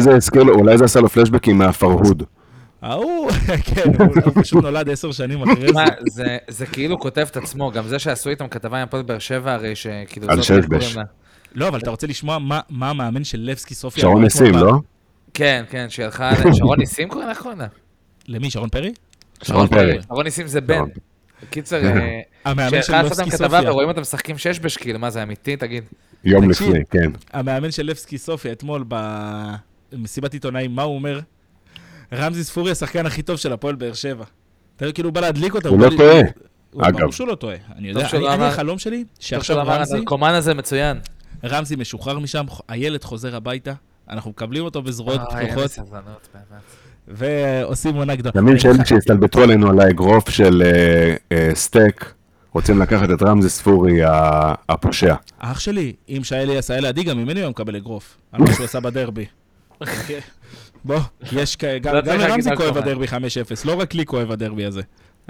[0.01, 2.24] זה הזכיר אולי זה עשה לו פלשבקים מהפרהוד.
[2.82, 3.32] ההוא,
[3.75, 5.84] כן, הוא פשוט נולד עשר שנים אחרי זה.
[6.09, 9.53] זה- זה כאילו כותב את עצמו, גם זה שעשו איתם כתבה עם הפועל באר שבע,
[9.53, 10.30] הרי שכאילו...
[10.30, 10.39] על
[10.95, 11.03] לה.
[11.55, 14.01] לא, אבל אתה רוצה לשמוע מה- מה המאמן של לבסקי סופיה...
[14.01, 14.73] שרון ניסים, לא?
[15.34, 16.32] כן, כן, שהיא הלכה...
[16.57, 17.67] שרון ניסים קוראים לה?
[18.28, 18.93] למי, שרון פרי?
[19.43, 19.97] שרון פרי.
[20.07, 20.84] שרון ניסים זה בן.
[21.51, 21.61] כן.
[21.73, 22.19] אה,
[22.51, 23.71] המאמן של לבסקי סופיה.
[23.71, 25.55] ורואים אותם משחקים ששבש, כאילו, מה זה אמיתי?
[25.57, 25.84] תגיד.
[26.23, 26.49] יום.
[26.49, 27.11] לפני, כן.
[27.34, 28.84] המאמן של לבסקי סופיה אתמול
[29.91, 31.19] במסיבת עיתונאים, מה הוא אומר?
[32.14, 34.24] רמזי ספורי השחקן הכי טוב של הפועל באר שבע.
[34.76, 35.70] אתה יודע, כאילו הוא בא להדליק אותה.
[35.70, 36.22] הוא לא לי- טועה.
[36.72, 36.99] הוא- אגב.
[36.99, 37.55] ברור שהוא לא טועה.
[37.78, 40.99] אני יודע, אני- החלום שלי, שעכשיו רמזי, הנרקומן הזה מצוין.
[41.45, 43.74] רמזי משוחרר משם, הילד חוזר הביתה,
[44.10, 45.80] אנחנו מקבלים אותו בזרועות לי פתוחות.
[47.08, 48.34] ועושים עונה גדולה.
[48.34, 52.14] תמיד אני שאלה ח- שהסתלבטו עלינו על האגרוף של אה, אה, סטייק,
[52.53, 53.99] רוצים לקחת את רמזי ספורי
[54.70, 55.16] הפושע.
[55.39, 58.18] אח שלי, אם שי אליאס היה לידי, גם ממני הוא היה מקבל אגרוף.
[58.32, 59.26] על מה שהוא עשה בדרבי.
[60.88, 60.99] בוא,
[61.31, 61.63] יש כ...
[61.81, 62.77] גם צריך לרמזי כואב.
[62.77, 63.11] הדרבי 5-0,
[63.65, 64.81] לא רק לי כואב הדרבי הזה.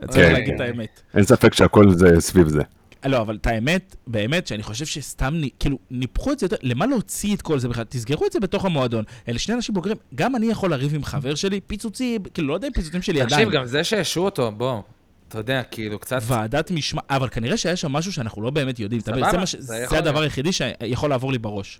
[0.09, 0.33] צריך כן.
[0.33, 1.01] להגיד את האמת.
[1.15, 2.61] אין ספק שהכל זה סביב זה.
[3.05, 7.35] לא, אבל את האמת, באמת, שאני חושב שסתם, כאילו, ניפחו את זה יותר, למה להוציא
[7.35, 7.83] את כל זה בכלל?
[7.83, 9.03] תסגרו את זה בתוך המועדון.
[9.29, 12.67] אלה שני אנשים בוגרים, גם אני יכול לריב עם חבר שלי, פיצוצים, כאילו, לא יודע
[12.67, 13.29] אם פיצוצים של ידיים.
[13.29, 14.81] תקשיב, גם זה שהשעו אותו, בוא,
[15.27, 16.19] אתה יודע, כאילו, קצת...
[16.21, 19.01] ועדת משמע, אבל כנראה שהיה שם משהו שאנחנו לא באמת יודעים.
[19.01, 20.21] סבבה, זה זה זה הדבר.
[20.21, 21.79] היחידי שיכול לעבור לי בראש.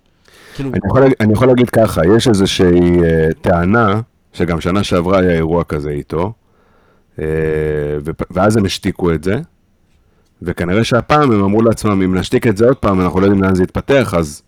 [0.56, 4.02] כאילו, אני יכול, אני יכול להגיד ככה, יש איזושהי אה, טענה,
[4.34, 6.34] שגם שנה שעברה היה אירוע כזה איתו,
[7.20, 7.26] אה,
[8.32, 9.36] ואז הם השתיקו את זה,
[10.42, 13.56] וכנראה שהפעם הם אמרו לעצמם, אם נשתיק את זה עוד פעם, אנחנו לא יודעים לאן
[13.56, 14.42] זה יתפתח, אז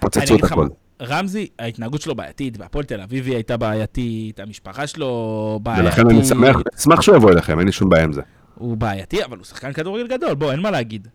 [0.00, 0.68] פוצצו את הכל.
[1.02, 5.84] רמזי, ההתנהגות שלו בעייתית, והפועל תל אביבי הייתה בעייתית, המשפחה שלו בעייתית.
[5.84, 8.22] ולכן אני שמח, אשמח שהוא יבוא אליכם, אין לי שום בעיה עם זה.
[8.54, 11.08] הוא בעייתי, אבל הוא שחקן כדורגל גדול, בוא, אין מה להגיד.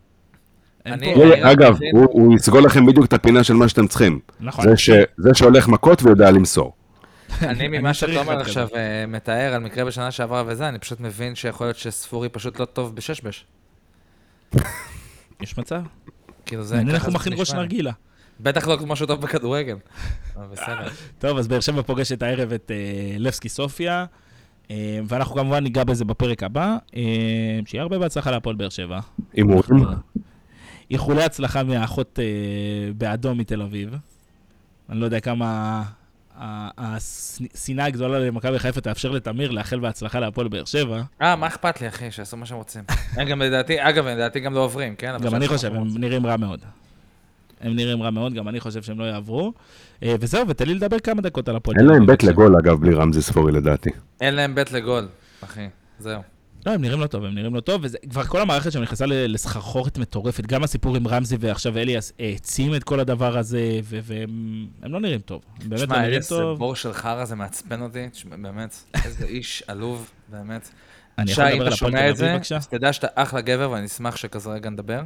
[1.43, 4.19] אגב, הוא- הוא יסגול לכם בדיוק את הפינה של מה שאתם צריכים.
[4.39, 4.69] נכון.
[4.69, 6.73] זה ש- זה שהולך מכות ויודע למסור.
[7.41, 10.99] אני ממה אני שאתה אומר עכשיו אה, מתאר על מקרה בשנה שעברה וזה, אני פשוט
[10.99, 13.45] מבין שיכול להיות שספורי פשוט לא טוב בששבש.
[15.41, 15.81] יש מצב?
[16.45, 16.75] כאילו זה...
[16.75, 17.53] מעניין איך הוא מכין ראש.
[17.53, 17.91] נרגילה.
[18.39, 19.75] בטח לא כמו שהוא טוב בכדורגל.
[20.51, 20.87] בסדר.
[21.19, 22.75] טוב, אז באר שבע פוגשת הערב את אה,
[23.19, 24.05] לבסקי סופיה,
[24.71, 26.75] אה, ואנחנו כמובן ניגע בזה בפרק הבא.
[27.65, 28.99] שיהיה הרבה בהצלחה להפועל באר שבע.
[29.33, 29.63] הימורים?
[30.93, 32.25] איחולי הצלחה מהאחות אה,
[32.97, 33.95] באדום מתל אביב.
[34.89, 35.45] אני לא יודע כמה
[36.37, 41.01] ה- השנאה הגדולה למכבי חיפה תאפשר לתמיר לאחל בהצלחה להפועל באר שבע.
[41.21, 42.83] אה, מה אכפת לי, אחי, שיעשו מה שהם רוצים.
[43.17, 45.15] הם גם לדעתי, אגב, הם לדעתי גם לא עוברים, כן?
[45.21, 45.83] גם אני חושב, הם.
[45.97, 46.59] נראים רע מאוד.
[47.61, 49.53] הם נראים רע מאוד, גם אני חושב שהם לא יעברו.
[50.03, 51.77] אה, וזהו, ותן לי לדבר כמה דקות על הפועל.
[51.77, 52.23] אין להם בית.
[52.23, 53.89] לגול, אגב, בלי רמזי ספורי לדעתי.
[54.21, 55.07] אין להם בית לגול,
[55.43, 55.67] אחי.
[55.99, 56.21] זהו.
[56.65, 59.97] לא, הם נראים לא טוב, הם נראים לא טוב, וכבר כל המערכת שם נכנסה לסחרחורת
[59.97, 60.45] מטורפת.
[60.45, 65.19] גם הסיפור עם רמזי ועכשיו אליאס העצים את כל הדבר הזה, והם הם לא נראים
[65.19, 65.41] טוב.
[65.61, 66.59] הם באמת לא נראים טוב.
[66.59, 68.07] בור של חרא, זה מעצבן אותי,
[68.41, 68.75] באמת.
[69.05, 70.69] איזה איש עלוב, באמת.
[71.17, 72.57] אני יכול לדבר על אתה הפועל תל אביב, בבקשה?
[72.57, 75.01] אז תדע שאתה אחלה גבר, ואני אשמח שכזה רגע נדבר,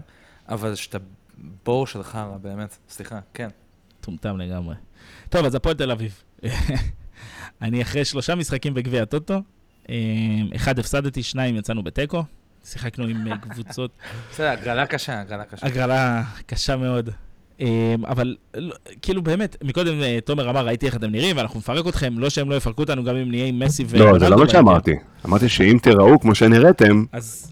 [0.49, 0.97] אבל שאתה
[1.65, 2.77] בור של חרא, באמת.
[2.89, 3.49] סליחה, כן.
[3.99, 4.75] מטומטם לגמרי.
[5.29, 6.23] טוב, אז הפועל תל אביב.
[7.61, 9.39] אני אחרי שלושה משחקים בגביע הטוטו, אה,
[10.55, 12.23] אחד הפסדתי, שניים יצאנו בתיקו.
[12.65, 13.91] שיחקנו עם אה, קבוצות,
[14.31, 15.67] בסדר, הגרלה קשה, הגרלה קשה.
[15.67, 17.09] הגרלה קשה מאוד.
[17.61, 21.87] אה, אבל לא- כאילו באמת, מקודם אה, תומר אמר, ראיתי איך אתם נראים, ואנחנו נפרק
[21.87, 24.49] אתכם, לא שהם לא יפרקו אותנו גם אם נהיה עם מסי לא, זה לא מה.
[24.49, 24.91] שאמרתי.
[25.25, 27.51] אמרתי שאם תיראו כמו שנראיתם, אז,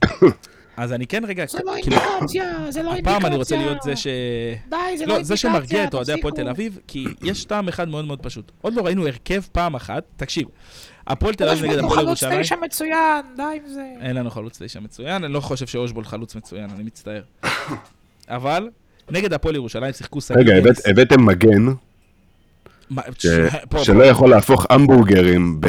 [0.78, 3.18] אז אני כן רגע, זה לא כאילו, אינדיקציה, זה לא אינדיקציה.
[3.18, 4.08] הפעם אני רוצה להיות זה ש...
[4.08, 4.12] די,
[4.70, 6.34] זה לא לא, אינדיקציה, זה שמרגיע את אוהדי הפועל.
[6.34, 8.52] תל אביב, כי יש טעם אחד מאוד מאוד פשוט.
[8.62, 10.48] עוד לא ראינו הרכב פעם אחת, תקשיב,
[11.08, 13.94] הפועל תל אביב יש נגד לנו הפועל חלוץ ירושלים, תשע מצוין, די עם זה.
[14.02, 17.22] אין לנו חלוץ תשע מצוין, אני לא חושב שאושבולט חלוץ מצוין, אני מצטער.
[18.30, 18.70] אבל,
[19.12, 20.72] נגד הפועל ירושלים שיחקו שגיא רגע.
[20.86, 21.66] הבאתם מגן
[23.18, 24.04] שלא.
[24.04, 25.62] יכול להפוך המבורגרים.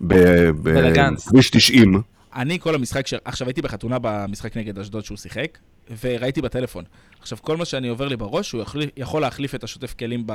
[0.00, 2.02] בכביש 90.
[2.34, 3.14] אני כל המשחק, ש...
[3.24, 5.58] עכשיו הייתי בחתונה במשחק נגד אשדוד שהוא שיחק,
[6.00, 6.84] וראיתי בטלפון.
[7.20, 8.62] עכשיו, כל מה שאני עובר לי בראש, הוא
[8.96, 10.32] יכול להחליף את השוטף כלים ב...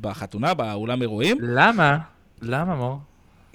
[0.00, 1.98] בחתונה, באולם אירועים, למה?
[2.44, 2.98] למה, מור?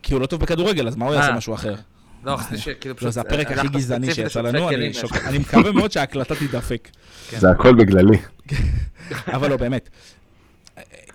[0.04, 1.20] כי הוא לא טוב בכדורגל, אז מה הוא אה.
[1.20, 1.76] יעשה משהו אחר?
[2.24, 3.06] לא, חשבתי שכאילו פשוט...
[3.06, 4.92] לא, זה הפרק הכי הלכת גזעני שיצא לנו, כלים,
[5.26, 6.90] אני, מקווה מאוד שההקלטה תידפק.
[7.38, 8.18] זה הכל בגללי.
[9.36, 9.90] אבל לא, באמת.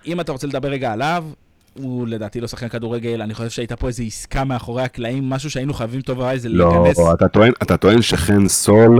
[0.05, 1.25] אם אתה רוצה לדבר רגע עליו,
[1.73, 5.73] הוא לדעתי לא שחקן כדורגל, אני חושב שהייתה פה איזו עסקה מאחורי הקלעים, משהו שהיינו
[5.73, 6.99] חייבים טוב ורע, זה לא, להיכנס...
[7.13, 8.99] אתה טוען- אתה טוען שחן סול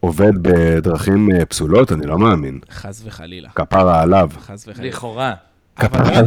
[0.00, 1.92] עובד בדרכים אה, פסולות?
[1.92, 2.58] אני לא מאמין.
[2.70, 4.30] חס וחלילה, כפרה עליו.
[4.40, 4.88] חס וחלילה.
[4.88, 5.34] לכאורה.
[5.80, 6.24] אבל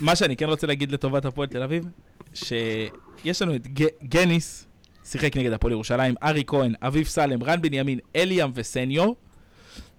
[0.00, 1.84] מה- שאני כן רוצה להגיד לטובת הפועל תל אביב,
[2.34, 3.66] שיש לנו את
[4.04, 4.66] גניס,
[5.04, 9.16] שיחק נגד הפועל ירושלים, ארי כהן, אביב סלם, רן בנימין, אליאם וסניור.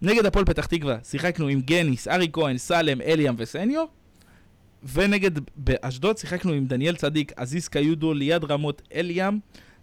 [0.02, 3.88] נגד הפועל פתח תקווה שיחקנו עם גניס, ארי כהן, סלם, אליאם וסניור.
[4.94, 9.38] ונגד באשדוד שיחקנו עם דניאל צדיק, עזיז קיודו, ליעד רמות, אליאם,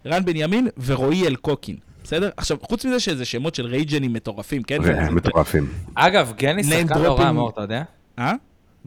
[0.05, 1.75] רן בנימין ורועי אלקוקין.
[2.03, 2.29] בסדר?
[2.37, 4.83] עכשיו, חוץ מזה שזה שמות של רייג'נים מטורפים, כן?
[4.83, 5.67] אה, מטורפים.
[5.95, 7.31] אגב, גניס שחקן לא רע.
[7.31, 7.83] מור, אתה יודע?
[8.19, 8.33] אה?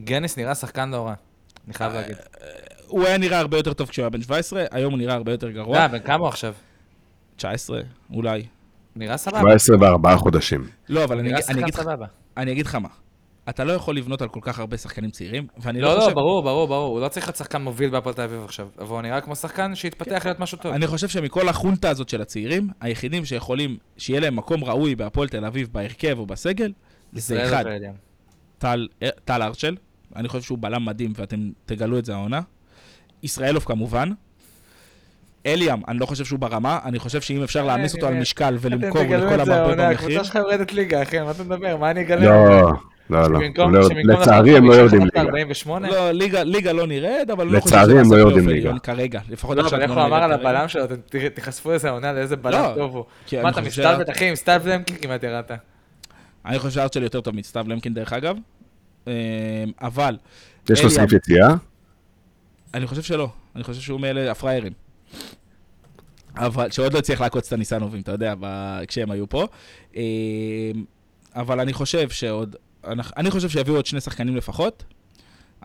[0.00, 1.14] גניס נראה שחקן לא רע.
[1.66, 2.16] אני חייב להגיד.
[2.86, 5.50] הוא היה נראה הרבה יותר טוב כשהוא היה בן 17, היום הוא נראה הרבה יותר
[5.50, 5.78] גרוע.
[5.78, 6.54] אה, בן כמה הוא עכשיו?
[7.36, 7.80] 19,
[8.12, 8.46] אולי.
[8.96, 9.40] נראה סבבה.
[9.40, 10.68] 17 וארבעה חודשים.
[10.88, 12.06] לא, אבל אני, אגיד לך, סבבה.
[12.36, 12.88] אני אגיד לך מה.
[13.48, 16.14] אתה לא יכול לבנות על כל כך הרבה שחקנים צעירים, ואני לא, לא, לא, חושב...
[16.14, 16.92] ברור, ברור, ברור.
[16.92, 18.68] הוא לא צריך להיות שחקן מוביל בהפועל תל אביב עכשיו.
[18.78, 20.72] אבל הוא נראה כמו שחקן שהתפתח להיות משהו טוב.
[20.72, 25.44] אני חושב שמכל החונטה הזאת של הצעירים, היחידים שיכולים, שיהיה להם מקום ראוי בהפועל תל
[25.44, 26.72] אביב, בהרכב או בסגל,
[27.12, 27.92] זה אחד, ואליאם.
[28.58, 29.76] טל, אה, טל ארצ'ל,
[30.16, 31.36] אני חושב שהוא בלם מדהים ואתם
[31.66, 32.40] תגלו את זה העונה.
[33.22, 34.10] ישראלוב כמובן.
[35.46, 39.02] אליאם, אני לא חושב שהוא ברמה, אני חושב שאם אפשר להעמיס אותו על משקל ולמכור
[39.02, 41.76] לכל המרבה במחיר, שלך יורדת ליגה, אחי, מה אתה מדבר?
[41.76, 42.24] מה אני אגלה?
[42.24, 42.72] לא,
[43.10, 43.38] לא, לא.
[43.40, 45.20] שבמקום- לא, שבמקום לצערי הם לא יורדים ליגה.
[45.20, 45.88] 48?
[45.88, 46.10] לא,
[46.44, 48.78] ליגה, לא נרד, אבל לא חושב לצערי הם לא יורדים ליגה.
[48.78, 50.32] כרגע, לפחות לא, עכשיו אבל איך לא הוא אמר על.
[50.32, 53.04] הבלם שלו, אתם ת- תיחשפו איזה עונה, לאיזה לא, בלם טוב הוא.
[53.42, 55.50] מה, אתה מסתלבט, אחי, עם סטלבט למקין כמעט ירדת.
[56.46, 58.36] אני חושב שארצ'ל יותר טוב מסתיו למקין דרך אגב,
[59.82, 60.16] אבל
[60.70, 60.90] יש לו.
[60.90, 61.54] סעיף יציאה?
[62.74, 64.72] אני חושב שלא, אני חושב שהוא מאלה הפראיירים.
[66.36, 68.34] אבל, שעוד לא הצליח לעקוץ את הניסנובים, אתה יודע,
[68.88, 69.46] כשהם היו פה.
[69.96, 70.02] אמ,
[71.34, 72.56] אבל אני חושב שעוד,
[73.16, 74.84] אני חושב שיביאו עוד שני שחקנים לפחות.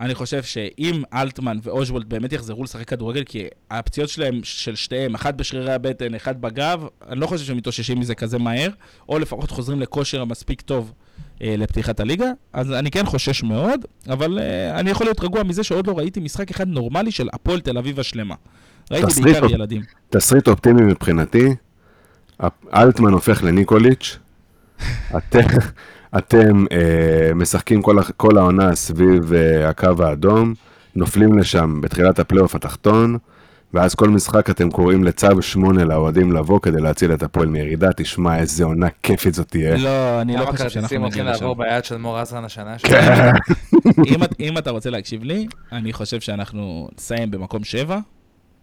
[0.01, 5.33] אני חושב שאם אלטמן ואושבולט באמת יחזרו לשחק כדורגל, כי הפציעות שלהם, של שתיהם, אחת
[5.33, 8.69] בשרירי הבטן, אחד בגב, אני לא חושב שהם מתאוששים מזה כזה מהר,
[9.09, 10.93] או לפחות חוזרים לכושר המספיק טוב
[11.43, 15.87] לפתיחת הליגה, אז אני כן חושש מאוד, אבל אה, אני יכול להיות רגוע מזה שעוד
[15.87, 18.35] לא ראיתי משחק אחד נורמלי של הפועל תל אביב השלמה.
[18.91, 19.51] ראיתי בעיקר טוב.
[19.51, 19.81] ילדים.
[20.09, 21.55] תסריט אופטימי מבחינתי,
[22.73, 24.17] אלטמן הופך לניקוליץ',
[25.17, 25.47] אתם,
[26.17, 30.53] אתם אה, משחקים כל, כל העונה סביב אה, הקו האדום,
[30.95, 33.17] נופלים לשם בתחילת הפלייאוף התחתון,
[33.73, 38.39] ואז כל משחק אתם קוראים לצו שמונה לאוהדים לבוא כדי להציל את הפועל מירידה, תשמע
[38.39, 39.77] איזה עונה כיפית זאת תהיה.
[39.77, 41.43] לא, אני לא חושב שאנחנו כרטיסים הולכים נגיע לשם.
[41.45, 42.75] לעבור ביד של מור עזרן השנה?
[42.83, 43.31] כן.
[44.07, 47.97] אם, את- אם אתה רוצה להקשיב לי, אני חושב שאנחנו נסיים במקום 7,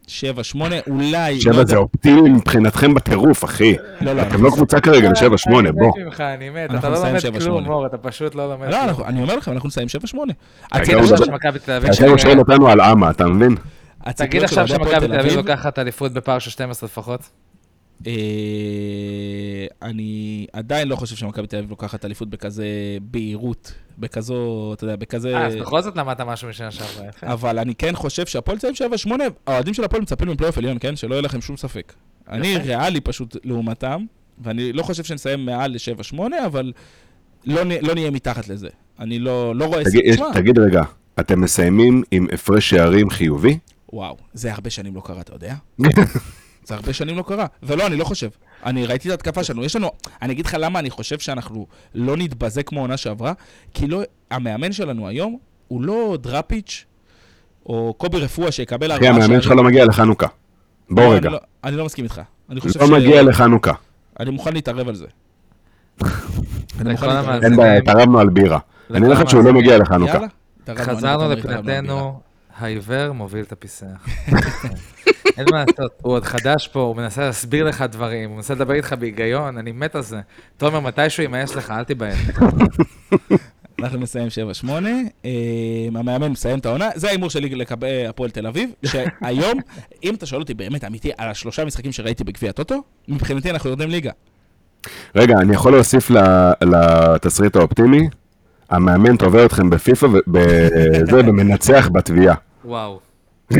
[0.06, 1.34] 7, 8, אולי...
[1.34, 1.64] לא שבע יודע.
[1.64, 3.74] זה אופטימי מבחינתכם בטירוף, אחי.
[4.00, 5.92] לא, לא, אתם לא קבוצה כרגע לשבע שמונה, בוא.
[5.96, 7.64] אני מת ממך, אני מת, אנחנו אתה לא לומד כלום.
[7.64, 9.06] מור, אתה פשוט לא לומד לא, כלום.
[9.09, 10.32] אני אומר לכם, אנחנו נסיים 7, 8.
[10.72, 11.90] תגיד הוא עכשיו מדבר- שמכבי תל אביב...
[11.90, 13.56] עכשיו הוא שואל אותנו על אמה, אתה מבין?
[14.16, 17.30] תגיד עכשיו שמכבי תל אביב לוקחת אליפות בפער של 12 לפחות.
[18.07, 18.12] אה,
[19.82, 22.66] אני עדיין לא חושב שמכבי תל אביב לוקחת אליפות בכזה
[23.01, 25.36] בהירות, בכזו, אתה יודע, בכזה...
[25.36, 27.32] אה, אז בכל זאת למדת משהו משנה שעברה, יפה.
[27.32, 29.11] אבל אני כן חושב שהפועל תל אביב 7-8,
[29.46, 30.96] האוהדים של הפועל מצפים מפלייאוף עליון, כן?
[30.96, 31.92] שלא יהיה לכם שום ספק.
[32.28, 34.05] אני ריאלי פשוט לעומתם,
[34.38, 36.72] ואני לא חושב שנסיים מעל ל-7-8, אבל
[37.46, 38.68] לא לא נהיה מתחת לזה.
[39.01, 39.82] אני לא לא רואה...
[40.34, 40.82] תגיד רגע,
[41.20, 43.59] אתם מסיימים עם הפרש שערים חיובי?
[43.93, 45.55] וואו, זה הרבה שנים לא קרה, אתה יודע?
[46.66, 47.47] זה הרבה שנים לא קרה.
[47.62, 48.28] ולא, אני לא חושב.
[48.64, 49.64] אני ראיתי את ההתקפה שלנו.
[49.64, 49.91] יש לנו...
[50.22, 53.32] אני אגיד לך למה אני חושב שאנחנו לא נתבזה כמו עונה שעברה,
[53.74, 54.03] כי לא...
[54.30, 56.84] המאמן שלנו היום הוא לא דראפיץ'
[57.66, 60.26] או קובי רפואה שיקבל אחי, המאמן שלך לא מגיע לחנוכה.
[60.91, 61.28] בוא לא, רגע.
[61.28, 62.20] אני לא- אני לא מסכים איתך.
[62.51, 63.72] אני חושב לא מגיע לחנוכה.
[64.20, 65.07] אני מוכן להתערב על זה.
[67.43, 68.59] אין בעיה, התערבנו על בירה.
[68.91, 70.18] אני אומר לך שהוא לא מגיע לחנוכה.
[70.76, 71.32] חזרנו.
[71.32, 72.20] לפינתנו,
[72.59, 74.06] העיוור מוביל את הפיסח.
[75.38, 78.74] אין מה לעשות, הוא עוד חדש פה, הוא מנסה להסביר לך דברים, הוא מנסה לדבר
[78.74, 80.20] איתך בהיגיון, אני מת על זה.
[80.56, 82.16] תומר, מתישהו יימאס לך, אל תיבהל.
[83.82, 84.28] אנחנו נסיים
[84.64, 84.68] 7-8.
[85.24, 85.30] אה,
[85.94, 86.88] המאמן מסיים את העונה.
[86.94, 89.61] זה ההימור שלי לגבי הפועל תל אביב, שהיום,
[90.04, 93.90] אם אתה שואל אותי באמת אמיתי על השלושה משחקים שראיתי בגביע הטוטו, מבחינתי אנחנו יורדים
[93.90, 94.11] ליגה.
[95.14, 96.11] רגע, אני יכול להוסיף
[96.62, 98.09] לתסריט האופטימי?
[98.70, 102.34] המאמן תובע אתכם בפיפא וזה, ומנצח בתביעה.
[102.64, 103.00] וואו.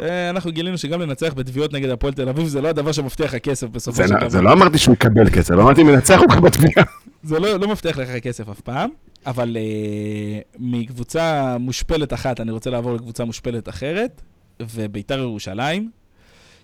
[0.00, 3.42] אה, אנחנו גילינו שגם לנצח בתביעות נגד הפועל תל אביב זה לא הדבר שמבטיח לך
[3.42, 4.28] כסף בסופו זה של לא- דבר.
[4.28, 6.86] זה לא אמרתי שהוא יקבל כסף, אמרתי מנצח אותך בתביעה.
[7.22, 8.90] זה לא, לא מבטיח לך כסף אף פעם,
[9.26, 14.22] אבל uh, מקבוצה מושפלת אחת, אני רוצה לעבור לקבוצה מושפלת אחרת,
[14.60, 15.90] וביתר ירושלים,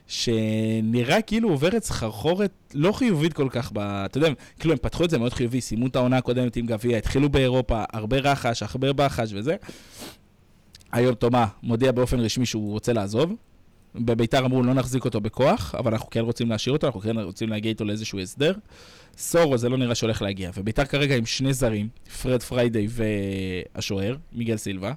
[0.07, 3.79] שנראה כאילו עוברת סחרחורת לא חיובית כל כך, ב...
[3.79, 6.99] אתה יודע, כאילו הם פתחו את זה מאוד חיובי, סיימו את העונה הקודמת עם גביע,
[6.99, 9.57] התחילו באירופה, הרבה רחש, הרבה בחש וזה.
[10.93, 13.33] היום תומה מודיע באופן רשמי שהוא רוצה לעזוב.
[13.95, 17.49] בביתר אמרו, לא נחזיק אותו בכוח, אבל אנחנו כן רוצים להשאיר אותו, אנחנו כן רוצים
[17.49, 18.55] להגיע איתו לאיזשהו הסדר.
[19.19, 21.89] סורו זה לא נראה שהולך להגיע, וביתר כרגע עם שני זרים,
[22.23, 24.93] פרד פריידי והשוער, מיגל סילבה,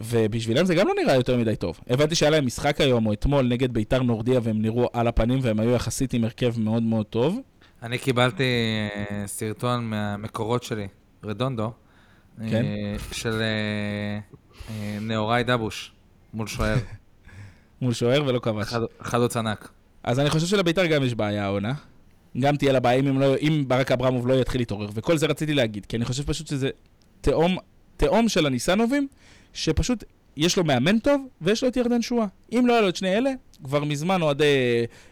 [0.00, 1.80] ובשבילם זה גם לא נראה יותר מדי טוב.
[1.90, 5.60] הבנתי שהיה להם משחק היום או אתמול נגד ביתר נורדיה והם נראו על הפנים והם
[5.60, 7.38] היו יחסית עם הרכב מאוד מאוד טוב.
[7.82, 8.44] אני קיבלתי
[9.10, 10.88] אה, סרטון מהמקורות שלי,
[11.24, 11.72] רדונדו,
[12.50, 12.64] כן.
[12.64, 14.18] אה, של אה,
[14.70, 15.92] אה, נאורי דבוש
[16.34, 16.76] מול שוער,
[17.82, 18.66] מול שוער ולא כבש.
[18.66, 19.68] חד- חלוץ ענק.
[20.04, 21.72] אז אני חושב שלביתר גם יש בעיה העונה.
[22.40, 24.88] גם תהיה לה בעיה אם, לא, אם ברק אברמוב לא יתחיל להתעורר.
[24.94, 26.70] וכל זה רציתי להגיד, כי אני חושב פשוט שזה
[27.20, 27.56] תהום,
[27.96, 29.08] תהום של הניסנובים,
[29.52, 30.04] שפשוט
[30.36, 32.26] יש לו מאמן טוב ויש לו את ירדן שואה.
[32.52, 33.30] אם לא היה לו את שני אלה,
[33.64, 34.44] כבר מזמן אוהדי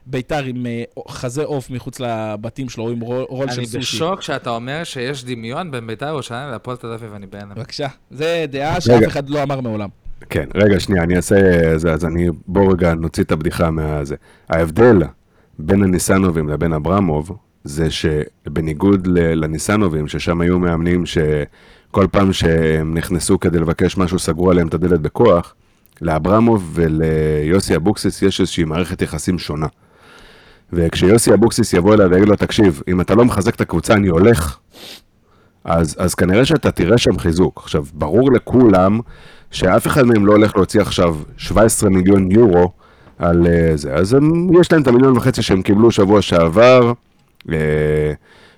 [0.07, 3.97] ביתר עם אה, חזה עוף מחוץ לבתים שלו, עם רול, רול של אני סושי.
[3.97, 7.55] בשוק שאתה אומר שיש דמיון בין בית"ר ירושלים להפועל תל אביב, אני בהלם.
[7.57, 7.89] בבקשה.
[8.11, 9.03] זה דעה שאף.
[9.07, 9.89] אחד לא אמר מעולם.
[10.31, 11.37] כן, רגע, שנייה, אני אעשה
[11.79, 14.16] זה, אז אני, בואו רגע נוציא את הבדיחה מהזה.
[14.49, 15.03] ההבדל
[15.59, 21.07] בין הניסנובים לבין אברמוב, זה שבניגוד לניסנובים, ששם היו מאמנים
[21.93, 25.55] שכל פעם שהם נכנסו כדי לבקש משהו, סגרו עליהם את הדלת בכוח,
[26.01, 29.66] לאברמוב וליוסי אבוקסיס יש איזושהי מערכת יחסים שונה.
[30.72, 34.59] וכשיוסי אבוקסיס יבוא אליו ויגיד לו, תקשיב, אם אתה לא מחזק את הקבוצה, אני הולך,
[35.64, 37.61] אז, אז כנראה שאתה תראה שם חיזוק.
[37.62, 39.01] עכשיו, ברור לכולם
[39.51, 42.72] שאף אחד מהם לא הולך להוציא עכשיו 17 מיליון יורו
[43.18, 46.93] על uh, זה, אז הם, יש להם את המיליון וחצי שהם קיבלו שבוע שעבר,
[47.43, 47.53] uh,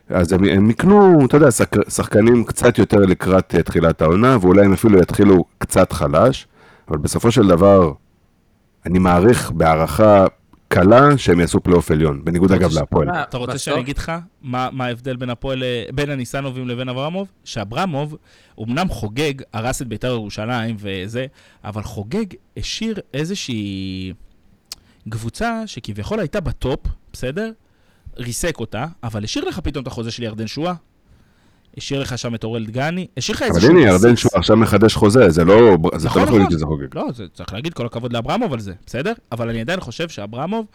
[0.08, 4.64] אז הם, הם יקנו, אתה יודע, שחק, שחקנים קצת יותר לקראת uh, תחילת העונה, ואולי
[4.64, 6.46] הם אפילו יתחילו קצת חלש,
[6.88, 7.92] אבל בסופו של דבר,
[8.86, 10.26] אני מעריך בהערכה
[10.68, 13.10] קלה שהם יעשו פלייאוף עליון, בניגוד אגב להפועל.
[13.10, 15.62] אתה רוצה שאני אגיד לך מה, מה ההבדל בין הפועל,
[15.94, 17.28] בין הניסנובים לבין אברמוב?
[17.44, 18.16] שאברמוב,
[18.62, 21.26] אמנם חוגג, הרס את בית"ר ירושלים וזה,
[21.64, 22.24] אבל חוגג
[22.56, 24.12] השאיר איזושהי
[25.08, 26.80] קבוצה שכביכול הייתה בטופ,
[27.12, 27.50] בסדר?
[28.18, 30.74] ריסק אותה, אבל השאיר לך פתאום את החוזה של ירדן שועה.
[31.76, 34.16] השאיר לך שם את אורל דגני, השאיר לך אבל איזשהו הנה, ירדן.
[34.16, 36.38] שהוא עכשיו מחדש חוזה, זה לא, זה נכון, אתה לא יכול נכון.
[36.40, 36.94] להגיד שזה חוגג.
[36.94, 39.12] לא, זה צריך להגיד כל הכבוד לאברמוב על זה, בסדר?
[39.32, 40.66] אבל אני עדיין חושב שאברמוב,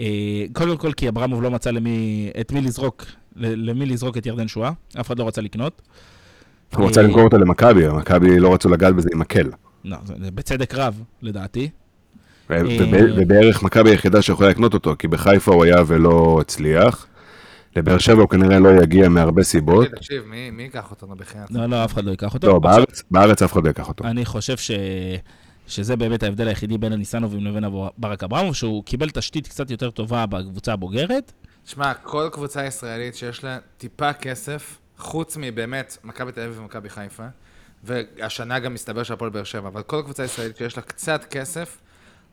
[0.00, 0.06] אה,
[0.52, 3.04] קודם כל כי אברמוב לא מצא למי, את מי לזרוק,
[3.36, 4.70] למי לזרוק את ירדן שואה,
[5.00, 5.82] אף אחד לא רצה לקנות.
[6.76, 9.50] הוא רצה אה, למכור אותו למכבי, מכבי לא רצו לגעת בזה עם מקל.
[9.84, 11.68] לא, זה זה בצדק רב, לדעתי.
[12.52, 12.62] אה.
[12.92, 17.06] וב- ובערך מכבי היחידה שיכולה לקנות אותו, כי בחיפה הוא היה ולא הצליח.
[17.76, 19.88] לבאר שבע הוא כנראה לא יגיע מהרבה סיבות.
[19.88, 21.50] תקשיב, מי מי ייקח אותנו בחייאת?
[21.50, 22.46] לא, לא, אף אחד לא ייקח אותו.
[22.46, 24.04] לא, בארץ- בארץ אף אחד לא ייקח אותו.
[24.04, 24.70] אני חושב ש...
[25.66, 27.64] שזה באמת ההבדל היחידי בין הניסנובים לבין
[27.98, 31.32] ברק אברמוב, שהוא קיבל תשתית קצת יותר טובה בקבוצה הבוגרת.
[31.64, 37.26] שמע, כל קבוצה ישראלית שיש לה טיפה כסף, חוץ מבאמת מכבי תל אביב ומכבי חיפה,
[37.84, 41.78] והשנה גם מסתבר שהפועל באר שבע, אבל כל קבוצה ישראלית שיש לה קצת כסף,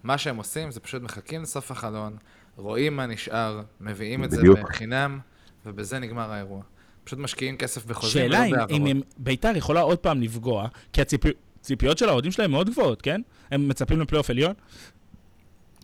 [0.07, 2.15] מה שהם עושים זה פשוט מחכים לסוף החלון,
[2.57, 4.59] רואים מה נשאר, מביאים את זה בדיוק.
[4.59, 5.19] בחינם,
[5.65, 6.61] ובזה נגמר האירוע.
[7.03, 8.85] פשוט משקיעים כסף בחוזים שאלה אם, אם.
[8.87, 13.21] הם, ביתר יכולה עוד פעם לפגוע, כי הציפיות של האוהדים שלהם מאוד גבוהות, כן?
[13.51, 14.53] הם מצפים לפלייאוף עליון.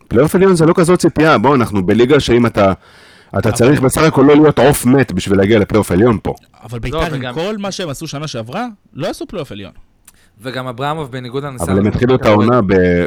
[0.08, 2.72] פלייאוף עליון זה לא כזאת ציפייה, בוא, אנחנו בליגה שאם אתה...
[3.38, 6.34] אתה צריך בסך הכל לא להיות עוף מת בשביל להגיע לפלייאוף עליון פה.
[6.62, 9.72] אבל ביתר, לא, עם וגם- כל מה שהם עשו שנה שעברה, לא עשו פלייאוף עליון.
[10.40, 11.70] וגם אברמוב, בניגוד לניסנוב...
[11.70, 12.60] אבל הם התחילו את העונה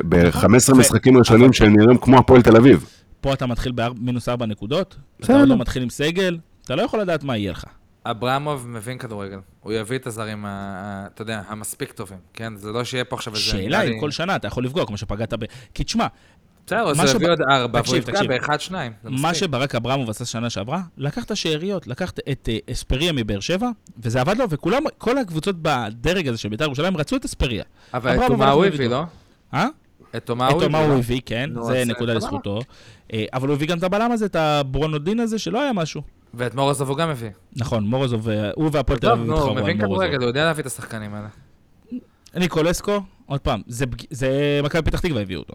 [0.09, 2.85] ב-15 ו- משחקים ראשונים אבל- שהם נראים כמו הפועל תל אביב.
[3.21, 5.39] פה אתה מתחיל במינוס 4 נקודות, אתה.
[5.39, 7.63] עוד לא מתחיל עם סגל, אתה לא יכול לדעת מה יהיה לך.
[8.05, 9.37] אברמוב מבין כדורגל.
[9.61, 12.53] הוא יביא את הזרים, ה- ה- אתה יודע, המספיק טובים, כן?
[12.55, 13.43] זה לא שיהיה פה עכשיו איזה...
[13.45, 15.43] שאלה אם כל שנה אתה יכול לפגוע, כמו שפגעת ב...
[15.73, 16.07] כי תשמע,
[16.67, 18.23] בסדר, אז מה הוא הביא עוד ארבע, והוא יפגע.
[18.23, 18.91] באחד, שניים.
[19.03, 19.33] מה.
[19.33, 24.21] שברק אברמוב עשה שנה שעברה, לקח את השאריות, לקח את אה, אספריה מבאר שבע, וזה
[24.21, 27.63] עבד לו, וכולם, כל הקבוצות בדרג הזה של בית"ר ירושלים רצו את אספריה.
[27.93, 28.89] אבל את תומה הוא הביא.
[28.89, 29.03] לא?
[29.53, 29.67] אה?
[30.15, 30.97] את תומה הוא הביא, הוא לא?
[30.97, 32.59] הביא, כן, זה נקודה אה, לזכותו.
[33.13, 36.01] אה, אבל הוא הביא גם את הבלם הזה, את הברונודין הזה, שלא היה משהו.
[36.33, 37.29] ואת מורוזוב הוא גם הביא.
[37.55, 40.03] נכון, מורוזוב, אה, הוא והפועל תל טוב, אביב התחרו הוא על מבין מורוזוב.
[40.03, 41.27] כדורגל, הוא יודע להביא את השחקנים האלה.
[42.35, 43.61] ניקולסקו, עוד פעם,
[44.09, 45.53] זה מכבי פתח תקווה הביאו אותו.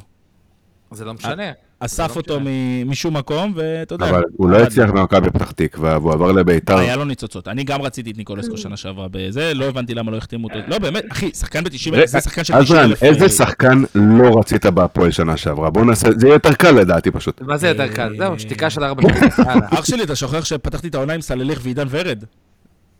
[0.95, 1.51] זה לא משנה.
[1.81, 2.51] אסף לא אותו משנה.
[2.85, 4.11] מ- משום מקום, ואתה יודע.
[4.11, 4.57] אבל הוא לא.
[4.59, 6.79] הצליח במכבי פתח תקווה, והוא עבר לביתר.
[6.79, 7.49] היה לו ניצוצות.
[7.49, 10.59] אני גם רציתי את ניקולסקו שנה שעברה בזה, לא הבנתי למה לא החתימו אותו.
[10.69, 13.03] לא, באמת, אחי, שחקן ב-90 אלף, זה שחקן של 90 עזרן, אלף.
[13.03, 15.71] איזה שחקן לא רצית בהפועל שנה שעברה?
[15.71, 17.41] בוא נעשה, זה יהיה יותר קל לדעתי פשוט.
[17.43, 18.13] מה זה יותר קל?
[18.13, 19.31] אה, זהו, שתיקה של ארבע שנים.
[19.71, 22.25] אח שלי, אתה שוכח שפתחתי את העונה עם סלליך ועידן ורד?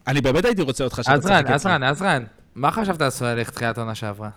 [0.07, 1.55] אני באמת הייתי רוצה אותך שאתה עזרן, תשחק אצלי.
[1.55, 2.23] עזרן, עזרן,
[2.55, 4.29] מה חשבת על סואליך תחילת העונה שעברה?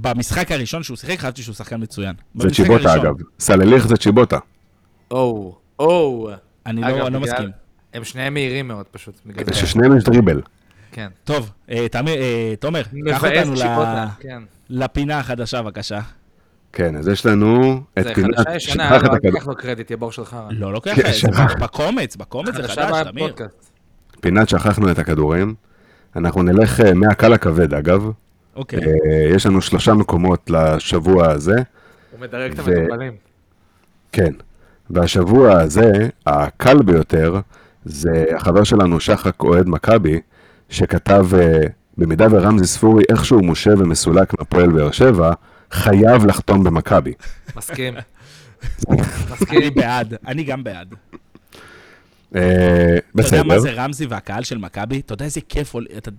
[0.00, 2.14] במשחק הראשון שהוא שיחק, חשבתי שהוא שחקן מצוין.
[2.34, 3.06] זה צ'יבוטה הראשון.
[3.06, 3.14] אגב.
[3.40, 4.38] סלליך זה צ'יבוטה.
[5.10, 6.28] או, או.
[6.66, 7.50] אני אגב, לא אני לא בגלל- מסכים.
[7.94, 9.14] הם שניהם מהירים מאוד פשוט.
[9.36, 9.60] כדי זה.
[9.60, 10.40] ששניהם יש דריבל.
[10.92, 11.08] כן.
[11.24, 14.42] טוב, אה, אה, תומר, קח אותנו צ'יבוטה, ל- כן.
[14.70, 16.00] לפינה החדשה, בבקשה.
[16.72, 19.96] כן, אז יש לנו את זה פינת חדשה ישנה, לא הכדור- אקח לו קרדיט, יא
[19.96, 20.48] בור של חרא.
[20.50, 21.28] לא לוקח זה.
[21.60, 23.34] בקומץ, בקומץ זה חדש, תמיר.
[24.20, 25.54] פינת שכחנו את הכדורים.
[26.16, 28.10] אנחנו נלך אה, מהקל הכבד אגב.
[28.56, 28.78] אוקיי.
[28.78, 31.56] אה, יש לנו שלושה מקומות לשבוע הזה.
[32.10, 33.12] הוא מדרג את המטופלים.
[34.12, 34.32] כן.
[34.90, 35.92] והשבוע הזה,
[36.26, 37.40] הקל ביותר,
[37.84, 40.20] זה החבר שלנו שחק אוהד מכבי,
[40.68, 41.60] שכתב, אה,
[41.98, 45.32] במידה ורמזי ספורי איכשהו מושה ומסולק מהפועל באר שבע,
[45.70, 47.12] חייב לחתום במכבי.
[47.56, 47.94] מסכים.
[48.90, 49.00] אני
[49.30, 49.74] מסכים.
[49.74, 50.94] בעד, אני גם בעד.
[52.34, 53.58] אה, אתה יודע מה בסדר.
[53.58, 55.00] זה רמזי והקהל של מכבי?
[55.00, 55.74] אתה יודע איזה כיף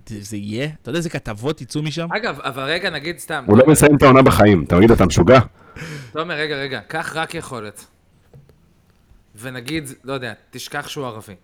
[0.08, 0.68] זה יהיה?
[0.82, 2.08] אתה יודע איזה כתבות יצאו משם?
[2.12, 3.44] אגב, אבל רגע, נגיד סתם.
[3.46, 5.40] הוא לא מסיים את העונה בחיים, אתה מגיד, אתה משוגע?
[6.12, 7.84] תומר, רגע, רגע, קח רק יכולת.
[9.40, 11.34] ונגיד, לא יודע, תשכח שהוא ערבי.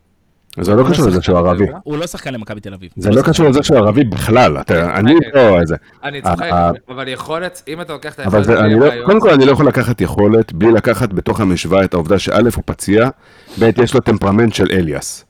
[0.61, 1.65] זה לא קשור לזה שהוא ערבי.
[1.83, 2.91] הוא לא שחקן למכבי תל אביב.
[2.97, 5.77] זה לא קשור לזה שהוא ערבי בכלל, אתה- אני לא איזה.
[6.03, 8.93] אני צוחק, אה, אבל יכולת, אם אתה לוקח את אבל היכולת...
[8.95, 12.33] לא, קודם כל אני לא יכול לקחת יכולת בלי לקחת בתוך המשוואה את העובדה שא'
[12.57, 13.09] הוא פציע,
[13.61, 15.25] ב' יש לו טמפרמנט של אליאס.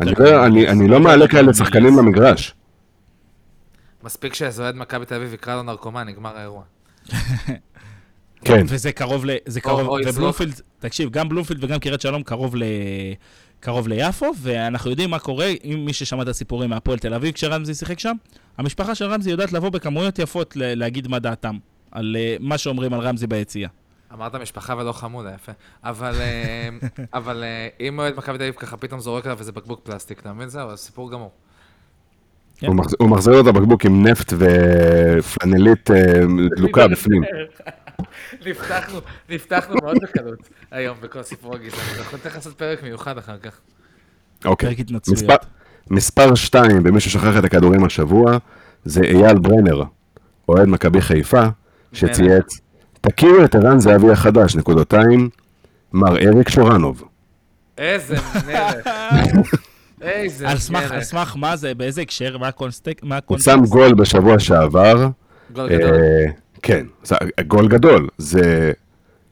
[0.00, 0.12] אני.
[0.18, 2.54] לא- אני אני לא מעלה כאלה שחקנים למגרש.
[4.04, 6.62] מספיק שאיזה אוהד מכבי תל אביב יקרא לו נרקומן, נגמר האירוע.
[8.44, 9.30] כן, וזה קרוב ל...
[9.46, 9.88] זה קרוב...
[10.08, 12.62] ובלומפילד, תקשיב, גם בלומפילד וגם קריית שלום קרוב ל...
[13.60, 17.74] קרוב ליפו, ואנחנו יודעים מה קורה, אם מי ששמע את הסיפורים מהפועל תל אביב כשרמזי
[17.74, 18.16] שיחק שם,
[18.58, 21.56] המשפחה של רמזי יודעת לבוא בכמויות יפות ל- להגיד מה דעתם
[21.90, 23.68] על אה, מה שאומרים על רמזי ביציאה.
[24.14, 25.52] אמרת משפחה ולא חמודה, יפה.
[25.84, 26.68] אבל, אה,
[27.18, 30.32] אבל אה, אם אוהד מכבי תל אביב ככה פתאום זורק עליו איזה בקבוק פלסטיק, אתה
[30.32, 30.48] מבין?
[30.48, 31.30] זהו, סיפור גמור.
[32.58, 32.66] כן.
[32.66, 35.96] הוא מחז- הוא מחזיר לו את הבקבוק עם נפט ופלנלית אה,
[36.56, 37.22] דלוקה בפנים.
[38.46, 38.98] נפתחנו,
[39.28, 40.38] נפתחנו מאוד בקלות
[40.70, 41.98] היום בכל סיפור הגזענות.
[41.98, 43.58] אנחנו נצטרך לעשות פרק מיוחד אחר כך.
[44.44, 44.68] אוקיי.
[44.68, 45.22] פרק התנצלויות.
[45.22, 45.46] מספר-
[45.90, 48.36] מספר 2, במי ששכח את הכדורים השבוע,
[48.84, 49.82] זה אייל ברנר,
[50.48, 51.42] אוהד מכבי חיפה,
[51.92, 52.60] שצייץ,
[53.00, 55.28] תכירו את ערן זהבי החדש, נקודותיים,
[55.92, 57.02] מר אריק שורנוב.
[57.78, 58.14] איזה
[58.46, 58.86] מלך.
[60.00, 61.04] איזה על סמך, על מלך.
[61.04, 63.38] סמך מה זה, באיזה הקשר, מה ה context, מה הוא?
[63.38, 65.08] שם גול בשבוע שעבר.
[65.52, 65.90] גול גדול.
[66.60, 68.08] אה, כן, זה גול גדול.
[68.18, 68.72] זה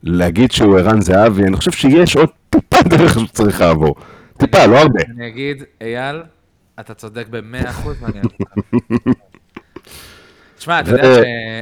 [0.03, 3.95] להגיד שהוא ערן זהבי, אני חושב שיש עוד טיפה דרך שצריך לעבור.
[4.37, 4.99] טיפה, לא הרבה.
[5.15, 6.23] אני אגיד, אייל,
[6.79, 8.19] אתה צודק במאה אחוז ואני.
[10.57, 10.79] תשמע,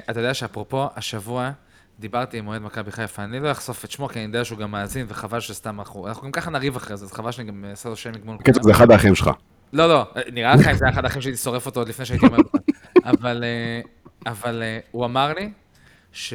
[0.10, 1.52] אתה יודע שאפרופו, השבוע
[2.00, 4.72] דיברתי עם אוהד מכבי חיפה, אני לא אחשוף את שמו, כי אני יודע שהוא גם
[4.72, 7.90] מאזין, וחבל שסתם אנחנו, אנחנו גם ככה נריב אחרי זה, אז חבל שאני גם אעשה
[7.90, 9.30] לו שיימינג מול בקיצור, זה אחד האחים שלך.
[9.74, 12.26] לא, לא, נראה לך אם זה היה אחד האחים שהייתי שורף אותו עוד לפני שהייתי
[12.26, 12.62] אומר לך.
[13.06, 13.82] אבל, אה,
[14.28, 15.52] אבל אה, הוא אמר לי
[16.12, 16.28] שהוא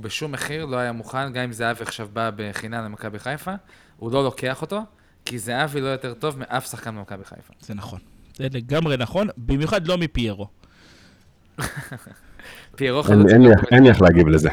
[0.00, 3.52] בשום מחיר לא היה מוכן, גם אם זהבי עכשיו בא בחינם למכבי חיפה,
[3.96, 4.80] הוא לא לוקח אותו,
[5.24, 7.52] כי זהבי לא יותר טוב מאף שחקן במכבי חיפה.
[7.60, 7.98] זה נכון.
[8.36, 10.46] זה לגמרי נכון, במיוחד לא מפיירו.
[12.76, 13.32] פיירו אין- חלוץ.
[13.32, 14.50] אין לי- אין לי איך להגיב לזה.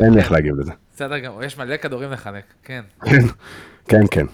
[0.00, 0.72] אין לי איך להגיב לזה.
[0.94, 2.82] בסדר גמור, יש מלא כדורים לחלק, כן.
[3.04, 3.20] כן,
[3.88, 4.26] כן, כן.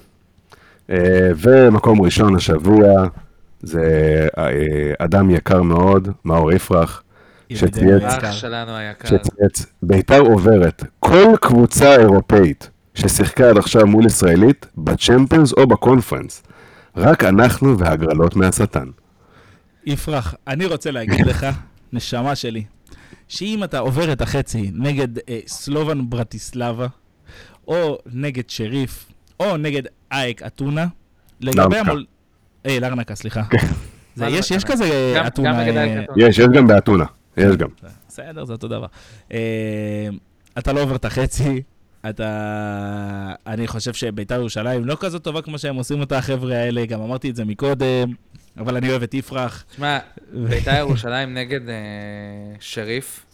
[0.91, 0.97] אה,
[1.37, 2.87] ומקום ראשון השבוע,
[3.63, 3.83] זה
[4.39, 4.49] אה,
[4.99, 7.03] אדם יקר מאוד, מאור יפרח,
[7.55, 8.03] שצייץ.
[9.05, 16.43] שצייץ, ביתר עוברת כל קבוצה אירופאית ששיחקה עד עכשיו מול ישראלית, בצ'מפיונס או בקונפרנס.
[16.97, 18.87] רק אנחנו והגרלות מהשטן.
[19.87, 21.47] יפרח, אני רוצה להגיד לך,
[21.93, 22.65] נשמה שלי,
[23.29, 26.87] שאם אתה עובר את החצי נגד אה, סלובן ברטיסלבה,
[27.69, 29.07] או נגד שריף,
[29.41, 29.83] או נגד
[30.13, 30.87] אייק אתונה,
[31.41, 31.79] לגבי.
[31.79, 32.05] המול...
[32.67, 33.43] אה, לרנקה, סליחה.
[34.15, 34.65] זה, מה זה יש, יש?
[34.65, 35.65] כזה אה, אה, אתונה.
[36.17, 37.05] יש, יש גם באתונה.
[37.37, 37.69] יש גם.
[38.09, 38.87] בסדר, זה אותו דבר.
[39.33, 40.09] אה,
[40.59, 41.63] אתה לא עובר את החצי,
[42.09, 43.33] אתה...
[43.47, 47.31] אני חושב שביתר ירושלים לא כזאת טובה כמו שהם עושים אותה, החבר'ה האלה, גם אמרתי
[47.31, 48.13] את זה מקודם,
[48.59, 49.65] אבל אני אוהב את יפרח.
[49.71, 49.99] תשמע,
[50.33, 51.75] בית"ר ירושלים נגד אה,
[52.61, 53.27] שריף,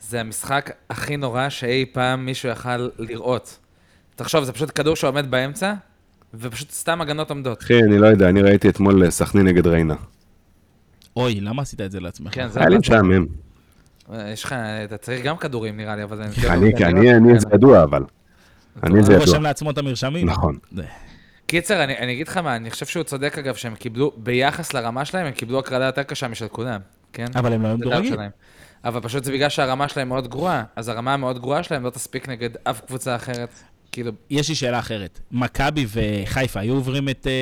[0.00, 3.58] זה המשחק הכי נורא שאי פעם מישהו יכל לראות.
[4.16, 5.74] תחשוב, זה פשוט כדור שעומד באמצע,
[6.34, 7.62] ופשוט סתם הגנות עומדות.
[7.62, 9.94] אחי, אני לא יודע, אני ראיתי אתמול אה, סכנין נגד ריינה.
[11.16, 12.34] אוי, למה עשית את זה לעצמך?
[12.34, 12.78] כן, זה היה לי.
[12.78, 13.26] משעמם.
[14.32, 14.52] יש לך,
[14.84, 16.22] אתה צריך גם כדורים נראה לי, אבל...
[16.22, 18.02] אני, כי אני, אני זה ידוע, אבל.
[18.82, 19.26] אני זה הוא ידוע.
[19.26, 20.26] רושם לעצמו את המרשמים.
[20.26, 20.58] נכון.
[20.72, 20.82] זה-
[21.46, 25.04] קיצר, אני, אני אגיד לך מה, אני חושב שהוא צודק אגב, שהם קיבלו, ביחס לרמה
[25.04, 26.80] שלהם, הם קיבלו הקרדה יותר קשה משל כולם,
[27.12, 27.26] כן?
[27.34, 28.14] אבל הם לא היו זה מדורגים.
[28.84, 32.28] אבל פשוט זה בגלל שהרמה שלהם מאוד גרועה, אז הרמה המאוד גרועה שלהם לא תספיק
[32.28, 33.48] נגד אף קבוצה אחרת.
[33.92, 35.20] כאילו, יש לי שאלה אחרת.
[35.32, 37.32] מכבי וחיפה היו עוברים את אה,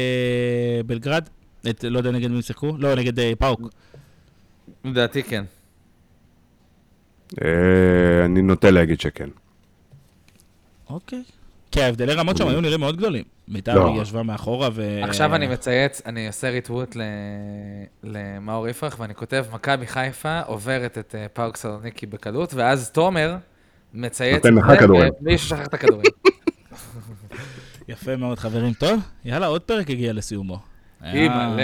[0.86, 1.28] בלגרד?
[1.70, 2.76] את, לא יודע נגד מי הם שיחקו?
[2.78, 3.60] לא, נגד אה, פאוק.
[4.85, 5.44] לדעתי כן.
[7.44, 9.28] אה, אני נוטה להגיד שכן.
[10.90, 11.22] אוקיי.
[11.70, 13.24] כי ההבדלי רמות שם היו נראים מאוד גדולים.
[13.48, 14.02] ביתר לא.
[14.02, 15.01] ישבה מאחורה ו...
[15.02, 17.02] עכשיו אני מצייץ, אני עושה ריטווט ל-
[18.05, 23.36] למאור יפרח, ואני כותב, מכבי חיפה עוברת את אה, פאוק סלוניקי בקלות, ואז תומר
[23.94, 25.12] מצייץ נותן לך זה, כדורים.
[25.20, 26.12] ומי ששכח את הכדורים.
[27.89, 28.72] יפה מאוד, חברים.
[28.72, 30.59] טוב, יאללה, עוד פרק הגיע לסיומו.
[31.00, 31.62] היא היה- מלא,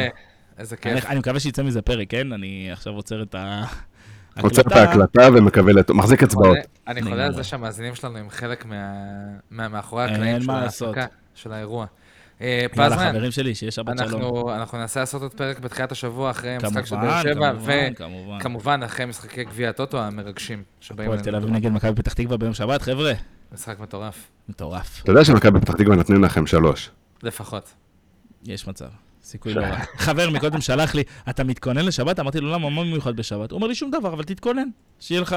[0.58, 1.06] איזה אני, כיף.
[1.10, 2.32] אני מקווה שיצא מזה פרק, כן?
[2.32, 3.64] אני עכשיו עוצר את ה...
[4.42, 5.90] עוצר את ההקלטה ומקבל את...
[5.90, 6.56] מחזיק אצבעות.
[6.88, 7.34] אני חולה על.
[7.34, 8.74] זה שהמאזינים שלנו הם חלק מה-
[9.50, 10.50] מהמאחורי אין הקלעים של.
[10.50, 11.86] ההפקה, של האירוע.
[12.40, 14.22] אה, פזמן, חברים שלי, שיהיה שבת שלום.
[14.22, 18.36] אנחנו אנחנו ננסה לעשות עוד פרק בתחילת השבוע אחרי המשחק של באר שבע, כמובן, כמובן.
[18.40, 22.54] וכמובן אחרי משחקי גביע הטוטו המרגשים שבאים הפועל תל אביב נגד מכבי פתח תקווה ביום
[22.54, 23.12] שבת, חבר'ה.
[23.52, 25.00] משחק מטורף, מטורף.
[25.02, 26.90] אתה יודע שמכבי פתח תקווה נותנים לכם שלוש.
[27.22, 27.74] לפחות.
[28.44, 28.88] יש מצב.
[29.24, 29.76] סיכוי לא רע.
[29.96, 32.20] חבר מקודם שלח לי, אתה מתכונן לשבת?
[32.20, 33.50] אמרתי לו, למה, מה מיוחד בשבת?
[33.50, 34.68] הוא אומר לי, שום דבר, אבל תתכונן.
[35.00, 35.36] שיהיה לך,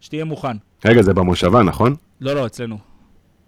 [0.00, 0.56] שתהיה מוכן.
[0.84, 1.94] רגע, זה במושבה, נכון?
[2.20, 2.78] לא, לא, אצלנו.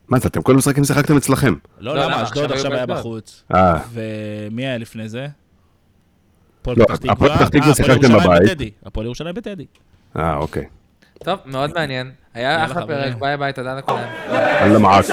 [0.09, 1.55] מה זה, אתם כל המשחקים שיחקתם אצלכם?
[1.78, 2.23] לא, לא, למה, למה?
[2.23, 2.86] אשדוד עכשיו היה.
[2.86, 3.44] בחוץ.
[3.55, 5.27] אה, ומי היה לפני זה?
[6.61, 7.12] הפועל לא, פתח תקווה.
[7.12, 8.51] הפועל פתח תקווה אה, הפועל שיחקתם ירושלים בבית.
[8.51, 8.70] בטדי.
[8.85, 9.66] הפועל ירושלים בטדי.
[10.16, 10.65] אה, אוקיי.
[11.24, 12.11] טוב, מאוד מעניין.
[12.35, 12.86] היה אחלה.
[12.86, 14.09] פרק, ביי ביי, תודה לכולם.
[14.31, 15.05] אללה מעק.